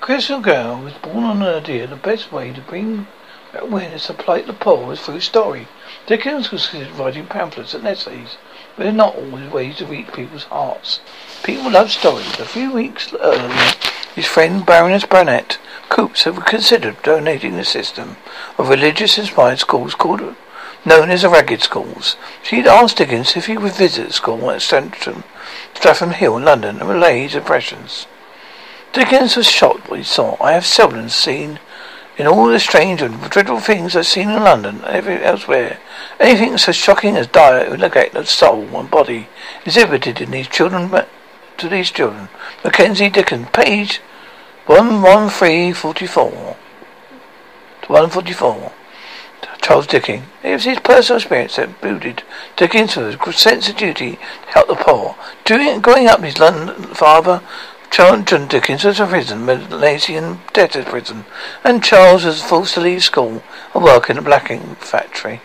[0.00, 3.08] Crystal Girl was born on an idea the best way to bring
[3.54, 5.66] awareness to plight the poor is through story.
[6.10, 8.36] Dickens was writing pamphlets and essays,
[8.76, 10.98] but they're not always ways to reach people's hearts.
[11.44, 12.36] People love stories.
[12.40, 13.72] A few weeks earlier,
[14.16, 15.58] his friend Baroness Burnett
[15.88, 18.16] Coops had considered donating the system
[18.58, 20.34] of religious-inspired schools called
[20.84, 22.16] known as the Ragged Schools.
[22.42, 25.22] She'd asked Dickens if he would visit the school at Streatham,
[25.74, 28.08] Streatham Hill London and relay his impressions.
[28.92, 30.36] Dickens was shocked what he saw.
[30.42, 31.60] I have seldom seen
[32.20, 35.78] in all the strange and dreadful things I've seen in London and elsewhere,
[36.20, 39.28] anything so shocking as dire neglect of soul and body
[39.64, 40.90] exhibited in these children
[41.56, 42.28] to these children.
[42.62, 44.02] Mackenzie Dickens, page
[44.66, 46.58] one one three forty four.
[47.86, 48.72] One forty four.
[49.62, 50.24] Charles Dickens.
[50.42, 52.22] It was his personal experience that booted
[52.54, 55.16] Dickens with a sense of duty to help the poor.
[55.46, 57.42] During growing up, his London father
[57.90, 61.24] John Dickens was a prison, Marshalsea debtor's prison,
[61.64, 63.42] and Charles was forced to leave school
[63.74, 65.40] and work in a blacking factory.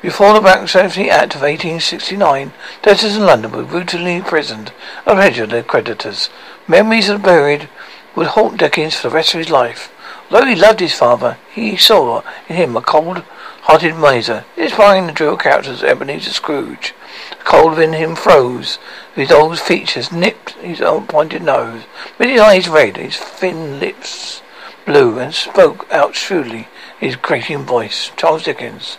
[0.00, 4.72] Before the Bankruptcy Act of 1869, debtors in London were brutally imprisoned
[5.04, 6.30] and pleasure their creditors.
[6.66, 7.68] Memories of the buried
[8.16, 9.92] would haunt Dickens for the rest of his life.
[10.30, 15.36] Though he loved his father, he saw in him a cold-hearted miser, inspiring the drill
[15.36, 16.94] characters Ebenezer Scrooge.
[17.42, 18.78] The cold within him froze.
[19.14, 21.82] His old features nipped his old pointed nose.
[22.16, 24.42] But his eyes red, his thin lips
[24.86, 28.10] blue, and spoke out shrewdly his grating voice.
[28.16, 28.98] Charles Dickens.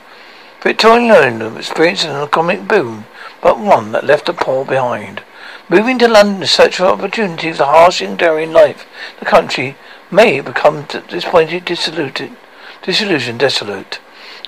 [0.61, 3.06] Victorian London experienced an economic boom,
[3.41, 5.22] but one that left the poor behind.
[5.70, 8.86] Moving to London to search for opportunities of harsh and daring life,
[9.20, 9.78] the country
[10.11, 12.38] may become disappointed, disillusioned,
[12.82, 13.99] disillusioned, desolate.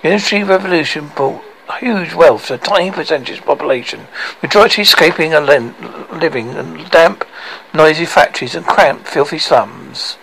[0.02, 1.44] The industry revolution brought
[1.80, 4.08] huge wealth to a tiny percentage of the population,
[4.42, 7.26] majority escaping a living in damp,
[7.74, 10.18] noisy factories and cramped, filthy slums.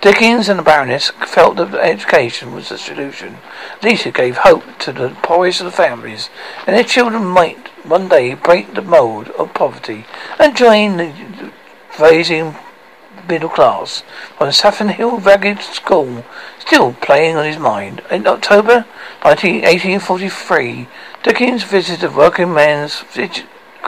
[0.00, 3.38] Dickens and the Baroness felt that education was the solution.
[3.82, 6.30] It gave hope to the poorest of the families,
[6.66, 10.06] and their children might one day break the mould of poverty
[10.38, 11.52] and join the
[11.98, 12.54] raising
[13.28, 14.02] middle class
[14.40, 16.24] on Saffron Hill Ragged School,
[16.58, 18.02] still playing on his mind.
[18.10, 18.86] In October
[19.22, 20.88] 1843,
[21.22, 23.04] Dickens visited a working man's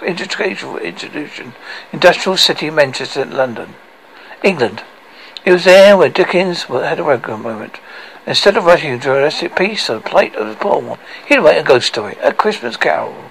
[0.03, 1.55] educational institution,
[1.93, 3.75] Industrial City, Manchester, London,
[4.43, 4.83] England.
[5.45, 7.81] It was there where Dickens had a regular moment.
[8.27, 11.63] Instead of writing a journalistic piece or a plate of the poor, he'd write a
[11.63, 13.30] ghost story, a Christmas carol.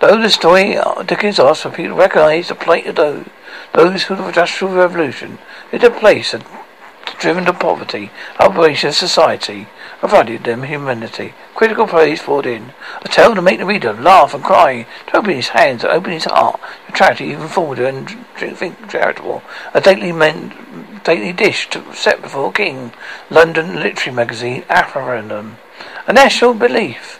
[0.00, 3.26] Though the story uh, Dickens asked for people to recognize the plight of those,
[3.72, 5.38] those who the Industrial Revolution
[5.72, 6.44] it had place and
[7.18, 9.68] driven to poverty, operation of society,
[10.00, 11.32] provided them humanity.
[11.54, 12.72] Critical praise poured in.
[13.02, 16.12] A tale to make the reader laugh and cry, to open his hands, to open
[16.12, 19.42] his heart, to charity even forward and think charitable.
[19.72, 22.92] A daily men, daily dish to set before King.
[23.30, 25.56] London Literary Magazine, Referendum.
[26.06, 27.18] A national belief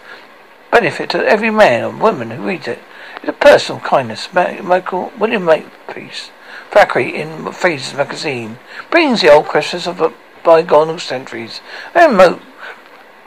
[0.70, 2.80] benefit to every man and woman who reads it.
[3.16, 4.32] It's a personal kindness.
[4.32, 6.30] Michael William Makepeace,
[6.70, 8.59] Thackeray in Fraser's magazine,
[8.90, 10.12] brings the old questions of the
[10.44, 11.60] bygone centuries
[11.94, 12.40] and remote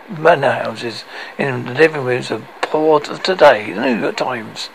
[0.10, 1.04] manor houses
[1.38, 3.72] in the living rooms of poor of today.
[3.74, 4.70] The New York Times.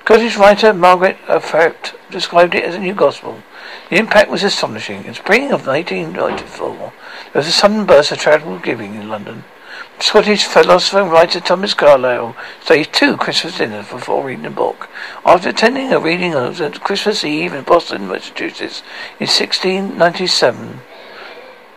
[0.00, 3.42] Scottish writer Margaret Atherton described it as a new gospel.
[3.90, 5.04] The impact was astonishing.
[5.04, 9.42] In spring of 1894, there was a sudden burst of charitable giving in London.
[9.98, 14.90] Scottish philosopher and writer Thomas Carlyle staged two Christmas dinners before reading a book.
[15.24, 18.82] After attending a reading of Christmas Eve in Boston, Massachusetts
[19.18, 20.80] in 1697,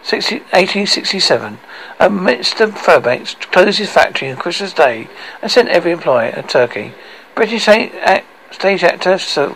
[0.04, 1.60] 1867,
[2.00, 2.78] Mr.
[2.78, 5.08] Fairbanks closed his factory on Christmas Day
[5.42, 6.94] and sent every employee a turkey.
[7.36, 9.56] British stage actor Sir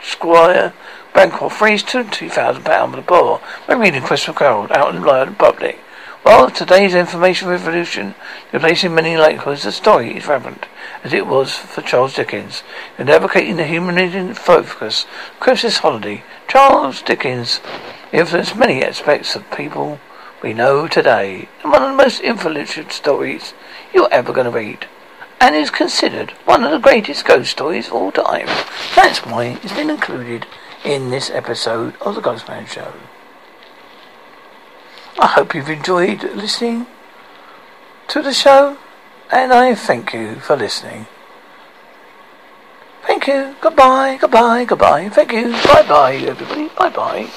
[0.00, 0.72] Squire
[1.12, 5.34] Bancroft raised twenty thousand pounds for the poor by reading Christmas Carol out in the
[5.38, 5.80] public.
[6.26, 8.16] While today's information revolution
[8.52, 10.66] replacing many likelihoods, the story is relevant,
[11.04, 12.64] as it was for Charles Dickens.
[12.98, 15.06] In advocating the humanitarian focus
[15.38, 17.60] Christmas holiday, Charles Dickens
[18.10, 20.00] influenced many aspects of people
[20.42, 23.54] we know today, and one of the most influential stories
[23.94, 24.88] you're ever going to read.
[25.40, 28.48] And is considered one of the greatest ghost stories of all time.
[28.96, 30.44] That's why it's been included
[30.84, 32.94] in this episode of the Ghostman Show.
[35.18, 36.86] I hope you've enjoyed listening
[38.08, 38.76] to the show,
[39.32, 41.06] and I thank you for listening.
[43.06, 43.56] Thank you.
[43.60, 45.08] Goodbye, goodbye, goodbye.
[45.08, 45.52] Thank you.
[45.72, 46.68] Bye bye, everybody.
[46.76, 47.30] Bye bye.